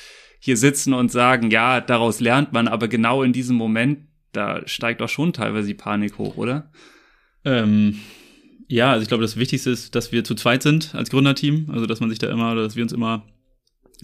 hier 0.41 0.57
sitzen 0.57 0.93
und 0.93 1.11
sagen, 1.11 1.51
ja, 1.51 1.81
daraus 1.81 2.21
lernt 2.21 2.53
man, 2.53 2.69
aber 2.69 2.89
genau 2.89 3.23
in 3.23 3.33
diesem 3.33 3.57
Moment, 3.57 4.01
da 4.33 4.67
steigt 4.67 5.01
auch 5.01 5.09
schon 5.09 5.33
teilweise 5.33 5.69
die 5.69 5.75
Panik 5.75 6.19
hoch, 6.19 6.37
oder? 6.37 6.71
Ähm, 7.45 8.01
ja, 8.69 8.91
also 8.93 9.03
ich 9.03 9.09
glaube, 9.09 9.23
das 9.23 9.37
Wichtigste 9.37 9.71
ist, 9.71 9.95
dass 9.95 10.11
wir 10.11 10.25
zu 10.25 10.35
zweit 10.35 10.63
sind 10.63 10.95
als 10.95 11.11
Gründerteam. 11.11 11.71
Also 11.73 11.87
dass 11.87 12.01
man 12.01 12.11
sich 12.11 12.19
da 12.19 12.29
immer, 12.29 12.55
dass 12.55 12.77
wir 12.77 12.83
uns 12.83 12.93
immer, 12.93 13.25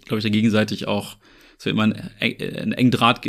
glaube 0.04 0.18
ich, 0.18 0.24
da 0.24 0.30
gegenseitig 0.30 0.86
auch 0.86 1.16
dass 1.60 1.66
wir 1.66 1.72
immer 1.72 1.82
einen, 1.82 2.10
einen 2.18 2.72
engen 2.72 2.90
Draht 2.90 3.20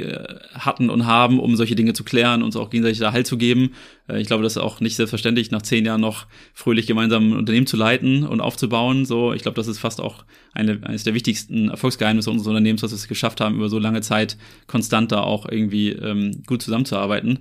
hatten 0.54 0.90
und 0.90 1.06
haben, 1.06 1.38
um 1.38 1.58
solche 1.58 1.76
Dinge 1.76 1.92
zu 1.92 2.06
klären, 2.06 2.44
uns 2.44 2.56
auch 2.56 2.70
gegenseitig 2.70 3.00
da 3.00 3.12
Halt 3.12 3.28
zu 3.28 3.38
geben. 3.38 3.74
Äh, 4.08 4.22
ich 4.22 4.28
glaube, 4.28 4.42
das 4.42 4.54
ist 4.54 4.62
auch 4.62 4.80
nicht 4.80 4.96
selbstverständlich, 4.96 5.52
nach 5.52 5.64
zehn 5.64 5.86
Jahren 5.86 6.00
noch 6.00 6.28
fröhlich 6.54 6.88
gemeinsam 6.88 7.34
ein 7.34 7.38
Unternehmen 7.38 7.68
zu 7.68 7.76
leiten 7.76 8.26
und 8.26 8.40
aufzubauen. 8.40 9.04
So, 9.06 9.34
ich 9.34 9.42
glaube, 9.42 9.56
das 9.56 9.68
ist 9.68 9.80
fast 9.80 10.00
auch 10.00 10.24
eine, 10.54 10.80
eines 10.84 11.04
der 11.04 11.14
wichtigsten 11.14 11.68
Erfolgsgeheimnisse 11.68 12.32
unseres 12.32 12.48
Unternehmens, 12.48 12.80
dass 12.80 12.92
wir 12.92 12.96
es 12.96 13.10
geschafft 13.10 13.42
haben, 13.42 13.56
über 13.56 13.68
so 13.68 13.80
lange 13.80 14.00
Zeit 14.00 14.38
konstant 14.66 15.12
da 15.12 15.20
auch 15.20 15.46
irgendwie 15.46 15.90
ähm, 15.90 16.42
gut 16.48 16.62
zusammenzuarbeiten. 16.62 17.40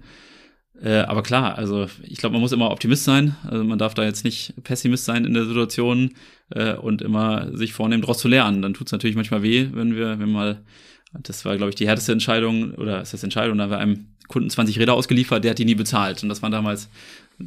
Äh, 0.83 1.01
aber 1.01 1.23
klar, 1.23 1.59
also 1.59 1.89
ich 2.03 2.19
glaube, 2.19 2.35
man 2.35 2.41
muss 2.41 2.53
immer 2.53 2.71
Optimist 2.71 3.05
sein. 3.05 3.37
Also 3.47 3.65
man 3.65 3.79
darf 3.79 3.95
da 3.95 4.05
jetzt 4.05 4.25
nicht 4.25 4.55
Pessimist 4.65 5.05
sein 5.05 5.25
in 5.25 5.35
der 5.35 5.45
Situation 5.45 6.13
äh, 6.51 6.75
und 6.75 7.03
immer 7.03 7.55
sich 7.57 7.73
vornehmen, 7.73 8.03
daraus 8.03 8.19
zu 8.19 8.29
lernen. 8.29 8.63
Dann 8.63 8.75
tut 8.75 8.87
es 8.87 8.93
natürlich 8.93 9.17
manchmal 9.17 9.43
weh, 9.43 9.69
wenn 9.73 9.95
wir, 9.95 10.19
wenn 10.19 10.33
mal, 10.33 10.63
das 11.13 11.45
war, 11.45 11.57
glaube 11.57 11.71
ich, 11.71 11.77
die 11.77 11.87
härteste 11.87 12.13
Entscheidung, 12.13 12.73
oder 12.75 13.03
ist 13.03 13.13
das 13.13 13.23
Entscheidung, 13.23 13.59
da 13.59 13.65
haben 13.65 13.71
wir 13.71 13.79
einem 13.79 14.07
Kunden 14.29 14.49
20 14.49 14.79
Räder 14.79 14.95
ausgeliefert, 14.95 15.45
der 15.45 15.51
hat 15.51 15.59
die 15.59 15.65
nie 15.65 15.75
bezahlt. 15.75 16.23
Und 16.23 16.29
das 16.29 16.41
waren 16.41 16.53
damals 16.53 16.89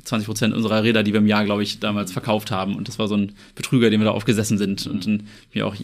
20 0.03 0.27
Prozent 0.27 0.53
unserer 0.53 0.83
Räder, 0.83 1.01
die 1.01 1.13
wir 1.13 1.19
im 1.19 1.27
Jahr, 1.27 1.45
glaube 1.45 1.63
ich, 1.63 1.79
damals 1.79 2.11
verkauft 2.11 2.51
haben. 2.51 2.75
Und 2.75 2.87
das 2.87 2.99
war 2.99 3.07
so 3.07 3.15
ein 3.15 3.33
Betrüger, 3.55 3.89
den 3.89 3.99
wir 3.99 4.05
da 4.05 4.11
aufgesessen 4.11 4.57
sind. 4.57 4.85
Und 4.85 5.05
dann 5.05 5.27
mir 5.53 5.65
auch 5.65 5.75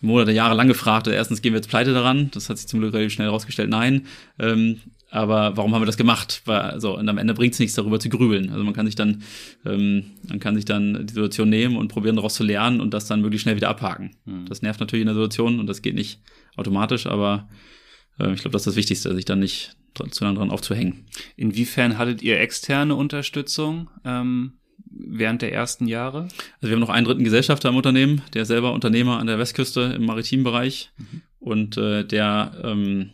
Monate, 0.00 0.32
Jahre 0.32 0.54
lang 0.54 0.68
gefragt, 0.68 1.06
erstens 1.06 1.40
gehen 1.40 1.52
wir 1.52 1.58
jetzt 1.58 1.68
pleite 1.68 1.94
daran. 1.94 2.30
Das 2.32 2.50
hat 2.50 2.58
sich 2.58 2.66
zum 2.66 2.80
Glück 2.80 2.92
relativ 2.92 3.12
schnell 3.12 3.28
herausgestellt, 3.28 3.70
nein. 3.70 4.06
Ähm, 4.38 4.80
aber 5.10 5.56
warum 5.56 5.74
haben 5.74 5.82
wir 5.82 5.86
das 5.86 5.96
gemacht? 5.96 6.42
Weil, 6.46 6.80
so, 6.80 6.98
und 6.98 7.08
am 7.08 7.18
Ende 7.18 7.34
bringt 7.34 7.54
es 7.54 7.60
nichts, 7.60 7.74
darüber 7.74 8.00
zu 8.00 8.08
grübeln. 8.08 8.50
Also 8.50 8.64
man 8.64 8.74
kann 8.74 8.86
sich 8.86 8.96
dann, 8.96 9.22
ähm, 9.64 10.06
man 10.28 10.40
kann 10.40 10.56
sich 10.56 10.64
dann 10.64 11.06
die 11.06 11.12
Situation 11.12 11.48
nehmen 11.48 11.76
und 11.76 11.88
probieren, 11.88 12.16
daraus 12.16 12.34
zu 12.34 12.44
lernen 12.44 12.80
und 12.80 12.92
das 12.92 13.06
dann 13.06 13.20
möglichst 13.20 13.44
schnell 13.44 13.56
wieder 13.56 13.68
abhaken. 13.68 14.16
Mhm. 14.24 14.46
Das 14.46 14.62
nervt 14.62 14.80
natürlich 14.80 15.02
in 15.02 15.06
der 15.06 15.14
Situation 15.14 15.60
und 15.60 15.66
das 15.68 15.82
geht 15.82 15.94
nicht 15.94 16.20
automatisch, 16.56 17.06
aber 17.06 17.48
äh, 18.18 18.32
ich 18.32 18.40
glaube, 18.40 18.52
das 18.52 18.62
ist 18.62 18.66
das 18.66 18.76
Wichtigste, 18.76 19.14
sich 19.14 19.24
dann 19.24 19.38
nicht 19.38 19.76
zu 20.10 20.24
lange 20.24 20.38
dran 20.38 20.50
aufzuhängen. 20.50 21.06
Inwiefern 21.36 21.96
hattet 21.98 22.20
ihr 22.20 22.40
externe 22.40 22.94
Unterstützung 22.94 23.88
ähm, 24.04 24.54
während 24.90 25.40
der 25.40 25.52
ersten 25.52 25.86
Jahre? 25.86 26.22
Also 26.22 26.68
wir 26.68 26.72
haben 26.72 26.80
noch 26.80 26.90
einen 26.90 27.06
dritten 27.06 27.24
Gesellschafter 27.24 27.68
im 27.68 27.76
Unternehmen, 27.76 28.22
der 28.34 28.42
ist 28.42 28.48
selber 28.48 28.72
Unternehmer 28.72 29.18
an 29.18 29.26
der 29.26 29.38
Westküste 29.38 29.94
im 29.96 30.04
maritimen 30.04 30.44
Bereich 30.44 30.90
mhm. 30.98 31.22
und 31.38 31.76
äh, 31.76 32.04
der 32.04 32.52
ähm, 32.62 33.10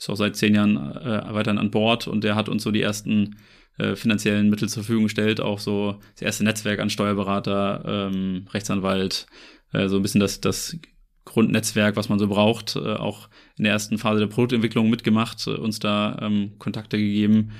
ist 0.00 0.08
auch 0.08 0.16
seit 0.16 0.36
zehn 0.36 0.54
Jahren 0.54 0.76
äh, 0.76 1.34
weiterhin 1.34 1.58
an 1.58 1.70
Bord 1.70 2.08
und 2.08 2.24
der 2.24 2.34
hat 2.34 2.48
uns 2.48 2.62
so 2.62 2.70
die 2.70 2.80
ersten 2.80 3.36
äh, 3.78 3.94
finanziellen 3.96 4.48
Mittel 4.48 4.68
zur 4.68 4.82
Verfügung 4.82 5.04
gestellt, 5.04 5.40
auch 5.40 5.58
so 5.58 6.00
das 6.14 6.22
erste 6.22 6.44
Netzwerk 6.44 6.80
an 6.80 6.90
Steuerberater, 6.90 7.82
ähm, 7.86 8.46
Rechtsanwalt, 8.50 9.26
äh, 9.72 9.88
so 9.88 9.96
ein 9.96 10.02
bisschen 10.02 10.20
das, 10.20 10.40
das 10.40 10.78
Grundnetzwerk, 11.26 11.96
was 11.96 12.08
man 12.08 12.18
so 12.18 12.28
braucht, 12.28 12.76
äh, 12.76 12.94
auch 12.94 13.28
in 13.58 13.64
der 13.64 13.74
ersten 13.74 13.98
Phase 13.98 14.20
der 14.20 14.26
Produktentwicklung 14.26 14.88
mitgemacht, 14.88 15.46
äh, 15.46 15.50
uns 15.50 15.78
da 15.78 16.18
ähm, 16.22 16.52
Kontakte 16.58 16.96
gegeben. 16.96 17.52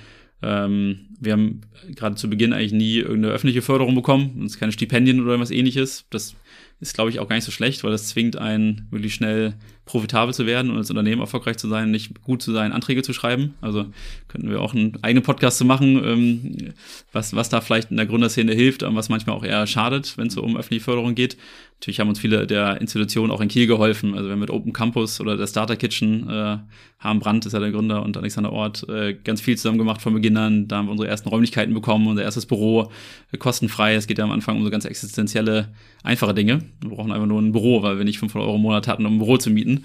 Ähm, 0.42 1.09
wir 1.20 1.35
haben 1.35 1.61
gerade 1.94 2.16
zu 2.16 2.31
Beginn 2.31 2.55
eigentlich 2.55 2.72
nie 2.72 2.96
irgendeine 2.96 3.35
öffentliche 3.35 3.61
Förderung 3.61 3.94
bekommen, 3.94 4.40
uns 4.40 4.59
keine 4.59 4.72
Stipendien 4.72 5.20
oder 5.20 5.33
irgendwas 5.33 5.50
ähnliches. 5.50 6.07
Das 6.09 6.35
ist, 6.81 6.94
glaube 6.94 7.11
ich, 7.11 7.20
auch 7.20 7.29
gar 7.29 7.37
nicht 7.37 7.44
so 7.44 7.53
schlecht, 7.53 7.85
weil 7.85 7.90
das 7.90 8.09
zwingt 8.09 8.37
einen 8.37 8.88
wirklich 8.90 9.14
schnell 9.14 9.55
profitabel 9.90 10.33
zu 10.33 10.46
werden 10.46 10.70
und 10.70 10.76
als 10.76 10.90
Unternehmen 10.90 11.20
erfolgreich 11.20 11.57
zu 11.57 11.68
sein, 11.68 11.90
nicht 11.90 12.22
gut 12.22 12.42
zu 12.42 12.53
sein, 12.53 12.72
Anträge 12.72 13.03
zu 13.03 13.12
schreiben. 13.12 13.55
Also 13.61 13.87
könnten 14.29 14.48
wir 14.48 14.61
auch 14.61 14.72
einen 14.72 15.03
eigenen 15.03 15.24
Podcast 15.24 15.59
zu 15.59 15.64
machen, 15.64 16.03
ähm, 16.05 16.74
was, 17.12 17.35
was 17.35 17.48
da 17.48 17.61
vielleicht 17.61 17.90
in 17.90 17.96
der 17.96 18.07
Gründerszene 18.07 18.53
hilft, 18.53 18.85
aber 18.85 18.94
was 18.94 19.09
manchmal 19.09 19.37
auch 19.37 19.44
eher 19.44 19.66
schadet, 19.66 20.16
wenn 20.16 20.29
es 20.29 20.35
so 20.35 20.42
um 20.42 20.57
öffentliche 20.57 20.85
Förderung 20.85 21.14
geht. 21.14 21.37
Natürlich 21.80 21.98
haben 21.98 22.10
uns 22.10 22.20
viele 22.20 22.46
der 22.46 22.78
Institutionen 22.78 23.32
auch 23.32 23.40
in 23.40 23.48
Kiel 23.48 23.66
geholfen. 23.66 24.12
Also 24.12 24.26
wir 24.26 24.32
haben 24.32 24.40
mit 24.40 24.50
Open 24.50 24.74
Campus 24.74 25.18
oder 25.18 25.38
der 25.38 25.46
Starter 25.46 25.76
Kitchen, 25.76 26.28
äh, 26.28 26.58
Harm 26.98 27.20
Brandt 27.20 27.46
ist 27.46 27.54
ja 27.54 27.58
der 27.58 27.70
Gründer 27.70 28.02
und 28.02 28.18
Alexander 28.18 28.52
Ort, 28.52 28.86
äh, 28.90 29.14
ganz 29.14 29.40
viel 29.40 29.56
zusammen 29.56 29.78
gemacht 29.78 30.02
von 30.02 30.12
Beginn 30.12 30.36
an. 30.36 30.68
Da 30.68 30.76
haben 30.76 30.88
wir 30.88 30.92
unsere 30.92 31.08
ersten 31.08 31.30
Räumlichkeiten 31.30 31.72
bekommen, 31.72 32.06
unser 32.06 32.22
erstes 32.22 32.44
Büro, 32.44 32.90
äh, 33.32 33.38
kostenfrei. 33.38 33.94
Es 33.94 34.06
geht 34.06 34.18
ja 34.18 34.24
am 34.24 34.30
Anfang 34.30 34.58
um 34.58 34.64
so 34.64 34.68
ganz 34.68 34.84
existenzielle, 34.84 35.72
einfache 36.02 36.34
Dinge. 36.34 36.60
Wir 36.82 36.90
brauchen 36.90 37.12
einfach 37.12 37.26
nur 37.26 37.40
ein 37.40 37.52
Büro, 37.52 37.82
weil 37.82 37.96
wir 37.96 38.04
nicht 38.04 38.18
500 38.18 38.46
Euro 38.46 38.56
im 38.56 38.62
Monat 38.62 38.86
hatten, 38.86 39.06
um 39.06 39.14
ein 39.14 39.18
Büro 39.18 39.38
zu 39.38 39.48
mieten. 39.48 39.84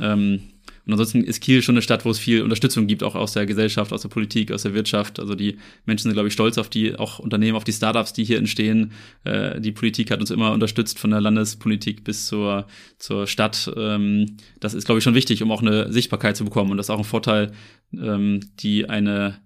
Ähm, 0.00 0.40
und 0.84 0.92
ansonsten 0.92 1.22
ist 1.22 1.40
Kiel 1.40 1.62
schon 1.62 1.76
eine 1.76 1.82
Stadt, 1.82 2.04
wo 2.04 2.10
es 2.10 2.18
viel 2.18 2.42
Unterstützung 2.42 2.88
gibt, 2.88 3.04
auch 3.04 3.14
aus 3.14 3.32
der 3.32 3.46
Gesellschaft, 3.46 3.92
aus 3.92 4.02
der 4.02 4.08
Politik, 4.08 4.50
aus 4.50 4.62
der 4.62 4.74
Wirtschaft. 4.74 5.20
Also 5.20 5.36
die 5.36 5.58
Menschen 5.86 6.04
sind, 6.04 6.14
glaube 6.14 6.26
ich, 6.26 6.34
stolz 6.34 6.58
auf 6.58 6.68
die 6.68 6.96
auch 6.96 7.20
Unternehmen, 7.20 7.56
auf 7.56 7.62
die 7.62 7.72
Startups, 7.72 8.12
die 8.12 8.24
hier 8.24 8.38
entstehen. 8.38 8.90
Äh, 9.22 9.60
die 9.60 9.70
Politik 9.70 10.10
hat 10.10 10.18
uns 10.18 10.32
immer 10.32 10.50
unterstützt, 10.52 10.98
von 10.98 11.10
der 11.10 11.20
Landespolitik 11.20 12.02
bis 12.02 12.26
zur, 12.26 12.66
zur 12.98 13.28
Stadt. 13.28 13.72
Ähm, 13.76 14.36
das 14.58 14.74
ist, 14.74 14.84
glaube 14.84 14.98
ich, 14.98 15.04
schon 15.04 15.14
wichtig, 15.14 15.42
um 15.42 15.52
auch 15.52 15.62
eine 15.62 15.92
Sichtbarkeit 15.92 16.36
zu 16.36 16.44
bekommen. 16.44 16.72
Und 16.72 16.78
das 16.78 16.86
ist 16.86 16.90
auch 16.90 16.98
ein 16.98 17.04
Vorteil, 17.04 17.52
ähm, 17.92 18.40
die 18.58 18.88
eine 18.88 19.38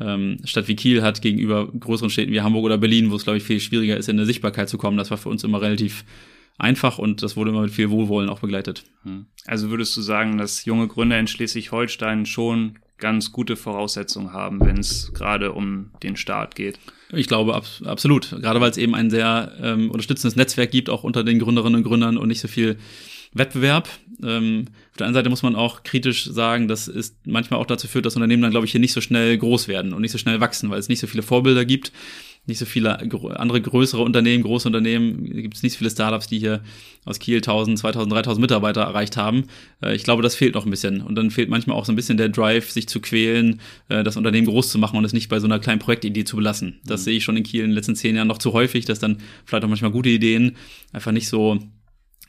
ähm, 0.00 0.38
Stadt 0.44 0.68
wie 0.68 0.76
Kiel 0.76 1.02
hat 1.02 1.22
gegenüber 1.22 1.66
größeren 1.68 2.10
Städten 2.10 2.32
wie 2.32 2.42
Hamburg 2.42 2.64
oder 2.64 2.76
Berlin, 2.76 3.10
wo 3.10 3.16
es, 3.16 3.24
glaube 3.24 3.38
ich, 3.38 3.44
viel 3.44 3.60
schwieriger 3.60 3.96
ist, 3.96 4.10
in 4.10 4.18
eine 4.18 4.26
Sichtbarkeit 4.26 4.68
zu 4.68 4.76
kommen. 4.76 4.98
Das 4.98 5.10
war 5.10 5.16
für 5.16 5.30
uns 5.30 5.44
immer 5.44 5.62
relativ 5.62 6.04
einfach 6.58 6.98
und 6.98 7.22
das 7.22 7.36
wurde 7.36 7.50
immer 7.50 7.62
mit 7.62 7.70
viel 7.70 7.90
Wohlwollen 7.90 8.28
auch 8.28 8.40
begleitet. 8.40 8.84
Hm. 9.02 9.26
Also 9.46 9.70
würdest 9.70 9.96
du 9.96 10.02
sagen, 10.02 10.38
dass 10.38 10.64
junge 10.64 10.88
Gründer 10.88 11.18
in 11.18 11.26
Schleswig-Holstein 11.26 12.26
schon 12.26 12.78
ganz 12.98 13.32
gute 13.32 13.56
Voraussetzungen 13.56 14.32
haben, 14.32 14.60
wenn 14.60 14.78
es 14.78 15.12
gerade 15.12 15.52
um 15.52 15.90
den 16.02 16.16
Start 16.16 16.54
geht? 16.54 16.78
Ich 17.12 17.26
glaube 17.26 17.54
ab, 17.54 17.66
absolut. 17.84 18.30
Gerade 18.40 18.60
weil 18.60 18.70
es 18.70 18.76
eben 18.76 18.94
ein 18.94 19.10
sehr 19.10 19.52
ähm, 19.60 19.90
unterstützendes 19.90 20.36
Netzwerk 20.36 20.70
gibt, 20.70 20.88
auch 20.88 21.04
unter 21.04 21.24
den 21.24 21.38
Gründerinnen 21.38 21.78
und 21.78 21.84
Gründern 21.84 22.16
und 22.16 22.28
nicht 22.28 22.40
so 22.40 22.48
viel 22.48 22.76
Wettbewerb. 23.32 23.88
Ähm, 24.22 24.66
auf 24.92 24.96
der 24.96 25.06
einen 25.06 25.14
Seite 25.14 25.28
muss 25.28 25.42
man 25.42 25.56
auch 25.56 25.82
kritisch 25.82 26.24
sagen, 26.24 26.68
dass 26.68 26.86
es 26.86 27.16
manchmal 27.24 27.60
auch 27.60 27.66
dazu 27.66 27.88
führt, 27.88 28.06
dass 28.06 28.14
Unternehmen 28.14 28.42
dann, 28.42 28.52
glaube 28.52 28.66
ich, 28.66 28.72
hier 28.72 28.80
nicht 28.80 28.92
so 28.92 29.00
schnell 29.00 29.36
groß 29.36 29.66
werden 29.66 29.92
und 29.92 30.02
nicht 30.02 30.12
so 30.12 30.18
schnell 30.18 30.40
wachsen, 30.40 30.70
weil 30.70 30.78
es 30.78 30.88
nicht 30.88 31.00
so 31.00 31.08
viele 31.08 31.22
Vorbilder 31.22 31.64
gibt 31.64 31.92
nicht 32.46 32.58
so 32.58 32.66
viele 32.66 32.98
andere 33.38 33.60
größere 33.60 34.02
Unternehmen, 34.02 34.42
große 34.42 34.68
Unternehmen, 34.68 35.24
gibt 35.24 35.56
es 35.56 35.62
nicht 35.62 35.72
so 35.72 35.78
viele 35.78 35.90
Startups, 35.90 36.26
die 36.26 36.38
hier 36.38 36.62
aus 37.04 37.18
Kiel 37.18 37.36
1000, 37.36 37.78
2000, 37.78 38.12
3000 38.12 38.40
Mitarbeiter 38.40 38.82
erreicht 38.82 39.16
haben. 39.16 39.44
Äh, 39.82 39.94
ich 39.94 40.04
glaube, 40.04 40.22
das 40.22 40.34
fehlt 40.34 40.54
noch 40.54 40.66
ein 40.66 40.70
bisschen. 40.70 41.00
Und 41.00 41.14
dann 41.14 41.30
fehlt 41.30 41.48
manchmal 41.48 41.76
auch 41.76 41.86
so 41.86 41.92
ein 41.92 41.96
bisschen 41.96 42.18
der 42.18 42.28
Drive, 42.28 42.70
sich 42.70 42.86
zu 42.86 43.00
quälen, 43.00 43.60
äh, 43.88 44.04
das 44.04 44.16
Unternehmen 44.16 44.46
groß 44.46 44.70
zu 44.70 44.78
machen 44.78 44.98
und 44.98 45.04
es 45.04 45.12
nicht 45.12 45.28
bei 45.28 45.40
so 45.40 45.46
einer 45.46 45.58
kleinen 45.58 45.78
Projektidee 45.78 46.24
zu 46.24 46.36
belassen. 46.36 46.80
Das 46.84 47.00
mhm. 47.00 47.04
sehe 47.04 47.16
ich 47.16 47.24
schon 47.24 47.36
in 47.36 47.44
Kiel 47.44 47.62
in 47.62 47.70
den 47.70 47.74
letzten 47.74 47.96
zehn 47.96 48.14
Jahren 48.16 48.28
noch 48.28 48.38
zu 48.38 48.52
häufig, 48.52 48.84
dass 48.84 48.98
dann 48.98 49.18
vielleicht 49.46 49.64
auch 49.64 49.68
manchmal 49.68 49.90
gute 49.90 50.10
Ideen 50.10 50.56
einfach 50.92 51.12
nicht 51.12 51.28
so 51.28 51.58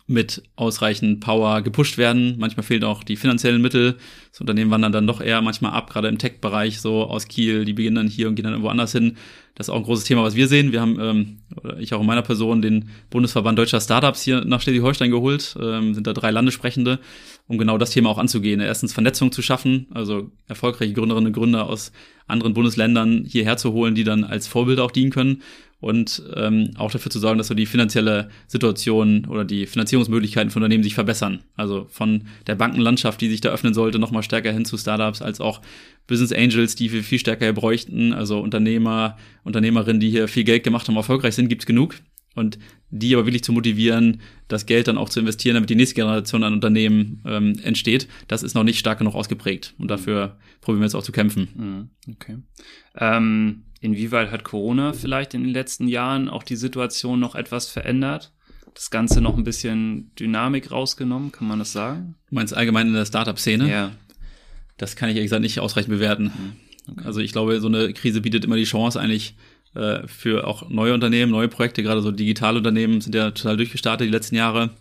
mit 0.07 0.43
ausreichend 0.55 1.19
Power 1.19 1.63
gepusht 1.63 1.97
werden. 1.97 2.35
Manchmal 2.37 2.63
fehlen 2.63 2.83
auch 2.83 3.03
die 3.03 3.15
finanziellen 3.15 3.61
Mittel. 3.61 3.95
Das 4.29 4.39
Unternehmen 4.39 4.69
wandern 4.69 4.91
dann 4.91 5.07
doch 5.07 5.19
eher 5.19 5.41
manchmal 5.41 5.71
ab, 5.71 5.89
gerade 5.89 6.07
im 6.09 6.19
Tech-Bereich, 6.19 6.79
so 6.79 7.05
aus 7.05 7.27
Kiel, 7.27 7.65
die 7.65 7.73
beginnen 7.73 7.95
dann 7.95 8.07
hier 8.07 8.27
und 8.27 8.35
gehen 8.35 8.43
dann 8.43 8.53
irgendwo 8.53 8.69
anders 8.69 8.91
hin. 8.91 9.17
Das 9.55 9.67
ist 9.67 9.73
auch 9.73 9.77
ein 9.77 9.83
großes 9.83 10.05
Thema, 10.05 10.21
was 10.21 10.35
wir 10.35 10.47
sehen. 10.47 10.71
Wir 10.71 10.81
haben, 10.81 10.99
ähm, 10.99 11.37
ich 11.79 11.93
auch 11.93 12.01
in 12.01 12.05
meiner 12.05 12.21
Person, 12.21 12.61
den 12.61 12.89
Bundesverband 13.09 13.57
Deutscher 13.57 13.81
Startups 13.81 14.21
hier 14.21 14.45
nach 14.45 14.61
Schleswig-Holstein 14.61 15.09
geholt, 15.09 15.55
ähm, 15.59 15.93
sind 15.95 16.05
da 16.05 16.13
drei 16.13 16.29
Landessprechende, 16.29 16.99
um 17.47 17.57
genau 17.57 17.77
das 17.77 17.91
Thema 17.91 18.09
auch 18.09 18.17
anzugehen. 18.17 18.59
Erstens 18.59 18.93
Vernetzung 18.93 19.31
zu 19.31 19.41
schaffen, 19.41 19.87
also 19.91 20.29
erfolgreiche 20.47 20.93
Gründerinnen 20.93 21.27
und 21.27 21.33
Gründer 21.33 21.67
aus 21.67 21.93
anderen 22.27 22.53
Bundesländern 22.53 23.25
hierher 23.25 23.57
zu 23.57 23.73
holen, 23.73 23.95
die 23.95 24.03
dann 24.03 24.23
als 24.23 24.47
Vorbilder 24.47 24.83
auch 24.83 24.91
dienen 24.91 25.11
können 25.11 25.41
und 25.79 26.23
ähm, 26.35 26.71
auch 26.77 26.91
dafür 26.91 27.11
zu 27.11 27.19
sorgen, 27.19 27.37
dass 27.37 27.47
so 27.47 27.53
die 27.53 27.65
finanzielle 27.65 28.29
Situation 28.47 29.25
oder 29.25 29.45
die 29.45 29.67
Finanzierungsmöglichkeiten 29.67 30.49
von 30.49 30.63
Unternehmen 30.63 30.83
sich 30.83 30.95
verbessern. 30.95 31.43
Also 31.55 31.85
von 31.91 32.23
der 32.47 32.55
Bankenlandschaft, 32.55 33.21
die 33.21 33.29
sich 33.29 33.41
da 33.41 33.49
öffnen 33.49 33.73
sollte, 33.73 33.99
nochmal 33.99 34.23
stärker 34.23 34.51
hin 34.51 34.65
zu 34.65 34.77
Startups, 34.77 35.21
als 35.21 35.41
auch 35.41 35.61
Business 36.07 36.31
Angels, 36.31 36.75
die 36.75 36.91
wir 36.91 37.03
viel 37.03 37.19
stärker 37.19 37.51
bräuchten. 37.53 38.13
Also 38.13 38.39
Unternehmer, 38.39 39.17
Unternehmerinnen, 39.43 39.99
die 39.99 40.09
hier 40.09 40.27
viel 40.27 40.43
Geld 40.43 40.63
gemacht 40.63 40.87
haben, 40.87 40.95
erfolgreich 40.95 41.35
sind, 41.35 41.49
gibt's 41.49 41.65
genug. 41.65 41.95
Und 42.35 42.59
die 42.89 43.15
aber 43.15 43.25
wirklich 43.25 43.43
zu 43.43 43.51
motivieren, 43.51 44.21
das 44.47 44.65
Geld 44.65 44.87
dann 44.87 44.97
auch 44.97 45.09
zu 45.09 45.19
investieren, 45.19 45.55
damit 45.55 45.69
die 45.69 45.75
nächste 45.75 45.95
Generation 45.95 46.43
an 46.43 46.53
Unternehmen 46.53 47.21
ähm, 47.25 47.59
entsteht, 47.63 48.07
das 48.27 48.43
ist 48.43 48.53
noch 48.53 48.63
nicht 48.63 48.79
stark 48.79 48.99
genug 48.99 49.15
ausgeprägt. 49.15 49.73
Und 49.77 49.89
dafür 49.89 50.37
probieren 50.61 50.81
wir 50.81 50.85
jetzt 50.85 50.95
auch 50.95 51.03
zu 51.03 51.11
kämpfen. 51.11 51.47
Mhm. 51.55 52.13
Okay. 52.13 52.37
Ähm, 52.95 53.63
inwieweit 53.81 54.31
hat 54.31 54.43
Corona 54.43 54.93
vielleicht 54.93 55.33
in 55.33 55.43
den 55.43 55.53
letzten 55.53 55.87
Jahren 55.87 56.29
auch 56.29 56.43
die 56.43 56.55
Situation 56.55 57.19
noch 57.19 57.35
etwas 57.35 57.69
verändert? 57.69 58.31
Das 58.73 58.89
Ganze 58.89 59.21
noch 59.21 59.37
ein 59.37 59.45
bisschen 59.45 60.11
Dynamik 60.19 60.71
rausgenommen, 60.71 61.31
kann 61.31 61.47
man 61.47 61.59
das 61.59 61.71
sagen? 61.71 62.15
Du 62.29 62.35
meinst 62.35 62.53
allgemein 62.53 62.87
in 62.87 62.93
der 62.93 63.05
Startup-Szene? 63.05 63.69
Ja. 63.69 63.91
Das 64.77 64.97
kann 64.97 65.09
ich 65.09 65.15
ehrlich 65.15 65.29
gesagt 65.29 65.43
nicht 65.43 65.59
ausreichend 65.61 65.93
bewerten. 65.93 66.25
Mhm. 66.25 66.91
Okay. 66.91 67.05
Also 67.05 67.19
ich 67.19 67.31
glaube, 67.31 67.59
so 67.61 67.67
eine 67.67 67.93
Krise 67.93 68.21
bietet 68.21 68.45
immer 68.45 68.57
die 68.57 68.65
Chance 68.65 68.99
eigentlich 68.99 69.35
äh, 69.75 70.07
für 70.07 70.47
auch 70.47 70.69
neue 70.69 70.93
Unternehmen, 70.93 71.31
neue 71.31 71.47
Projekte, 71.47 71.83
gerade 71.83 72.01
so 72.01 72.11
digitale 72.11 72.57
Unternehmen 72.57 73.01
sind 73.01 73.13
ja 73.15 73.31
total 73.31 73.57
durchgestartet 73.57 74.07
die 74.07 74.11
letzten 74.11 74.35
Jahre. 74.35 74.71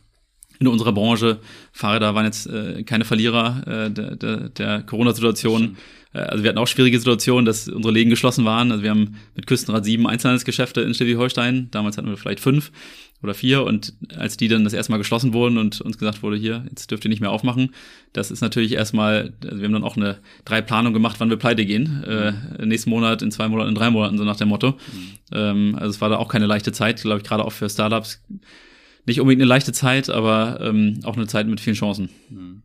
In 0.61 0.69
unserer 0.69 0.93
Branche, 0.93 1.41
Fahrräder 1.73 2.15
waren 2.15 2.27
jetzt 2.27 2.47
äh, 2.47 2.85
keine 2.85 3.05
Verlierer 3.05 3.63
äh, 3.67 3.91
der, 3.91 4.17
der, 4.17 4.49
der 4.51 4.83
Corona-Situation. 4.83 5.77
Äh, 6.13 6.19
also 6.19 6.45
wir 6.45 6.49
hatten 6.49 6.59
auch 6.59 6.69
schwierige 6.69 6.99
Situationen, 6.99 7.45
dass 7.45 7.69
unsere 7.69 7.93
Läden 7.93 8.11
geschlossen 8.11 8.45
waren. 8.45 8.71
Also 8.71 8.85
wir 8.85 8.91
haben 8.91 9.17
mit 9.35 9.47
Küstenrad 9.47 9.85
sieben 9.85 10.07
Einzelhandelsgeschäfte 10.07 10.81
in 10.81 10.95
Schleswig-Holstein. 10.95 11.69
Damals 11.73 11.99
hatten 11.99 12.09
wir 12.09 12.17
vielleicht 12.17 12.41
fünf 12.41 12.71
oder 13.23 13.35
vier. 13.35 13.65
Und 13.65 13.95
als 14.17 14.37
die 14.37 14.49
dann 14.49 14.65
das 14.65 14.73
erste 14.73 14.93
Mal 14.93 14.99
geschlossen 14.99 15.33
wurden 15.33 15.59
und 15.59 15.81
uns 15.81 15.99
gesagt 15.99 16.23
wurde, 16.23 16.37
hier, 16.37 16.65
jetzt 16.69 16.91
dürft 16.91 17.05
ihr 17.05 17.09
nicht 17.09 17.21
mehr 17.21 17.31
aufmachen, 17.31 17.75
das 18.13 18.31
ist 18.31 18.41
natürlich 18.41 18.73
erstmal, 18.73 19.35
also 19.45 19.59
wir 19.59 19.65
haben 19.65 19.73
dann 19.73 19.85
auch 19.85 19.97
eine 19.97 20.19
drei 20.45 20.61
Planung 20.61 20.93
gemacht, 20.93 21.17
wann 21.19 21.31
wir 21.31 21.37
pleite 21.37 21.65
gehen. 21.65 22.05
Äh, 22.05 22.33
nächsten 22.65 22.91
Monat, 22.91 23.23
in 23.23 23.31
zwei 23.31 23.49
Monaten, 23.49 23.71
in 23.71 23.75
drei 23.75 23.91
Monaten, 23.91 24.19
so 24.19 24.25
nach 24.25 24.37
dem 24.37 24.49
Motto. 24.49 24.73
Mhm. 24.73 24.77
Ähm, 25.33 25.77
also 25.79 25.91
es 25.91 26.01
war 26.01 26.11
da 26.11 26.17
auch 26.17 26.29
keine 26.29 26.47
leichte 26.47 26.73
Zeit, 26.73 27.01
glaube 27.01 27.19
ich, 27.19 27.25
gerade 27.25 27.45
auch 27.45 27.53
für 27.53 27.69
Startups. 27.69 28.23
Nicht 29.07 29.21
unbedingt 29.21 29.43
eine 29.43 29.49
leichte 29.49 29.73
Zeit, 29.73 30.09
aber 30.11 30.61
ähm, 30.61 31.01
auch 31.05 31.17
eine 31.17 31.27
Zeit 31.27 31.47
mit 31.47 31.61
vielen 31.61 31.77
Chancen. 31.77 32.09
Mhm. 32.31 32.63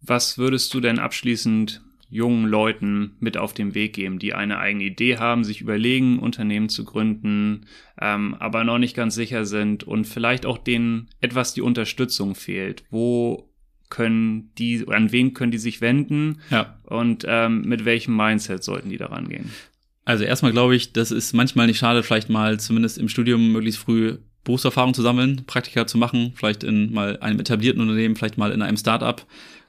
Was 0.00 0.38
würdest 0.38 0.74
du 0.74 0.80
denn 0.80 0.98
abschließend 0.98 1.80
jungen 2.12 2.46
Leuten 2.46 3.16
mit 3.20 3.38
auf 3.38 3.54
den 3.54 3.74
Weg 3.74 3.94
geben, 3.94 4.18
die 4.18 4.34
eine 4.34 4.58
eigene 4.58 4.84
Idee 4.84 5.16
haben, 5.16 5.44
sich 5.44 5.62
überlegen, 5.62 6.18
Unternehmen 6.18 6.68
zu 6.68 6.84
gründen, 6.84 7.64
ähm, 7.98 8.36
aber 8.38 8.64
noch 8.64 8.76
nicht 8.76 8.94
ganz 8.94 9.14
sicher 9.14 9.46
sind 9.46 9.82
und 9.84 10.04
vielleicht 10.04 10.44
auch 10.44 10.58
denen 10.58 11.08
etwas 11.22 11.54
die 11.54 11.62
Unterstützung 11.62 12.34
fehlt. 12.34 12.84
Wo 12.90 13.48
können 13.88 14.50
die, 14.58 14.86
an 14.88 15.10
wen 15.10 15.32
können 15.32 15.52
die 15.52 15.58
sich 15.58 15.80
wenden 15.80 16.40
ja. 16.50 16.78
und 16.84 17.24
ähm, 17.26 17.62
mit 17.62 17.86
welchem 17.86 18.14
Mindset 18.14 18.62
sollten 18.62 18.90
die 18.90 18.98
daran 18.98 19.30
gehen? 19.30 19.50
Also 20.04 20.24
erstmal 20.24 20.52
glaube 20.52 20.76
ich, 20.76 20.92
das 20.92 21.12
ist 21.12 21.32
manchmal 21.32 21.66
nicht 21.66 21.78
schade, 21.78 22.02
vielleicht 22.02 22.28
mal 22.28 22.60
zumindest 22.60 22.98
im 22.98 23.08
Studium 23.08 23.52
möglichst 23.52 23.80
früh 23.80 24.18
Berufserfahrung 24.44 24.92
zu 24.92 25.00
sammeln, 25.00 25.44
Praktika 25.46 25.86
zu 25.86 25.96
machen, 25.96 26.32
vielleicht 26.34 26.62
in 26.62 26.92
mal 26.92 27.18
einem 27.20 27.40
etablierten 27.40 27.80
Unternehmen, 27.80 28.16
vielleicht 28.16 28.36
mal 28.36 28.52
in 28.52 28.60
einem 28.60 28.76
Startup 28.76 29.24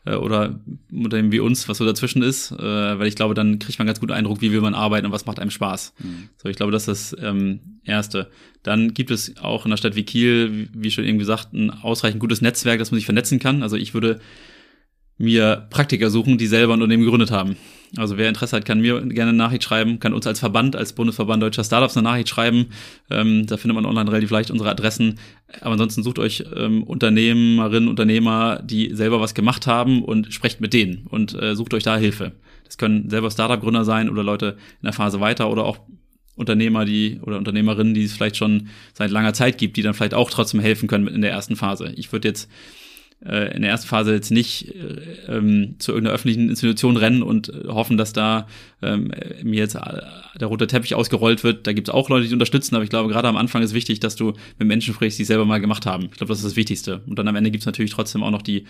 äh, 0.05 0.15
oder 0.15 0.59
Unternehmen 0.91 1.31
wie 1.31 1.39
uns, 1.39 1.67
was 1.69 1.77
so 1.77 1.85
dazwischen 1.85 2.21
ist, 2.21 2.51
äh, 2.51 2.57
weil 2.57 3.07
ich 3.07 3.15
glaube, 3.15 3.33
dann 3.33 3.59
kriegt 3.59 3.79
man 3.79 3.87
ganz 3.87 3.99
gut 3.99 4.11
Eindruck, 4.11 4.41
wie 4.41 4.51
will 4.51 4.61
man 4.61 4.75
arbeiten 4.75 5.05
und 5.05 5.11
was 5.11 5.25
macht 5.25 5.39
einem 5.39 5.51
Spaß. 5.51 5.93
Mhm. 5.99 6.29
So, 6.37 6.49
ich 6.49 6.55
glaube, 6.55 6.71
das 6.71 6.87
ist 6.87 7.13
das 7.13 7.23
ähm, 7.23 7.59
Erste. 7.83 8.29
Dann 8.63 8.93
gibt 8.93 9.11
es 9.11 9.37
auch 9.37 9.65
in 9.65 9.71
einer 9.71 9.77
Stadt 9.77 9.95
wie 9.95 10.03
Kiel, 10.03 10.69
wie, 10.73 10.83
wie 10.83 10.91
schon 10.91 11.05
eben 11.05 11.19
gesagt, 11.19 11.53
ein 11.53 11.69
ausreichend 11.69 12.19
gutes 12.19 12.41
Netzwerk, 12.41 12.79
dass 12.79 12.91
man 12.91 12.97
sich 12.97 13.05
vernetzen 13.05 13.39
kann. 13.39 13.63
Also 13.63 13.75
ich 13.75 13.93
würde 13.93 14.19
mir 15.17 15.67
Praktiker 15.69 16.09
suchen, 16.09 16.37
die 16.37 16.47
selber 16.47 16.73
ein 16.73 16.81
Unternehmen 16.81 17.03
gegründet 17.03 17.31
haben. 17.31 17.55
Also 17.97 18.17
wer 18.17 18.27
Interesse 18.27 18.55
hat, 18.55 18.65
kann 18.65 18.81
mir 18.81 19.01
gerne 19.01 19.29
eine 19.29 19.37
Nachricht 19.37 19.63
schreiben, 19.63 19.99
kann 19.99 20.13
uns 20.13 20.25
als 20.25 20.39
Verband, 20.39 20.75
als 20.75 20.93
Bundesverband 20.93 21.43
Deutscher 21.43 21.63
Startups 21.63 21.95
eine 21.95 22.03
Nachricht 22.03 22.29
schreiben. 22.29 22.67
Ähm, 23.11 23.45
da 23.45 23.57
findet 23.57 23.75
man 23.75 23.85
online 23.85 24.09
relativ 24.09 24.31
leicht 24.31 24.49
unsere 24.49 24.71
Adressen. 24.71 25.19
Aber 25.61 25.71
ansonsten 25.71 26.03
sucht 26.03 26.19
euch 26.19 26.43
ähm, 26.55 26.83
Unternehmerinnen, 26.83 27.89
Unternehmer, 27.89 28.61
die 28.63 28.93
selber 28.95 29.19
was 29.19 29.33
gemacht 29.33 29.67
haben 29.67 30.03
und 30.03 30.33
sprecht 30.33 30.61
mit 30.61 30.73
denen 30.73 31.05
und 31.09 31.39
äh, 31.39 31.55
sucht 31.55 31.73
euch 31.73 31.83
da 31.83 31.97
Hilfe. 31.97 32.33
Das 32.65 32.77
können 32.77 33.09
selber 33.09 33.29
Startup-Gründer 33.29 33.85
sein 33.85 34.09
oder 34.09 34.23
Leute 34.23 34.57
in 34.81 34.85
der 34.85 34.93
Phase 34.93 35.19
weiter 35.19 35.49
oder 35.49 35.65
auch 35.65 35.79
Unternehmer, 36.35 36.85
die 36.85 37.19
oder 37.21 37.37
Unternehmerinnen, 37.37 37.93
die 37.93 38.03
es 38.03 38.13
vielleicht 38.13 38.37
schon 38.37 38.69
seit 38.93 39.11
langer 39.11 39.33
Zeit 39.33 39.57
gibt, 39.57 39.77
die 39.77 39.83
dann 39.83 39.93
vielleicht 39.93 40.15
auch 40.15 40.31
trotzdem 40.31 40.59
helfen 40.59 40.87
können 40.87 41.07
in 41.07 41.21
der 41.21 41.31
ersten 41.31 41.55
Phase. 41.55 41.93
Ich 41.95 42.11
würde 42.11 42.27
jetzt 42.27 42.49
äh, 43.25 43.55
in 43.55 43.61
der 43.61 43.71
ersten 43.71 43.87
Phase 43.87 44.13
jetzt 44.13 44.31
nicht 44.31 44.69
äh, 44.69 45.31
ähm, 45.31 45.75
zu 45.79 45.91
irgendeiner 45.91 46.15
öffentlichen 46.15 46.49
Institution 46.49 46.97
rennen 46.97 47.23
und 47.23 47.49
äh, 47.49 47.67
hoffen, 47.67 47.97
dass 47.97 48.13
da 48.13 48.47
ähm, 48.81 49.11
mir 49.43 49.59
jetzt 49.59 49.75
äh, 49.75 50.01
der 50.39 50.47
rote 50.47 50.67
Teppich 50.67 50.95
ausgerollt 50.95 51.43
wird. 51.43 51.67
Da 51.67 51.73
gibt 51.73 51.87
es 51.87 51.93
auch 51.93 52.09
Leute, 52.09 52.27
die 52.27 52.33
unterstützen, 52.33 52.75
aber 52.75 52.83
ich 52.83 52.89
glaube, 52.89 53.09
gerade 53.09 53.27
am 53.27 53.37
Anfang 53.37 53.61
ist 53.61 53.73
wichtig, 53.73 53.99
dass 53.99 54.15
du 54.15 54.33
mit 54.59 54.67
Menschen 54.67 54.93
sprichst, 54.93 55.17
die 55.17 55.23
es 55.23 55.27
selber 55.27 55.45
mal 55.45 55.61
gemacht 55.61 55.85
haben. 55.85 56.05
Ich 56.05 56.17
glaube, 56.17 56.29
das 56.29 56.39
ist 56.39 56.45
das 56.45 56.55
Wichtigste. 56.55 57.01
Und 57.07 57.17
dann 57.19 57.27
am 57.27 57.35
Ende 57.35 57.51
gibt 57.51 57.61
es 57.61 57.65
natürlich 57.65 57.91
trotzdem 57.91 58.23
auch 58.23 58.31
noch 58.31 58.41
die 58.41 58.65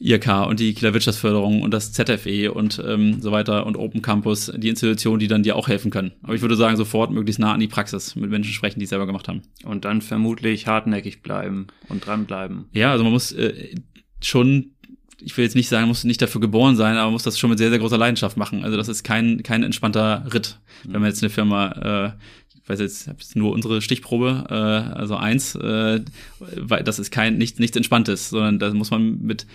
IRK 0.00 0.46
und 0.46 0.60
die 0.60 0.72
Kieler 0.74 0.94
Wirtschaftsförderung 0.94 1.62
und 1.62 1.72
das 1.72 1.92
ZFE 1.92 2.52
und 2.52 2.82
ähm, 2.84 3.20
so 3.20 3.32
weiter 3.32 3.66
und 3.66 3.76
Open 3.76 4.02
Campus, 4.02 4.50
die 4.56 4.68
Institutionen, 4.68 5.20
die 5.20 5.28
dann 5.28 5.42
dir 5.42 5.56
auch 5.56 5.68
helfen 5.68 5.90
können. 5.90 6.12
Aber 6.22 6.34
ich 6.34 6.40
würde 6.40 6.56
sagen, 6.56 6.76
sofort 6.76 7.10
möglichst 7.10 7.38
nah 7.38 7.52
an 7.52 7.60
die 7.60 7.68
Praxis 7.68 8.16
mit 8.16 8.30
Menschen 8.30 8.52
sprechen, 8.52 8.80
die 8.80 8.84
es 8.84 8.90
selber 8.90 9.06
gemacht 9.06 9.28
haben. 9.28 9.42
Und 9.64 9.84
dann 9.84 10.00
vermutlich 10.00 10.66
hartnäckig 10.66 11.22
bleiben 11.22 11.66
und 11.88 12.06
dranbleiben. 12.06 12.64
Ja, 12.72 12.92
also 12.92 13.04
man 13.04 13.12
muss 13.12 13.32
äh, 13.32 13.74
schon 14.22 14.72
ich 15.22 15.36
will 15.36 15.44
jetzt 15.44 15.56
nicht 15.56 15.68
sagen, 15.68 15.88
muss 15.88 16.04
nicht 16.04 16.22
dafür 16.22 16.40
geboren 16.40 16.76
sein, 16.76 16.96
aber 16.96 17.10
muss 17.10 17.22
das 17.22 17.38
schon 17.38 17.50
mit 17.50 17.58
sehr, 17.58 17.70
sehr 17.70 17.78
großer 17.78 17.98
Leidenschaft 17.98 18.36
machen. 18.36 18.64
Also 18.64 18.76
das 18.76 18.88
ist 18.88 19.02
kein, 19.02 19.42
kein 19.42 19.62
entspannter 19.62 20.24
Ritt. 20.32 20.58
Wenn 20.84 21.00
man 21.00 21.10
jetzt 21.10 21.22
eine 21.22 21.30
Firma 21.30 21.72
äh, 22.06 22.12
weiß 22.70 22.80
jetzt, 22.80 23.06
jetzt 23.06 23.36
nur 23.36 23.52
unsere 23.52 23.82
Stichprobe, 23.82 24.46
äh, 24.48 24.54
also 24.54 25.16
eins, 25.16 25.54
äh, 25.56 26.00
weil 26.38 26.84
das 26.84 26.98
ist 26.98 27.10
kein 27.10 27.36
nichts 27.36 27.58
nichts 27.58 27.76
Entspanntes, 27.76 28.30
sondern 28.30 28.58
da 28.58 28.72
muss 28.72 28.90
man 28.90 29.20
mit 29.20 29.46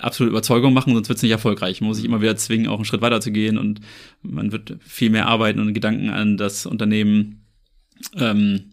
absoluter 0.00 0.30
Überzeugung 0.30 0.72
machen, 0.72 0.94
sonst 0.94 1.08
wird 1.08 1.16
es 1.16 1.22
nicht 1.22 1.32
erfolgreich. 1.32 1.80
Man 1.80 1.88
muss 1.88 1.96
sich 1.96 2.06
immer 2.06 2.22
wieder 2.22 2.36
zwingen, 2.36 2.68
auch 2.68 2.76
einen 2.76 2.84
Schritt 2.84 3.02
weiter 3.02 3.20
zu 3.20 3.32
gehen 3.32 3.58
und 3.58 3.80
man 4.22 4.52
wird 4.52 4.76
viel 4.80 5.10
mehr 5.10 5.26
arbeiten 5.26 5.60
und 5.60 5.74
Gedanken 5.74 6.08
an 6.08 6.36
das 6.36 6.64
Unternehmen 6.64 7.44
ähm, 8.16 8.71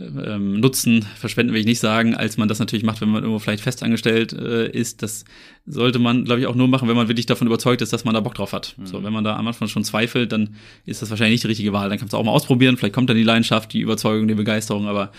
ähm, 0.00 0.60
Nutzen 0.60 1.02
verschwenden 1.02 1.52
will 1.52 1.60
ich 1.60 1.66
nicht 1.66 1.80
sagen, 1.80 2.14
als 2.14 2.36
man 2.36 2.48
das 2.48 2.58
natürlich 2.58 2.84
macht, 2.84 3.00
wenn 3.00 3.10
man 3.10 3.22
irgendwo 3.22 3.38
vielleicht 3.38 3.62
festangestellt 3.62 4.32
äh, 4.32 4.68
ist. 4.70 5.02
Das 5.02 5.24
sollte 5.66 5.98
man, 5.98 6.24
glaube 6.24 6.40
ich, 6.40 6.46
auch 6.46 6.54
nur 6.54 6.68
machen, 6.68 6.88
wenn 6.88 6.96
man 6.96 7.08
wirklich 7.08 7.26
davon 7.26 7.46
überzeugt 7.46 7.82
ist, 7.82 7.92
dass 7.92 8.04
man 8.04 8.14
da 8.14 8.20
Bock 8.20 8.34
drauf 8.34 8.52
hat. 8.52 8.74
Mhm. 8.78 8.86
So, 8.86 9.02
wenn 9.02 9.12
man 9.12 9.24
da 9.24 9.36
am 9.36 9.46
Anfang 9.46 9.68
schon 9.68 9.84
zweifelt, 9.84 10.32
dann 10.32 10.56
ist 10.86 11.02
das 11.02 11.10
wahrscheinlich 11.10 11.34
nicht 11.34 11.44
die 11.44 11.48
richtige 11.48 11.72
Wahl. 11.72 11.88
Dann 11.88 11.98
kannst 11.98 12.14
du 12.14 12.16
auch 12.16 12.24
mal 12.24 12.32
ausprobieren, 12.32 12.76
vielleicht 12.76 12.94
kommt 12.94 13.10
dann 13.10 13.16
die 13.16 13.22
Leidenschaft, 13.22 13.72
die 13.72 13.80
Überzeugung, 13.80 14.28
die 14.28 14.34
Begeisterung, 14.34 14.86
aber 14.86 15.12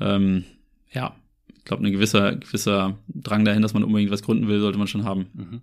ähm, 0.00 0.44
ja, 0.92 1.14
ich 1.56 1.64
glaube, 1.64 1.84
ein 1.84 1.92
gewisser, 1.92 2.36
gewisser 2.36 2.96
Drang 3.08 3.44
dahin, 3.44 3.62
dass 3.62 3.74
man 3.74 3.84
unbedingt 3.84 4.10
was 4.10 4.22
gründen 4.22 4.48
will, 4.48 4.60
sollte 4.60 4.78
man 4.78 4.86
schon 4.86 5.04
haben. 5.04 5.26
Mhm. 5.34 5.62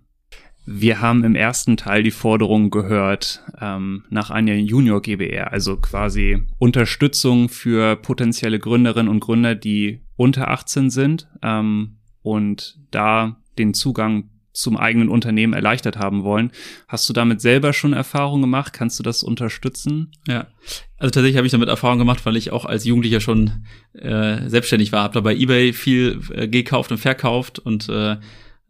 Wir 0.68 1.00
haben 1.00 1.22
im 1.22 1.36
ersten 1.36 1.76
Teil 1.76 2.02
die 2.02 2.10
Forderung 2.10 2.70
gehört 2.70 3.44
ähm, 3.60 4.04
nach 4.10 4.30
einer 4.30 4.54
Junior 4.54 5.00
GBR, 5.00 5.52
also 5.52 5.76
quasi 5.76 6.42
Unterstützung 6.58 7.48
für 7.48 7.94
potenzielle 7.94 8.58
Gründerinnen 8.58 9.08
und 9.08 9.20
Gründer, 9.20 9.54
die 9.54 10.00
unter 10.16 10.50
18 10.50 10.90
sind 10.90 11.28
ähm, 11.40 11.98
und 12.22 12.80
da 12.90 13.36
den 13.58 13.74
Zugang 13.74 14.30
zum 14.52 14.76
eigenen 14.76 15.08
Unternehmen 15.08 15.52
erleichtert 15.52 15.98
haben 15.98 16.24
wollen. 16.24 16.50
Hast 16.88 17.08
du 17.08 17.12
damit 17.12 17.40
selber 17.40 17.72
schon 17.72 17.92
Erfahrung 17.92 18.40
gemacht? 18.40 18.72
Kannst 18.72 18.98
du 18.98 19.02
das 19.04 19.22
unterstützen? 19.22 20.10
Ja, 20.26 20.48
also 20.96 21.10
tatsächlich 21.10 21.36
habe 21.36 21.46
ich 21.46 21.52
damit 21.52 21.68
Erfahrung 21.68 21.98
gemacht, 21.98 22.24
weil 22.26 22.36
ich 22.36 22.50
auch 22.50 22.64
als 22.64 22.84
Jugendlicher 22.84 23.20
schon 23.20 23.66
äh, 23.92 24.48
selbstständig 24.48 24.90
war, 24.90 25.04
habe 25.04 25.14
da 25.14 25.20
bei 25.20 25.36
eBay 25.36 25.72
viel 25.72 26.20
äh, 26.32 26.48
gekauft 26.48 26.90
und 26.90 26.98
verkauft 26.98 27.58
und 27.60 27.88
äh, 27.88 28.16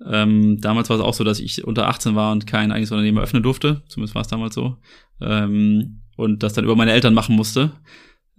ähm, 0.04 0.60
damals 0.60 0.90
war 0.90 0.96
es 0.96 1.02
auch 1.02 1.14
so, 1.14 1.24
dass 1.24 1.40
ich 1.40 1.64
unter 1.64 1.88
18 1.88 2.14
war 2.14 2.32
und 2.32 2.46
kein 2.46 2.70
eigenes 2.72 2.90
Unternehmen 2.90 3.18
eröffnen 3.18 3.42
durfte. 3.42 3.82
Zumindest 3.88 4.14
war 4.14 4.22
es 4.22 4.28
damals 4.28 4.54
so. 4.54 4.76
Ähm, 5.20 6.02
und 6.16 6.42
das 6.42 6.52
dann 6.52 6.64
über 6.64 6.76
meine 6.76 6.92
Eltern 6.92 7.14
machen 7.14 7.34
musste. 7.34 7.72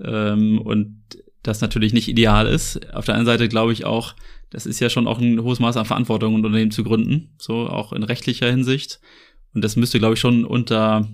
Ähm, 0.03 0.59
und 0.61 1.03
das 1.43 1.61
natürlich 1.61 1.93
nicht 1.93 2.07
ideal 2.07 2.47
ist. 2.47 2.93
Auf 2.93 3.05
der 3.05 3.15
anderen 3.15 3.37
Seite 3.37 3.49
glaube 3.49 3.73
ich 3.73 3.85
auch, 3.85 4.15
das 4.49 4.65
ist 4.65 4.79
ja 4.79 4.89
schon 4.89 5.07
auch 5.07 5.19
ein 5.19 5.41
hohes 5.41 5.59
Maß 5.59 5.77
an 5.77 5.85
Verantwortung, 5.85 6.33
ein 6.33 6.45
Unternehmen 6.45 6.71
zu 6.71 6.83
gründen. 6.83 7.33
So 7.37 7.67
auch 7.67 7.93
in 7.93 8.03
rechtlicher 8.03 8.49
Hinsicht. 8.49 8.99
Und 9.53 9.63
das 9.63 9.75
müsste, 9.75 9.99
glaube 9.99 10.13
ich, 10.13 10.19
schon 10.19 10.45
unter 10.45 11.07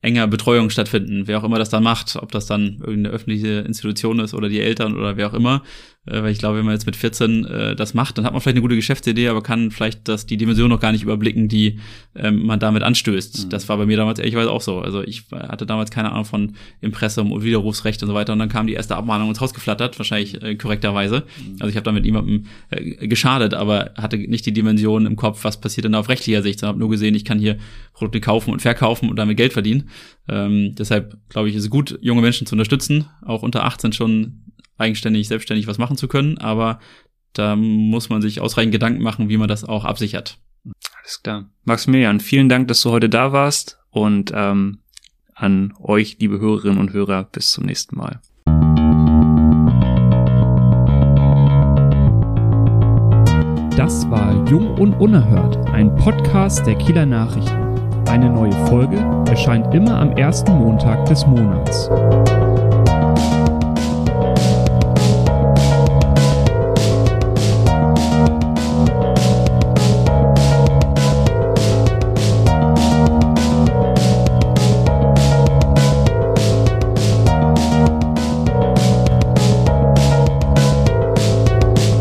enger 0.00 0.28
Betreuung 0.28 0.70
stattfinden, 0.70 1.26
wer 1.26 1.38
auch 1.38 1.44
immer 1.44 1.58
das 1.58 1.70
dann 1.70 1.82
macht, 1.82 2.16
ob 2.16 2.30
das 2.30 2.46
dann 2.46 2.78
irgendeine 2.78 3.10
öffentliche 3.10 3.60
Institution 3.60 4.20
ist 4.20 4.32
oder 4.32 4.48
die 4.48 4.60
Eltern 4.60 4.96
oder 4.96 5.16
wer 5.16 5.28
auch 5.28 5.34
immer. 5.34 5.62
Äh, 6.08 6.22
weil 6.22 6.32
ich 6.32 6.38
glaube, 6.38 6.58
wenn 6.58 6.64
man 6.64 6.74
jetzt 6.74 6.86
mit 6.86 6.96
14 6.96 7.44
äh, 7.44 7.76
das 7.76 7.94
macht, 7.94 8.18
dann 8.18 8.24
hat 8.24 8.32
man 8.32 8.40
vielleicht 8.40 8.56
eine 8.56 8.62
gute 8.62 8.76
Geschäftsidee, 8.76 9.28
aber 9.28 9.42
kann 9.42 9.70
vielleicht 9.70 10.08
das 10.08 10.26
die 10.26 10.36
Dimension 10.36 10.68
noch 10.68 10.80
gar 10.80 10.92
nicht 10.92 11.02
überblicken, 11.02 11.48
die 11.48 11.78
ähm, 12.16 12.46
man 12.46 12.58
damit 12.58 12.82
anstößt. 12.82 13.46
Mhm. 13.46 13.50
Das 13.50 13.68
war 13.68 13.76
bei 13.76 13.86
mir 13.86 13.96
damals 13.96 14.18
ehrlicherweise 14.18 14.50
auch 14.50 14.60
so. 14.60 14.80
Also 14.80 15.02
ich 15.02 15.24
hatte 15.32 15.66
damals 15.66 15.90
keine 15.90 16.12
Ahnung 16.12 16.24
von 16.24 16.54
Impressum 16.80 17.32
und 17.32 17.44
Widerrufsrecht 17.44 18.02
und 18.02 18.08
so 18.08 18.14
weiter 18.14 18.32
und 18.32 18.38
dann 18.38 18.48
kam 18.48 18.66
die 18.66 18.74
erste 18.74 18.96
Abmahnung 18.96 19.28
ins 19.28 19.40
Haus 19.40 19.54
geflattert, 19.54 19.98
wahrscheinlich 19.98 20.42
äh, 20.42 20.56
korrekterweise. 20.56 21.24
Mhm. 21.38 21.56
Also 21.60 21.70
ich 21.70 21.76
habe 21.76 21.84
damit 21.84 22.04
niemandem 22.04 22.46
äh, 22.70 23.06
geschadet, 23.06 23.54
aber 23.54 23.92
hatte 23.96 24.16
nicht 24.16 24.46
die 24.46 24.52
Dimension 24.52 25.06
im 25.06 25.16
Kopf, 25.16 25.44
was 25.44 25.60
passiert 25.60 25.84
denn 25.84 25.92
da 25.92 26.00
auf 26.00 26.08
rechtlicher 26.08 26.42
Sicht, 26.42 26.60
sondern 26.60 26.74
habe 26.74 26.80
nur 26.80 26.90
gesehen, 26.90 27.14
ich 27.14 27.24
kann 27.24 27.38
hier 27.38 27.58
Produkte 27.92 28.20
kaufen 28.20 28.52
und 28.52 28.62
verkaufen 28.62 29.08
und 29.10 29.16
damit 29.16 29.36
Geld 29.36 29.52
verdienen. 29.52 29.88
Ähm, 30.28 30.74
deshalb 30.74 31.16
glaube 31.28 31.48
ich, 31.48 31.56
ist 31.56 31.64
es 31.64 31.70
gut, 31.70 31.98
junge 32.00 32.22
Menschen 32.22 32.46
zu 32.46 32.54
unterstützen, 32.54 33.06
auch 33.24 33.42
unter 33.42 33.64
18 33.64 33.92
schon 33.92 34.47
eigenständig, 34.78 35.28
selbstständig 35.28 35.66
was 35.66 35.78
machen 35.78 35.96
zu 35.96 36.08
können, 36.08 36.38
aber 36.38 36.80
da 37.32 37.56
muss 37.56 38.08
man 38.08 38.22
sich 38.22 38.40
ausreichend 38.40 38.72
Gedanken 38.72 39.02
machen, 39.02 39.28
wie 39.28 39.36
man 39.36 39.48
das 39.48 39.64
auch 39.64 39.84
absichert. 39.84 40.38
Alles 41.00 41.22
klar. 41.22 41.50
Maximilian, 41.64 42.20
vielen 42.20 42.48
Dank, 42.48 42.68
dass 42.68 42.82
du 42.82 42.90
heute 42.90 43.08
da 43.08 43.32
warst 43.32 43.78
und 43.90 44.32
ähm, 44.34 44.78
an 45.34 45.72
euch, 45.80 46.16
liebe 46.18 46.40
Hörerinnen 46.40 46.78
und 46.78 46.92
Hörer, 46.92 47.24
bis 47.24 47.52
zum 47.52 47.64
nächsten 47.64 47.96
Mal. 47.96 48.20
Das 53.76 54.10
war 54.10 54.44
Jung 54.48 54.74
und 54.74 54.94
Unerhört, 54.94 55.56
ein 55.68 55.94
Podcast 55.94 56.66
der 56.66 56.74
Kieler 56.74 57.06
Nachrichten. 57.06 57.68
Eine 58.08 58.30
neue 58.30 58.52
Folge 58.66 58.96
erscheint 59.28 59.72
immer 59.72 60.00
am 60.00 60.10
ersten 60.12 60.52
Montag 60.52 61.04
des 61.06 61.24
Monats. 61.26 61.88